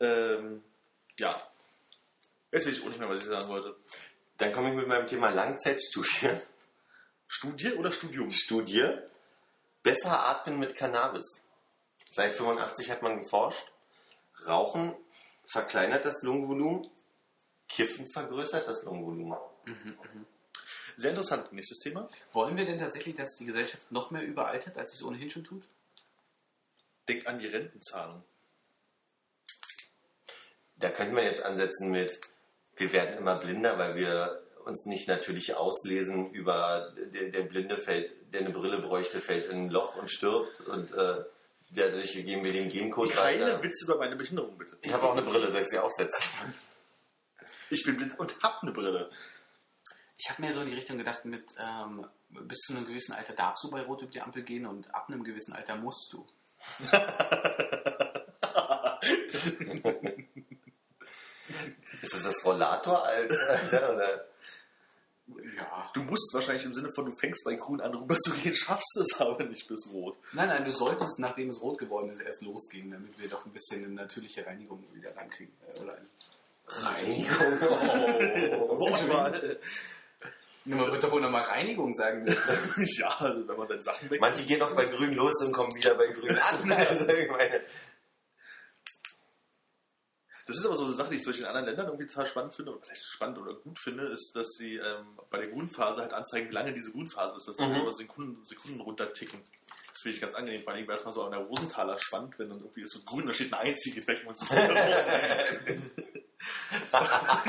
[0.00, 0.62] Ähm,
[1.18, 1.30] ja.
[2.52, 3.76] Jetzt weiß ich auch nicht mehr, was ich sagen wollte.
[4.38, 6.40] Dann komme ich mit meinem Thema Langzeitstudie.
[7.26, 8.30] Studie oder Studium?
[8.32, 8.88] Studie.
[9.82, 11.44] Besser atmen mit Cannabis.
[12.10, 13.70] Seit 85 hat man geforscht.
[14.46, 14.96] Rauchen
[15.46, 16.90] verkleinert das Lungenvolumen.
[17.68, 19.38] Kiffen vergrößert das Lungenvolumen.
[20.96, 21.52] Sehr interessant.
[21.52, 22.08] Nächstes Thema.
[22.32, 25.44] Wollen wir denn tatsächlich, dass die Gesellschaft noch mehr überaltert, als sie es ohnehin schon
[25.44, 25.66] tut?
[27.08, 28.22] Denk an die Rentenzahlung.
[30.76, 32.20] Da könnte man jetzt ansetzen mit,
[32.76, 38.12] wir werden immer blinder, weil wir uns nicht natürlich auslesen über der, der Blinde fällt,
[38.32, 41.24] der eine Brille bräuchte, fällt in ein Loch und stirbt und äh,
[41.70, 43.62] dadurch geben wir den Gencode Keine weiter.
[43.62, 44.76] Witze über meine Behinderung, bitte.
[44.82, 46.54] Ich habe auch eine Brille, soll ich sie aufsetzen?
[47.70, 49.10] Ich bin blind und hab eine Brille.
[50.16, 53.34] Ich habe mir so in die Richtung gedacht, mit ähm, bis zu einem gewissen Alter
[53.34, 56.24] darfst du bei Rot über die Ampel gehen und ab einem gewissen Alter musst du.
[62.02, 64.24] Ist das das Rollator, Alter?
[65.56, 65.90] Ja.
[65.94, 68.96] Du musst wahrscheinlich im Sinne von, du fängst bei grün an rüber zu gehen, schaffst
[68.98, 70.18] es aber nicht bis rot.
[70.32, 73.52] Nein, nein, du solltest, nachdem es rot geworden ist, erst losgehen, damit wir doch ein
[73.52, 75.54] bisschen eine natürliche Reinigung wieder reinkriegen.
[75.74, 76.08] Äh, Oder ein
[76.68, 77.58] Reinigung.
[78.68, 78.78] Oh.
[78.80, 79.58] Wortwahl.
[80.66, 82.26] Man wird doch wohl nochmal Reinigung sagen.
[82.76, 84.20] ja, also wenn man seine Sachen weg.
[84.20, 86.72] Manche gehen auch bei grün los und kommen wieder bei grün an.
[86.72, 87.60] Also, ich meine,
[90.46, 92.26] Das ist aber so eine Sache, die ich zum Beispiel in anderen Ländern irgendwie total
[92.26, 95.48] spannend finde, oder was heißt spannend oder gut finde, ist, dass sie ähm, bei der
[95.48, 97.76] Grünphase halt anzeigen, wie lange diese Grünphase ist, dass sie Mhm.
[97.76, 99.40] immer Sekunden, Sekunden runterticken.
[99.90, 102.58] Das finde ich ganz angenehm, vor allem erstmal so an der Rosenthaler spannend, wenn dann
[102.58, 104.68] irgendwie ist so grün, da steht eine einzige weg und es ist rot.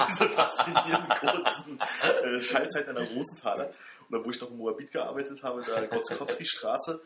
[0.09, 1.79] Diese faszinierenden kurzen
[2.23, 3.69] äh, Schallzeiten an der Rosenthaler.
[4.09, 7.01] Oder wo ich noch in Moabit gearbeitet habe, da Gotzkowski-Straße,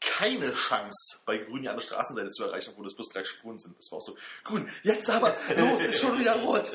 [0.00, 3.76] keine Chance, bei Grün die andere Straßenseite zu erreichen, obwohl das bloß drei Spuren sind.
[3.78, 6.72] Das war auch so, Grün, jetzt aber, los, ist schon wieder rot.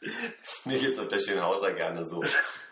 [0.64, 2.22] mir geht es auf der Schönhauser gerne so,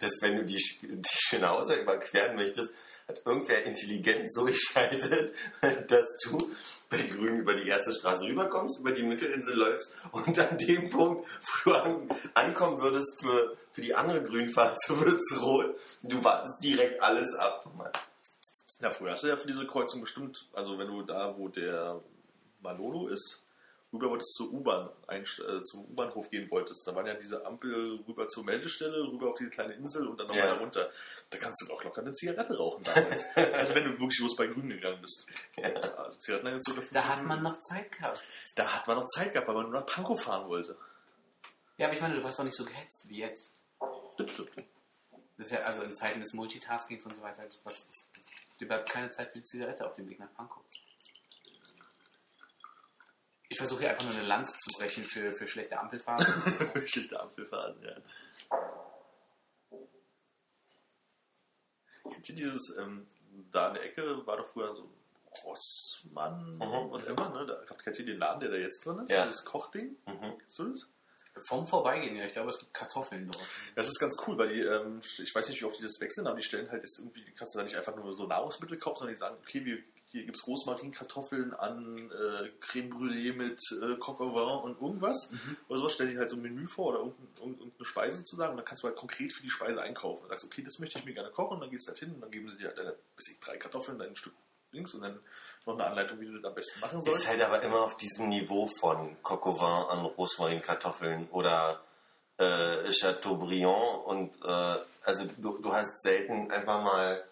[0.01, 2.71] dass wenn du die, die Schönhauser überqueren möchtest,
[3.09, 5.35] hat irgendwer intelligent so geschaltet,
[5.89, 6.55] dass du
[6.89, 11.27] bei Grün über die erste Straße rüberkommst, über die Mittelinsel läufst und an dem Punkt,
[11.65, 15.75] wo du an, ankommen würdest für, für die andere Grünphase, wird es rot.
[16.03, 17.67] Du wartest direkt alles ab.
[18.83, 22.03] Ja, früher hast du ja für diese Kreuzung bestimmt, also wenn du da, wo der
[22.61, 23.47] Malolo ist,
[23.93, 28.01] rüber wolltest zur U-Bahn, einst- äh, zum U-Bahnhof gehen wolltest, da waren ja diese Ampel
[28.09, 30.55] rüber zur Meldestelle, rüber auf diese kleine Insel und dann nochmal Ja.
[30.55, 30.91] da runter.
[31.30, 33.24] Da kannst du doch locker eine Zigarette rauchen damals.
[33.37, 35.26] also wenn du wirklich bloß bei Grün gegangen bist.
[35.97, 38.20] Also Zigaretten haben jetzt so Da hat man noch Zeit gehabt.
[38.57, 40.76] Da hat man noch Zeit gehabt, weil man nur nach Pankow fahren wollte.
[41.76, 43.55] Ja, aber ich meine, du warst doch nicht so gehetzt wie jetzt.
[44.18, 44.51] Das stimmt.
[45.39, 47.45] Das ist ja also in Zeiten des Multitaskings und so weiter.
[47.64, 48.11] Was ist,
[48.63, 50.63] dir bleibt keine Zeit für die Zigarette auf dem Weg nach Pankow.
[53.49, 56.71] Ich versuche hier einfach nur eine Lanze zu brechen für, für schlechte Ampelfahrten.
[56.75, 57.97] Geschichte Apfelfaden, ja.
[62.11, 63.07] Kennt ihr dieses, ähm,
[63.51, 64.91] da in der Ecke war doch früher so
[65.45, 66.63] Rossmann Mhm.
[66.63, 67.47] und immer, ne?
[67.47, 69.11] Da, kennt ihr den Laden, der da jetzt drin ist?
[69.11, 69.25] Ja.
[69.25, 69.97] Dieses Kochding?
[70.07, 70.39] Mhm.
[70.39, 70.89] Kennst du das?
[71.45, 72.26] Vom Vorbeigehen, ja.
[72.26, 73.43] Ich glaube, es gibt Kartoffeln dort.
[73.74, 76.26] Das ist ganz cool, weil die, ähm, ich weiß nicht, wie oft die das wechseln,
[76.26, 78.78] aber die stellen halt jetzt irgendwie, die kannst du da nicht einfach nur so Nahrungsmittel
[78.78, 79.78] kaufen, sondern die sagen, okay, wir,
[80.11, 85.33] hier gibt es Rosmarinkartoffeln an äh, Creme Brûlée mit äh, Coq au vin und irgendwas.
[85.68, 88.59] Oder sowas, stellen die halt so ein Menü vor oder irgendein, irgendeine Speise sozusagen und
[88.59, 90.24] dann kannst du halt konkret für die Speise einkaufen.
[90.24, 92.14] Und sagst, okay, das möchte ich mir gerne kochen und dann gehst du halt hin
[92.14, 94.35] und dann geben sie dir halt deine, ich, drei Kartoffeln, dein Stück
[94.72, 95.18] links und dann
[95.67, 97.29] noch eine Anleitung, wie du das am besten machen Ist sollst.
[97.29, 99.65] halt aber immer auf diesem Niveau von Coq au vin
[99.99, 101.81] an Rosmarinkartoffeln oder
[102.39, 107.25] äh, Chateaubriand und äh, also du, du hast selten einfach mal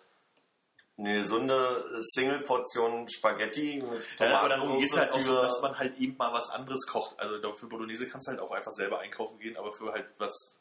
[0.99, 5.79] eine gesunde Single-Portion Spaghetti mit Ja, aber darum geht es halt auch so, dass man
[5.79, 7.19] halt eben mal was anderes kocht.
[7.19, 10.60] Also für Bolognese kannst du halt auch einfach selber einkaufen gehen, aber für halt was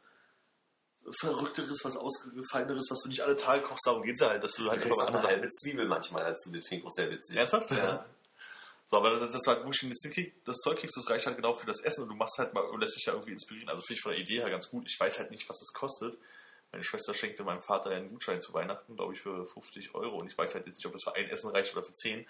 [1.21, 4.53] Verrückteres, was Ausgefalleneres, was du nicht alle Tage kochst, darum geht es ja halt, dass
[4.53, 7.09] du Du halt einfach auch eine halbe Zwiebel manchmal dazu, das finde ich auch sehr
[7.09, 7.37] witzig.
[7.37, 7.71] Ernsthaft?
[7.71, 8.05] Ja.
[8.85, 11.27] So, aber das, das halt, wo ich ein bisschen krieg, das Zeug kriegst, das reicht
[11.27, 13.33] halt genau für das Essen und du machst halt mal und lässt dich da irgendwie
[13.33, 13.69] inspirieren.
[13.69, 14.87] Also finde ich von der Idee her ganz gut.
[14.87, 16.17] Ich weiß halt nicht, was das kostet.
[16.71, 20.17] Meine Schwester schenkte meinem Vater einen Gutschein zu Weihnachten, glaube ich, für 50 Euro.
[20.17, 22.25] Und ich weiß halt jetzt nicht, ob das für ein Essen reicht oder für 10.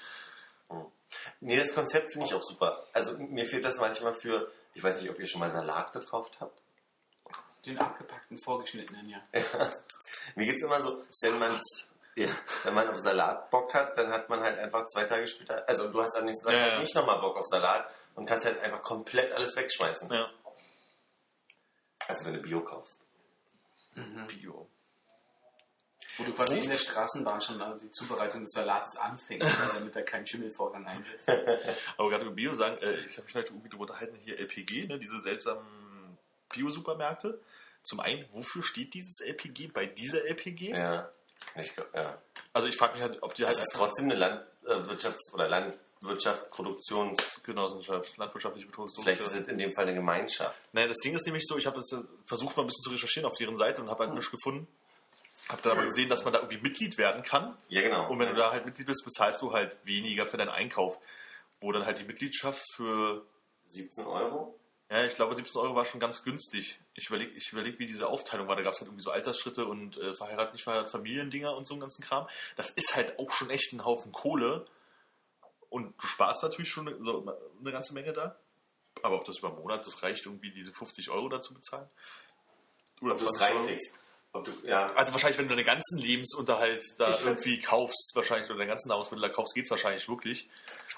[1.40, 2.86] Nee, das Konzept finde ich auch super.
[2.94, 6.38] Also mir fehlt das manchmal für, ich weiß nicht, ob ihr schon mal Salat gekauft
[6.42, 6.62] habt.
[7.66, 9.22] Den abgepackten, vorgeschnittenen, ja.
[10.36, 11.60] Mir geht es immer so, wenn man,
[12.16, 12.30] ja,
[12.64, 15.92] wenn man auf Salat Bock hat, dann hat man halt einfach zwei Tage später, also
[15.92, 16.80] du hast am nächsten Tag Ja, halt ja.
[16.80, 20.12] nicht nochmal Bock auf Salat und kannst halt einfach komplett alles wegschmeißen.
[20.12, 20.30] Ja.
[22.08, 23.02] Also wenn du Bio kaufst.
[24.28, 24.70] Bio.
[26.18, 29.96] Wo du quasi in der Straßenbahn schon äh, die Zubereitung des Salates anfängst, ne, damit
[29.96, 31.28] er keinen Schimmelvorgang einsetzt.
[31.98, 34.88] Aber gerade über Bio sagen, äh, ich habe mich heute irgendwie darüber unterhalten, hier LPG,
[34.88, 35.66] ne, diese seltsamen
[36.50, 37.40] Bio-Supermärkte.
[37.82, 40.72] Zum einen, wofür steht dieses LPG bei dieser LPG?
[40.72, 41.10] Ja.
[41.56, 42.22] Ich, ja.
[42.54, 47.16] Also ich frage mich halt, ob die halt Das ist trotzdem eine Landwirtschafts- oder Landwirtschaftsproduktion.
[47.44, 49.06] Genossenschaft, landwirtschaftliche Produktion.
[49.06, 50.62] Vielleicht ist es in dem Fall eine Gemeinschaft.
[50.74, 52.90] Naja, das Ding ist nämlich so, ich habe das äh, versucht mal ein bisschen zu
[52.90, 54.68] recherchieren auf deren Seite und habe halt nichts gefunden.
[55.48, 57.58] Habe dann aber gesehen, dass man da irgendwie Mitglied werden kann.
[57.70, 58.10] Ja, genau.
[58.10, 60.98] Und wenn du da halt Mitglied bist, bezahlst du halt weniger für deinen Einkauf.
[61.60, 63.26] Wo dann halt die Mitgliedschaft für,
[63.70, 64.60] 17 Euro?
[64.92, 66.80] Ja, ich glaube 17 Euro war schon ganz günstig.
[66.96, 68.56] Ich überlege, ich überleg, wie diese Aufteilung war.
[68.56, 71.76] Da gab es halt irgendwie so Altersschritte und äh, verheiratet, nicht verheiratet, Familiendinger und so
[71.76, 72.28] einen ganzen Kram.
[72.56, 74.66] Das ist halt auch schon echt ein Haufen Kohle.
[75.70, 77.26] Und du sparst natürlich schon eine, so
[77.62, 78.36] eine ganze Menge da.
[79.04, 81.88] Aber ob das über einen Monat das reicht, irgendwie diese 50 Euro dazu bezahlen?
[83.02, 83.60] Oder Ob du es 20 Euro?
[83.60, 83.96] reinkriegst.
[84.32, 88.60] Du, ja, Also wahrscheinlich, wenn du deinen ganzen Lebensunterhalt da Ich irgendwie kaufst, wahrscheinlich, oder
[88.60, 90.50] deinen ganzen Nahrungsmittel da kaufst, geht's wahrscheinlich wirklich.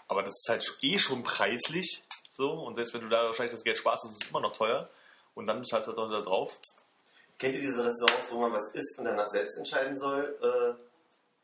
[0.07, 2.03] Aber das ist halt eh schon preislich.
[2.31, 4.89] So, und selbst wenn du da wahrscheinlich das Geld sparst, ist es immer noch teuer.
[5.35, 6.59] Und dann zahlst du halt noch da drauf.
[7.37, 10.73] Kennt ihr diese Restaurants, wo man was isst und danach selbst entscheiden soll, äh,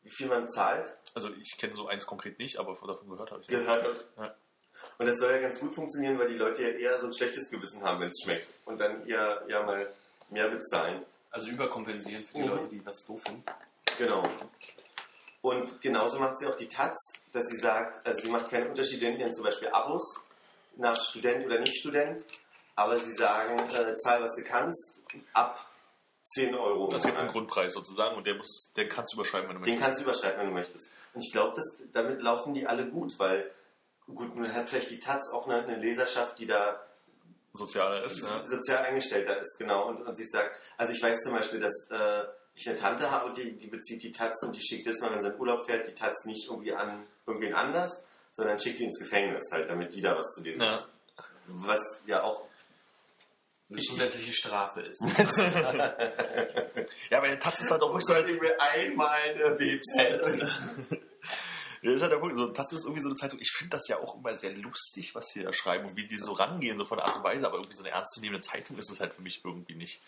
[0.04, 0.96] wie viel man zahlt?
[1.14, 3.48] Also ich kenne so eins konkret nicht, aber davon gehört habe ich.
[3.48, 4.06] Gehört.
[4.16, 4.34] Ja.
[4.96, 7.50] Und das soll ja ganz gut funktionieren, weil die Leute ja eher so ein schlechtes
[7.50, 8.46] Gewissen haben, wenn es schmeckt.
[8.64, 9.92] Und dann eher, eher mal
[10.30, 11.04] mehr bezahlen.
[11.30, 12.48] Also überkompensieren für die Mhm.
[12.48, 13.44] Leute, die das doof finden.
[13.98, 14.26] Genau.
[15.42, 16.96] Und genauso macht sie auch die Taz,
[17.32, 20.16] dass sie sagt, also sie macht keinen Unterschied in ihren zum Beispiel Abos
[20.78, 22.24] nach Student oder Nicht-Student,
[22.74, 25.02] aber sie sagen, äh, zahl was du kannst,
[25.32, 25.58] ab
[26.22, 26.88] 10 Euro.
[26.88, 27.28] Das gibt einen.
[27.28, 29.86] Grundpreis sozusagen und der muss, der kannst du überschreiben, wenn du Den möchtest.
[29.86, 30.90] kannst du überschreiten, wenn du möchtest.
[31.14, 31.60] Und ich glaube,
[31.92, 33.50] damit laufen die alle gut, weil
[34.06, 36.80] gut, man hat vielleicht die Taz auch eine, eine Leserschaft, die da
[37.54, 38.20] Sozialer ist.
[38.20, 38.46] Ja.
[38.46, 39.88] sozial eingestellter ist, genau.
[39.88, 42.24] Und, und sie sagt, also ich weiß zum Beispiel, dass äh,
[42.54, 45.22] ich eine Tante habe, die, die bezieht die Taz und die schickt jetzt mal, wenn
[45.22, 48.98] sie in Urlaub fährt, die Taz nicht irgendwie an irgendwen anders, sondern schickt die ins
[48.98, 50.84] Gefängnis halt, damit die da was zu lesen haben.
[50.84, 50.88] Ja.
[51.48, 52.46] Was ja auch
[53.70, 55.02] Eine zusätzliche Strafe ist.
[57.10, 60.98] ja, aber der Taz ist halt auch wirklich so, ich mir einmal eine BZ.
[61.82, 62.38] Ja, ist halt der Punkt.
[62.38, 63.40] So, das ist irgendwie so eine Zeitung.
[63.40, 66.16] Ich finde das ja auch immer sehr lustig, was sie da schreiben und wie die
[66.16, 67.46] so rangehen, so von der Art und Weise.
[67.46, 70.00] Aber irgendwie so eine ernstzunehmende Zeitung ist es halt für mich irgendwie nicht.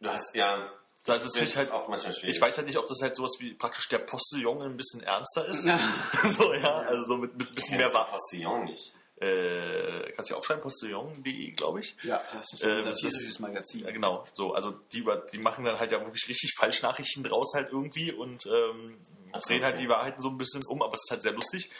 [0.00, 0.70] Du hast ja,
[1.06, 2.36] Also das finde ich halt, auch manchmal schwierig.
[2.36, 5.46] ich weiß halt nicht, ob das halt sowas wie praktisch der Postillon ein bisschen ernster
[5.46, 5.62] ist.
[6.24, 8.06] so, ja, also so mit, mit ein bisschen mehr Wahr.
[8.06, 8.94] Postillon nicht.
[9.20, 11.96] Äh, kannst du ja aufschreiben, postillon.de, glaube ich.
[12.02, 13.84] Ja, das ist Äh, ein das ist- Magazin.
[13.84, 14.26] Ja, genau.
[14.32, 18.44] So, also die, die machen dann halt ja wirklich richtig Falschnachrichten draus halt irgendwie und
[18.46, 18.98] ähm,
[19.34, 19.82] so, drehen halt okay.
[19.84, 21.70] die Wahrheiten so ein bisschen um, aber es ist halt sehr lustig.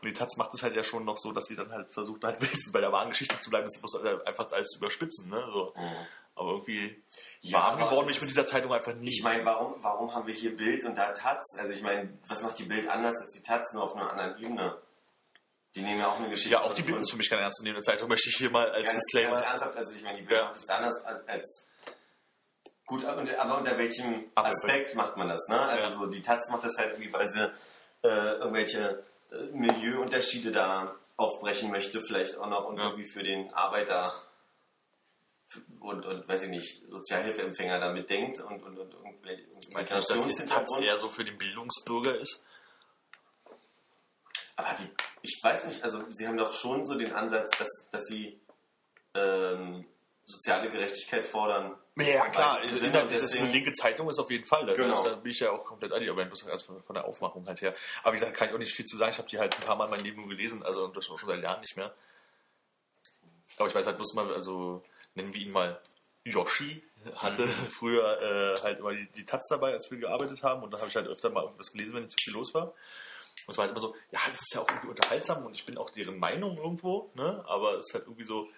[0.00, 2.22] Und die Taz macht es halt ja schon noch so, dass sie dann halt versucht,
[2.24, 5.44] halt wenigstens bei der wahren Geschichte zu bleiben, das muss halt einfach alles überspitzen, ne?
[5.52, 5.72] So.
[5.76, 6.06] Mhm.
[6.36, 7.02] Aber irgendwie
[7.42, 9.18] Ja, warm geworden bin ich mit ist- dieser Zeitung einfach nicht.
[9.18, 11.44] Ich meine, warum, warum haben wir hier Bild und da Taz?
[11.58, 14.38] Also ich meine, was macht die Bild anders als die Taz, nur auf einer anderen
[14.42, 14.76] Ebene?
[15.74, 16.50] Die nehmen ja auch eine Geschichte.
[16.52, 18.74] ja, auch die Bild ist für mich keine ernstzunehmende Zeitung, möchte ich hier mal als
[18.84, 19.42] Ganz, ganz Disclaimer.
[19.44, 20.44] ernsthaft, also ich meine, die Bild Ja.
[20.46, 21.68] macht nichts anderes als, als
[22.86, 25.40] gut, aber unter, welchem Aspekt macht man das?
[25.48, 25.58] Ne?
[25.60, 25.94] Also Ja.
[25.94, 27.50] so, die Taz macht das halt irgendwie, weil sie
[28.04, 28.08] äh,
[28.38, 29.02] irgendwelche
[29.32, 32.84] äh, Milieuunterschiede da aufbrechen möchte, vielleicht auch noch und Ja.
[32.90, 34.12] irgendwie für den Arbeiter
[35.80, 38.94] und, und weiß ich nicht, Sozialhilfeempfänger damit denkt und, und, und
[39.24, 40.84] die Taz Migrationshintergrund.
[40.84, 42.44] eher so für den Bildungsbürger ist?
[44.56, 44.88] Aber die,
[45.22, 48.38] ich weiß nicht, also sie haben doch schon so den Ansatz, dass, dass sie
[49.14, 49.84] ähm,
[50.24, 51.76] soziale Gerechtigkeit fordern.
[51.96, 54.66] Ja, klar, und ist eine linke Zeitung, ist auf jeden Fall.
[54.66, 55.04] Da, Genau.
[55.04, 57.74] da bin ich ja auch komplett an, aber bloß erst von, der Aufmachung halt her.
[58.02, 59.12] Aber wie gesagt, kann ich auch nicht viel zu sagen.
[59.12, 61.04] Ich habe die halt ein paar Mal in meinem Leben nur gelesen, also und das
[61.04, 61.94] schon seit Jahren nicht mehr.
[63.58, 64.82] Aber ich weiß halt bloß mal, also
[65.14, 65.80] nennen wir ihn mal
[66.24, 66.82] Yoshi,
[67.16, 70.78] hatte früher äh, halt immer die, die Taz dabei, als wir gearbeitet haben und da
[70.78, 72.74] habe ich halt öfter mal irgendwas gelesen, wenn nicht zu viel los war.
[73.46, 75.66] Und es war halt immer so, ja, das ist ja auch irgendwie unterhaltsam und ich
[75.66, 77.44] bin auch deren Meinung irgendwo, ne?
[77.46, 78.48] aber es ist halt irgendwie so,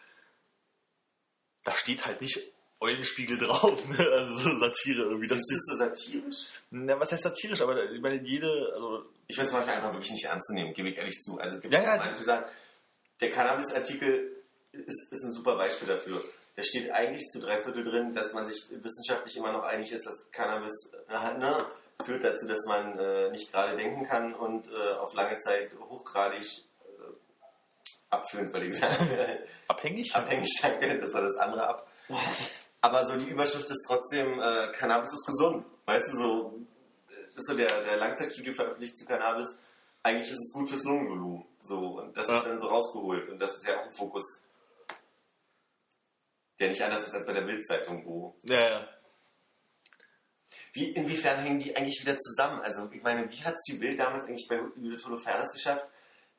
[1.64, 2.38] da steht halt nicht
[2.78, 4.06] Eulenspiegel drauf, ne?
[4.12, 5.26] also so Satire irgendwie.
[5.26, 6.46] Das Ist das so satirisch?
[6.70, 9.92] na, was heißt satirisch, aber ich meine, jede, also, Ich finde es zum Beispiel einfach
[9.92, 11.38] wirklich nicht ernst zu nehmen, gebe ich ehrlich zu.
[11.38, 12.46] Also es gibt Ja, ja, manche, die sagen,
[13.20, 16.22] der Cannabis-Artikel ist, ist ein super Beispiel dafür.
[16.56, 20.06] Da steht eigentlich zu drei Viertel drin, dass man sich wissenschaftlich immer noch einig ist,
[20.06, 20.72] dass Cannabis
[21.08, 21.66] äh, ne,
[22.02, 26.40] führt dazu, dass man äh, nicht gerade denken kann und äh, auf lange Zeit hochgradig
[26.84, 27.12] äh,
[28.10, 28.96] abführend, würde ich sagen.
[29.68, 30.14] abhängig.
[30.14, 31.86] abhängig könnte, das war das andere ab.
[32.80, 35.66] Aber so die Überschrift ist trotzdem, äh, Cannabis ist gesund.
[35.86, 36.58] Weißt du, so
[37.10, 39.58] äh, ist so der, der Langzeitstudie veröffentlicht zu Cannabis,
[40.02, 41.44] eigentlich ist es gut fürs Lungenvolumen.
[41.62, 42.34] So, und das Ja.
[42.36, 43.28] wird dann so rausgeholt.
[43.28, 44.24] Und das ist ja auch ein Fokus,
[46.58, 48.36] der nicht anders ist als bei der Bildzeitung, wo.
[48.44, 48.88] Ja, ja.
[50.72, 52.60] Wie, inwiefern hängen die eigentlich wieder zusammen?
[52.62, 55.86] Also, ich meine, wie hat es die Bild damals eigentlich bei Judith Holofernes geschafft?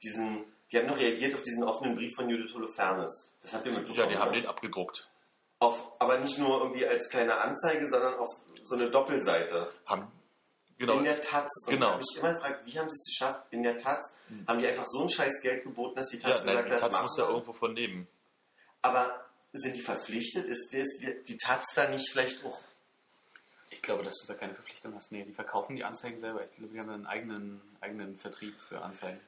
[0.02, 3.34] Diesen, die haben noch reagiert auf diesen offenen Brief von Judith Holofernes.
[3.42, 3.98] Das habt ihr mitbekommen.
[4.00, 5.10] ja, die haben den abgedruckt.
[5.60, 8.28] Auf, aber nicht nur irgendwie als kleine Anzeige, sondern auf
[8.64, 9.72] so eine Doppelseite.
[9.88, 10.12] Haben,
[10.78, 10.94] genau.
[11.00, 11.50] In der Taz.
[11.66, 11.88] Und Genau.
[11.88, 13.42] ich habe mich immer gefragt, wie haben sie es geschafft?
[13.50, 16.46] In der Taz haben die einfach so ein scheiß Geld geboten, dass die Taz ja,
[16.46, 18.08] nein, gesagt die hat, Taz muss ja irgendwo von nehmen.
[18.84, 19.26] Aber
[19.58, 20.46] sind die verpflichtet?
[20.46, 22.60] Ist, ist die, die Taz da nicht vielleicht auch...
[23.70, 25.12] Ich glaube, dass du da keine Verpflichtung hast.
[25.12, 26.44] Nee, die verkaufen die Anzeigen selber.
[26.46, 29.20] Ich glaube, die haben einen eigenen, eigenen Vertrieb für Anzeigen.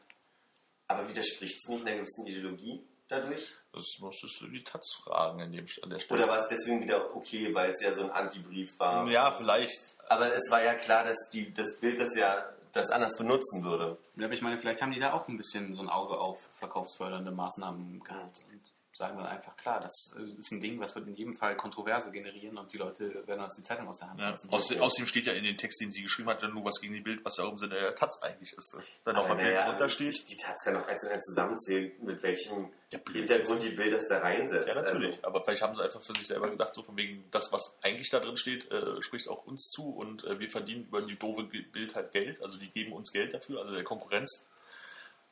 [0.87, 3.51] Aber widerspricht es nicht einer gewissen Ideologie dadurch?
[3.73, 6.23] Das musstest du die Taz fragen an, dem, an der Stelle.
[6.23, 9.07] Oder war es deswegen wieder okay, weil es ja so ein Antibrief war?
[9.09, 9.77] Ja, vielleicht.
[10.07, 13.97] Aber es war ja klar, dass die, das Bild das ja das anders benutzen würde.
[14.15, 16.39] Ja, aber ich meine, vielleicht haben die da auch ein bisschen so ein Auge auf
[16.55, 18.61] verkaufsfördernde Maßnahmen gehabt und
[18.99, 22.11] sagen dann einfach, klar, das äh, ist ein Ding, was wird in jedem Fall Kontroverse
[22.11, 24.29] generieren und die Leute werden uns die Zeitung aus der Hand Ja.
[24.31, 24.49] lassen.
[24.51, 26.93] Außerdem, außerdem steht ja in den Text, den sie geschrieben hat, dann nur was gegen
[26.93, 28.75] die Bild, was ja auch im Sinne der Taz eigentlich ist.
[29.05, 30.29] Dann Aber nochmal Bild naja, drunter steht.
[30.29, 32.99] Die Taz kann auch eins und eins zusammenzählen, mit welchem Ja.
[33.13, 34.67] Hintergrund die Bild das da reinsetzt.
[34.67, 35.15] Ja, natürlich.
[35.15, 37.77] Also, Aber vielleicht haben sie einfach für sich selber gedacht, so von wegen, das, was
[37.81, 41.15] eigentlich da drin steht, äh, spricht auch uns zu und äh, wir verdienen über die
[41.17, 42.41] doofe Bild halt Geld.
[42.41, 44.45] Also die geben uns Geld dafür, also der Konkurrenz.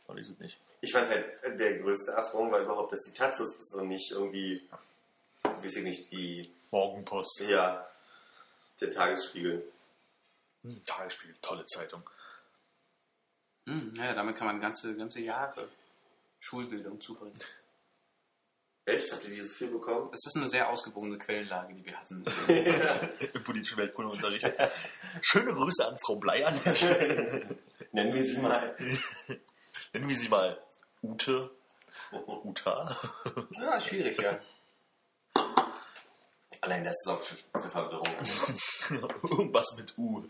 [0.07, 0.57] Und ist es nicht.
[0.81, 4.11] ich fand halt, der größte Affront war überhaupt, dass die Taz es ist und nicht
[4.11, 4.67] irgendwie,
[5.43, 7.41] weiß ich nicht, die, Morgenpost.
[7.41, 7.85] ja,
[8.79, 9.63] der Tagesspiegel.
[10.63, 12.09] Hm, Tagesspiegel, tolle Zeitung.
[13.65, 15.67] Hm, ja, damit kann man ganze, ganze Jahre
[16.39, 17.38] Schulbildung zubringen.
[18.85, 19.11] Echt?
[19.11, 20.09] Habt ihr dieses viel bekommen?
[20.13, 22.23] Es ist eine sehr ausgewogene Quellenlage, die wir hatten.
[23.34, 24.53] Im politischen Weltkundeunterricht.
[25.21, 27.57] Schöne Grüße an Frau Blei an der Stelle.
[27.91, 28.77] Nennen wir sie mal.
[29.98, 30.61] Nennen wir sie mal
[31.02, 31.49] Ute.
[32.11, 32.95] Uta.
[33.49, 34.40] ja, schwierig, ja.
[36.61, 38.07] Allein das sorgt für Verwirrung.
[39.24, 40.28] Irgendwas mit U.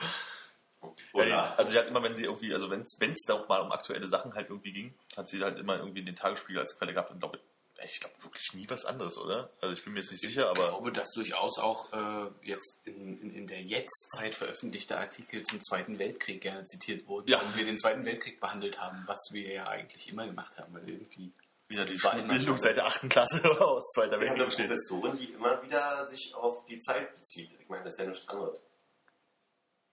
[1.13, 3.73] Ja, also die hat immer, wenn sie irgendwie, also wenn es da auch mal um
[3.73, 7.11] aktuelle Sachen halt irgendwie ging, hat sie halt immer irgendwie den Tagesspiegel als Quelle gehabt
[7.11, 7.41] und glaube
[7.85, 9.51] ich glaube wirklich nie was anderes, oder?
[9.61, 12.85] Also ich bin mir jetzt nicht sicher, Ich aber glaube, dass durchaus auch äh, jetzt
[12.87, 17.41] in, in, in der Jetztzeit veröffentlichte Artikel zum Zweiten Weltkrieg gerne zitiert wurden, Ja.
[17.41, 20.89] wenn wir den Zweiten Weltkrieg behandelt haben, was wir ja eigentlich immer gemacht haben, weil
[20.89, 21.31] irgendwie
[21.69, 21.97] wieder die
[22.27, 23.09] Bildung seit der 8.
[23.09, 24.67] Klasse aus Zweiter Wir haben eine Weltkrieg.
[24.67, 27.51] Professorin, die immer wieder sich auf die Zeit bezieht.
[27.59, 28.63] Ich meine, das ist ja nichts anderes.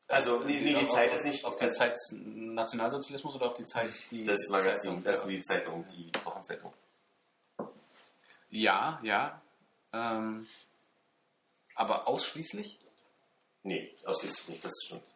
[0.07, 1.45] Also, nee, nee, die auf, Zeit ist nicht.
[1.45, 5.07] Auf die also, Zeit des Nationalsozialismus oder auf die Zeit, die das Magazin, Zeitung?
[5.07, 6.73] also die Zeitung, die Wochenzeitung.
[8.55, 9.43] Ja, ja.
[9.93, 10.47] Ähm,
[11.75, 12.79] aber ausschließlich?
[13.65, 15.13] Nee, ausschließlich nicht, das stimmt.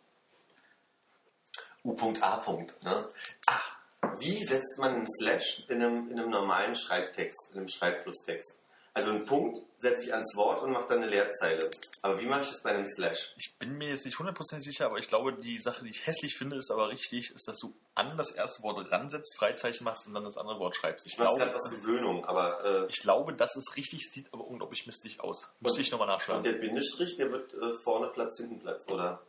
[1.85, 2.61] U.A.
[2.83, 3.09] Ne?
[3.47, 3.77] Ach,
[4.19, 8.59] wie setzt man einen Slash in einem, in einem normalen Schreibtext, in einem Schreibflusstext?
[8.99, 11.71] Also einen Punkt setze ich ans Wort und mache dann eine Leerzeile.
[12.03, 13.33] Aber wie mache ich das bei einem Slash?
[13.37, 16.37] Ich bin mir jetzt nicht hundertprozentig sicher, aber ich glaube, die Sache, die ich hässlich
[16.37, 20.15] finde, ist aber richtig, ist, dass du an das erste Wort ransetzt, Freizeichen machst und
[20.15, 21.07] dann das andere Wort schreibst.
[21.07, 24.03] Ich Ich mache es glaube, gerade aus Gewöhnung, aber äh, ich glaube, das ist richtig,
[24.11, 25.53] sieht aber unglaublich mistig aus.
[25.61, 26.43] Müsste ich nochmal und nachschlagen.
[26.43, 29.23] der Bindestrich, der wird äh, vorne Platz, hinten Platz, oder?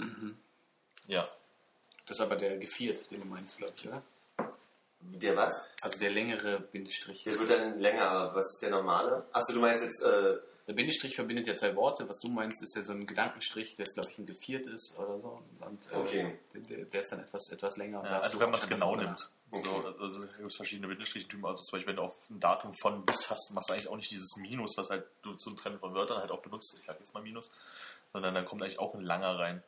[1.07, 1.29] Ja.
[2.07, 4.01] Das ist aber der geviert, den du meinst, glaube ich, oder?
[5.01, 5.67] Der was?
[5.81, 7.23] Also der längere Bindestrich.
[7.23, 9.25] Der wird dann länger, aber was ist der normale?
[9.31, 10.35] Achso, du meinst jetzt, äh,
[10.67, 12.07] Der Bindestrich verbindet ja zwei Worte.
[12.07, 15.19] Was du meinst, ist ja so ein Gedankenstrich, der, glaube ich, ein geviert ist oder
[15.19, 15.41] so.
[15.61, 16.39] Und, äh, Okay.
[16.53, 18.01] der, der ist dann etwas, etwas länger.
[18.01, 19.29] Und Ja, also wenn man es genau nimmt.
[19.51, 19.65] danach.
[19.65, 21.43] So, also es gibt verschiedene Bindestrichtypen.
[21.45, 23.95] Also zum Beispiel, wenn du auf ein Datum von bis hast, machst du eigentlich auch
[23.95, 26.75] nicht dieses Minus, was halt du zum Trennen von Wörtern halt auch benutzt.
[26.77, 27.49] Ich sag jetzt mal Minus.
[28.13, 29.63] Sondern dann kommt eigentlich auch ein langer rein.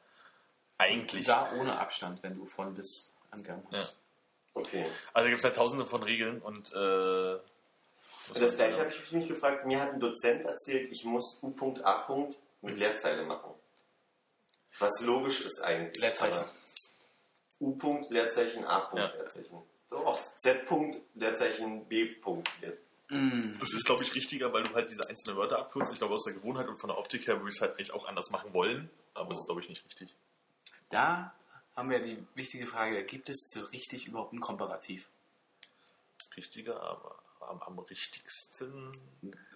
[0.78, 1.26] Eigentlich.
[1.26, 3.98] Da ohne Abstand, wenn du von bis angegangen hast.
[4.54, 4.86] Okay.
[5.14, 7.38] Also gibt es halt tausende von Regeln und äh,
[8.40, 9.66] Das gleiche habe ich mich nicht gefragt.
[9.66, 12.30] Mir hat ein Dozent erzählt, ich muss U.A.
[12.62, 13.52] mit Leerzeile machen.
[14.80, 16.02] Was logisch ist eigentlich.
[16.02, 16.46] Leerzeichen.
[17.60, 17.78] U.
[18.10, 18.92] Leerzeichen A.
[18.96, 19.08] Ja.
[19.08, 19.62] Leerzeichen.
[19.90, 20.66] So, auch Z.
[21.16, 22.16] Leerzeichen B.
[23.10, 23.54] Mm.
[23.60, 25.92] Das ist, glaube ich, richtiger, weil du halt diese einzelnen Wörter abkürzt.
[25.92, 27.94] Ich glaube, aus der Gewohnheit und von der Optik her würde ich es halt eigentlich
[27.94, 28.90] auch anders machen wollen.
[29.14, 30.16] Aber es ist, glaube ich, nicht richtig.
[30.90, 31.34] Da
[31.76, 35.08] haben wir die wichtige Frage, gibt es zu richtig überhaupt ein Komparativ?
[36.38, 38.92] Richtiger, aber am, am richtigsten.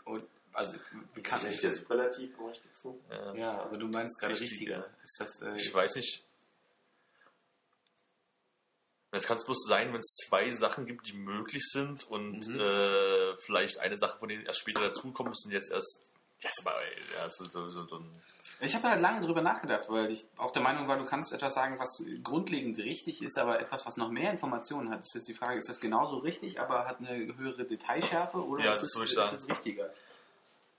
[0.05, 0.23] Und,
[0.53, 2.93] also Ist das bekannt nicht der Superlativ am richtigsten?
[3.11, 4.77] Äh, Ja, aber du meinst gerade Richtiger.
[4.85, 5.03] richtiger.
[5.03, 6.23] Ist das, äh, Ich weiß nicht.
[9.11, 12.59] Es kann es bloß sein, wenn es zwei Sachen gibt, die möglich sind und Mhm.
[12.59, 16.11] äh, vielleicht eine Sache von denen erst später dazukommen ist und jetzt erst.
[16.41, 16.77] Ist aber,
[17.13, 18.21] ja, so, so, so, so ein,
[18.61, 21.53] Ich habe halt lange drüber nachgedacht, weil ich auch der Meinung war, du kannst etwas
[21.53, 25.02] sagen, was grundlegend richtig ist, aber etwas, was noch mehr Informationen hat.
[25.02, 28.73] Ist jetzt die Frage, ist das genauso richtig, aber hat eine höhere Detailschärfe oder Ja,
[28.73, 29.90] ist, das es, ist es richtiger?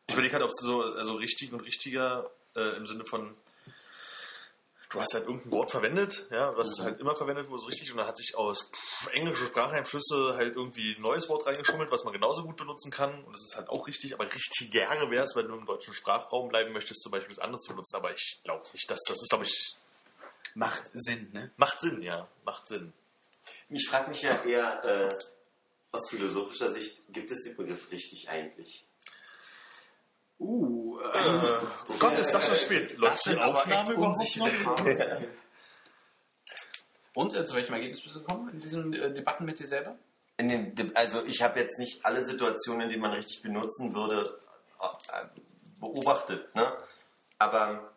[0.07, 3.37] Ich überlege halt, ob es so also richtig und richtiger äh, im Sinne von,
[4.91, 6.85] du hast halt irgendein Wort verwendet, ja, was Mhm.
[6.85, 10.55] halt immer verwendet wurde, so richtig, und dann hat sich aus pff, englische Spracheinflüsse halt
[10.57, 13.25] irgendwie ein neues Wort reingeschummelt, was man genauso gut benutzen kann.
[13.25, 16.49] Und das ist halt auch richtig, aber richtiger wäre es, wenn du im deutschen Sprachraum
[16.49, 17.97] bleiben möchtest, zum Beispiel das andere zu benutzen.
[17.97, 19.77] Aber ich glaube nicht, dass das ist, glaube ich,
[20.55, 21.51] Macht Sinn, ne?
[21.59, 22.95] macht Sinn, ja, macht Sinn.
[23.69, 25.19] Ich frage mich ja eher äh,
[25.93, 28.86] aus philosophischer Sicht, gibt es den Begriff richtig eigentlich?
[30.39, 31.19] Uh, Äh,
[31.89, 32.97] oh Gott, ist das schon spät.
[32.99, 34.49] Läuft die sind aber echt Aufnahme überhaupt noch?
[34.49, 35.27] Fragen.
[37.15, 39.97] Und äh, zu welchem Ergebnis bist du gekommen in diesen äh, Debatten mit dir selber?
[40.37, 44.39] In den, De- also ich habe jetzt nicht alle Situationen, die man richtig benutzen würde,
[44.81, 45.25] äh,
[45.81, 46.55] beobachtet.
[46.55, 46.71] Ne?
[47.39, 47.93] Aber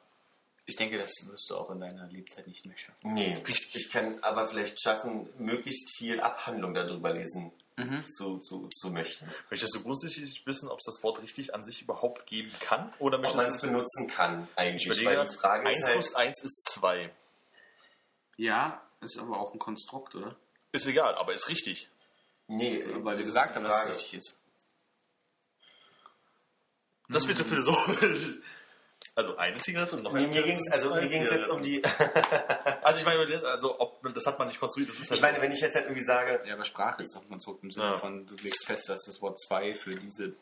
[0.66, 3.14] Ich denke, das wirst du auch in deiner Lebzeit nicht mehr schaffen.
[3.14, 3.42] nee,
[3.74, 7.52] ich kann aber vielleicht schaffen, möglichst viel Abhandlung darüber lesen
[7.86, 8.04] Mhm.
[8.04, 9.28] zu, zu, zu möchten.
[9.50, 12.94] Möchtest du grundsätzlich wissen, ob es das Wort richtig an sich überhaupt geben kann?
[13.00, 14.88] Oder Ob möchtest man du es benutzen kann eigentlich.
[15.00, 17.12] Ich weil überlege, die Frage 1 ist halt, plus 1 ist 2.
[18.38, 20.36] Ja, ist aber auch ein Konstrukt, oder?
[20.72, 21.90] Ist egal, aber ist richtig.
[22.48, 24.40] nee, Weil wir gesagt haben, dass es richtig ist.
[27.10, 28.38] Das wird so philosophisch.
[29.20, 31.62] Also eine Zigarette und noch Nee, eine mir ging es also, mir ging's jetzt um
[31.62, 31.82] die.
[32.82, 34.90] Also ich meine, also ob, das hat man nicht konstruiert.
[34.90, 37.14] Das ist halt ich meine, wenn ich jetzt halt irgendwie sage, Ja, aber Sprache ist
[37.16, 37.98] doch ein Konstrukt im Sinne Ja.
[38.00, 40.34] von, du legst fest, dass das Wort zwei für diese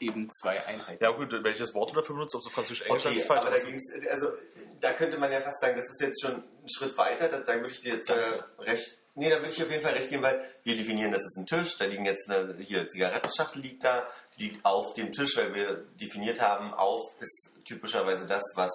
[0.00, 1.02] eben zwei Einheiten.
[1.04, 3.42] ja gut, welches Wort du dafür benutzt, ob du französisch, englisch, Okay, ist falsch.
[3.46, 4.32] aber da ging's, also
[4.80, 7.54] da könnte man ja fast sagen, das ist jetzt schon ein Schritt weiter, da, da
[7.54, 10.22] würde ich dir jetzt äh, recht, nee, da würde ich auf jeden Fall recht geben,
[10.22, 14.06] weil wir definieren, das ist ein Tisch, da liegen jetzt eine, hier Zigarettenschachtel liegt da,
[14.36, 18.72] die liegt auf dem Tisch, weil wir definiert haben, auf ist typischerweise das, was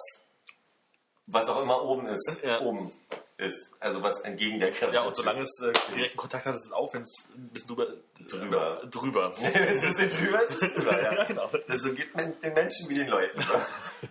[1.26, 2.60] was auch immer oben ist, Ja.
[2.60, 2.92] oben
[3.36, 4.92] ist, also was entgegen der Kraft.
[4.92, 7.68] ja, und solange es äh, direkten Kontakt hat, ist es auf, wenn es ein bisschen
[7.68, 7.86] drüber.
[8.28, 8.80] Drüber.
[8.82, 9.34] Äh, drüber.
[9.40, 11.12] es ist drüber, es ist drüber, ja.
[11.14, 11.50] ja, genau.
[11.66, 13.40] Das so geht man den Menschen wie den Leuten.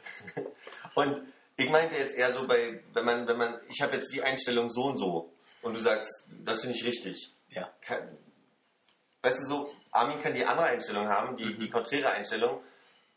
[0.96, 1.22] und
[1.58, 4.70] ich meinte jetzt eher so bei, wenn man, wenn man, ich habe jetzt die Einstellung
[4.70, 5.32] so und so
[5.62, 6.10] und du sagst,
[6.46, 7.34] das finde ich richtig.
[7.50, 7.72] Ja.
[7.82, 8.18] Kann,
[9.22, 11.60] weißt du so, Armin kann die andere Einstellung haben, die, Mhm.
[11.60, 12.62] die konträre Einstellung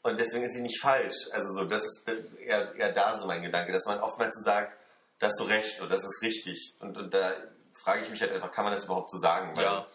[0.02, 1.14] und deswegen ist sie nicht falsch.
[1.32, 2.02] Also so, das ist
[2.40, 4.77] eher, eher da so mein Gedanke, dass man oftmals so sagt,
[5.19, 6.74] da hast du recht oder das ist richtig.
[6.81, 7.35] Und, und da
[7.74, 9.56] frage ich mich halt einfach, kann man das überhaupt so sagen?
[9.56, 9.86] Weil- Ja.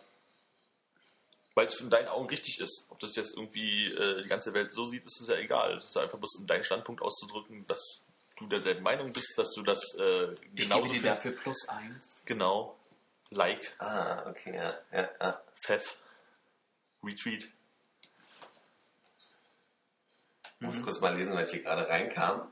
[1.55, 2.85] Weil es in deinen Augen richtig ist.
[2.89, 5.75] Ob das jetzt irgendwie äh, die ganze Welt so sieht, ist es ja egal.
[5.77, 8.01] Es ist einfach bloß, um deinen Standpunkt auszudrücken, dass
[8.37, 12.15] du derselben Meinung bist, dass du das äh, Ich genauso gebe dir dafür plus eins.
[12.25, 12.77] Genau.
[13.29, 15.41] Like, Ah, okay, ja, ja, ja.
[15.55, 15.97] Fev,
[17.03, 17.49] Retweet.
[20.59, 22.47] Ich muss kurz mal lesen, weil ich hier gerade reinkam.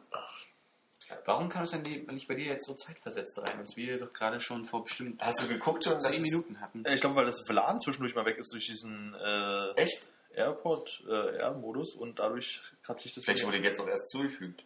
[1.25, 4.11] Warum kam es denn die- nicht bei dir jetzt so zeitversetzt rein, was wir doch
[4.11, 5.99] gerade schon vor bestimmt Hast du geguckt schon?
[6.01, 6.83] zehn Minuten hatten?
[6.87, 10.09] Ich glaube, weil das WLAN zwischendurch mal weg ist durch diesen äh, Echt?
[10.33, 14.63] Airport äh, Air-Modus und dadurch hat sich das Vielleicht wurde jetzt auch erst zugefügt.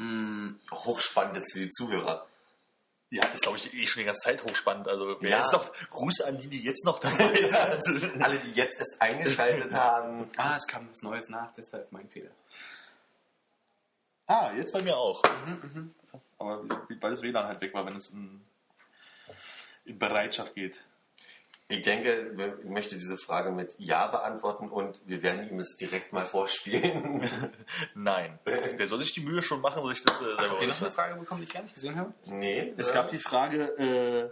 [0.00, 2.26] Hm, Hochspannend jetzt für die Zuhörer.
[3.10, 4.88] Ja, das glaube ich eh schon die ganze Zeit hochspannend.
[4.88, 5.38] Also wer Ja.
[5.38, 7.34] jetzt noch Gruß an die, die jetzt noch dabei
[7.82, 8.22] sind.
[8.22, 10.30] Alle, die jetzt erst eingeschaltet haben.
[10.36, 12.30] ah, es kam was Neues nach, deshalb mein Fehler.
[14.26, 15.20] ah, jetzt bei mir auch.
[16.38, 18.40] Aber wie- weil das WLAN halt weg war, wenn es in,
[19.84, 20.80] in Bereitschaft geht.
[21.70, 26.12] Ich denke, ich möchte diese Frage mit Ja beantworten und wir werden ihm es direkt
[26.12, 27.22] mal vorspielen.
[27.94, 28.40] Nein.
[28.44, 30.90] Wer soll sich die Mühe schon machen, sich das äh, Habt ihr noch eine?
[30.90, 32.12] Frage bekommen, die ich gar nicht gesehen habe?
[32.26, 34.30] nee, Es äh, gab die Frage, äh,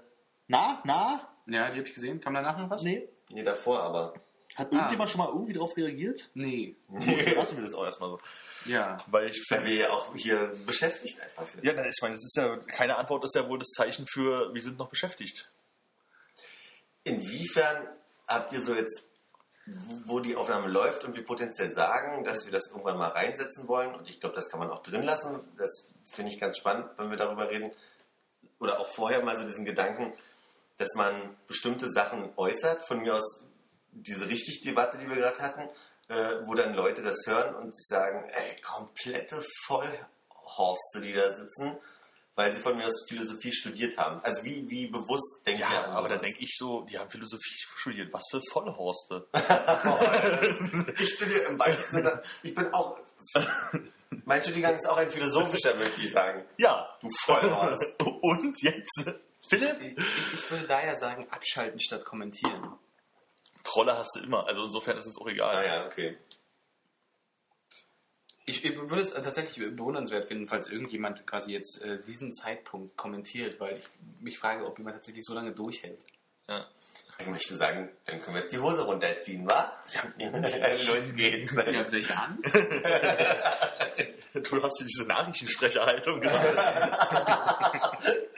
[0.48, 2.20] na, na, Ja, die habe ich gesehen.
[2.20, 2.82] Kam danach noch was?
[2.82, 3.08] nee.
[3.30, 4.14] nee, davor aber.
[4.56, 6.30] Hat irgendjemand schon mal irgendwie drauf reagiert?
[6.34, 6.74] Nee.
[6.88, 8.18] Gut, lassen wir das auch erstmal so.
[8.64, 8.96] Ja.
[9.06, 11.64] Weil ich Weil wir ja auch hier beschäftigt einfach sind.
[11.64, 14.60] Ja, ich meine, das ist ja, keine Antwort ist ja wohl das Zeichen für, wir
[14.60, 15.52] sind noch beschäftigt.
[17.08, 17.88] Inwiefern
[18.26, 19.02] habt ihr so jetzt,
[20.04, 23.94] wo die Aufnahme läuft und wir potenziell sagen, dass wir das irgendwann mal reinsetzen wollen
[23.94, 25.40] und ich glaube, das kann man auch drin lassen.
[25.56, 27.70] Das finde ich ganz spannend, wenn wir darüber reden.
[28.60, 30.12] Oder auch vorher mal so diesen Gedanken,
[30.78, 33.44] dass man bestimmte Sachen äußert, von mir aus
[33.92, 35.68] diese richtig Debatte, die wir gerade hatten,
[36.08, 41.78] äh, wo dann Leute das hören und sich sagen, ey, komplette Vollhorste, die da sitzen,
[42.38, 44.20] weil sie von mir aus Philosophie studiert haben.
[44.22, 46.30] Also wie, wie bewusst denkt ihr Ja, an aber dann sowas?
[46.30, 48.12] denke ich so, die haben Philosophie studiert.
[48.12, 49.26] Was für Vollhorste.
[51.00, 52.22] Ich studiere im weitesten Sinne.
[52.44, 52.96] Ich bin auch.
[54.24, 56.44] Mein Studiengang ist auch ein philosophischer, möchte ich sagen.
[56.58, 56.88] ja.
[57.00, 57.84] Du Vollhorst.
[58.22, 59.04] Und jetzt?
[59.48, 59.76] Philipp?
[59.80, 62.72] Ich, ich, ich würde daher sagen, abschalten statt kommentieren.
[63.64, 64.46] Trolle hast du immer.
[64.46, 65.56] Also insofern ist es auch egal.
[65.56, 66.16] Ah ja, okay.
[68.48, 73.78] Ich, würde es tatsächlich bewundernswert finden, falls irgendjemand quasi jetzt äh, diesen Zeitpunkt kommentiert, weil
[73.78, 73.86] ich
[74.20, 76.00] mich frage, ob jemand tatsächlich so lange durchhält.
[76.48, 76.66] Ja.
[77.20, 79.72] Ich möchte sagen, dann können wir jetzt die Hose runterziehen, wa?
[79.92, 80.30] Ja.
[80.30, 81.52] Los geht's.
[81.52, 82.38] Ja, welche an?
[84.34, 86.56] Du hast hier diese Nachrichtensprecherhaltung gerade.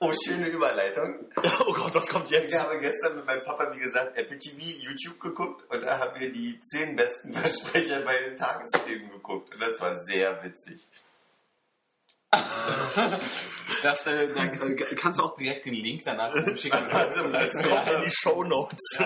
[0.00, 1.28] Oh, schöne Überleitung.
[1.66, 2.54] oh Gott, was kommt jetzt?
[2.54, 6.20] Ich habe gestern mit meinem Papa, wie gesagt, Apple TV, YouTube geguckt und da haben
[6.20, 9.52] wir die zehn besten Versprecher bei den Tagesthemen geguckt.
[9.52, 10.86] Und das war sehr witzig.
[13.80, 16.76] Das, äh, da äh, kannst du auch direkt den Link danach schicken.
[16.90, 18.98] Das kommt in die Shownotes.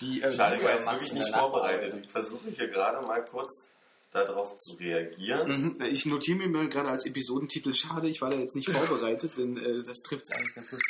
[0.00, 1.94] Die, äh, Schade, ich war jetzt wirklich nicht vorbereitet.
[2.02, 3.68] Ich versuche hier gerade mal kurz
[4.14, 5.74] darauf zu reagieren.
[5.76, 9.36] Mhm, Ich notiere mir mal gerade als Episodentitel schade, ich war da jetzt nicht vorbereitet,
[9.36, 10.80] denn äh, das trifft es eigentlich ganz gut.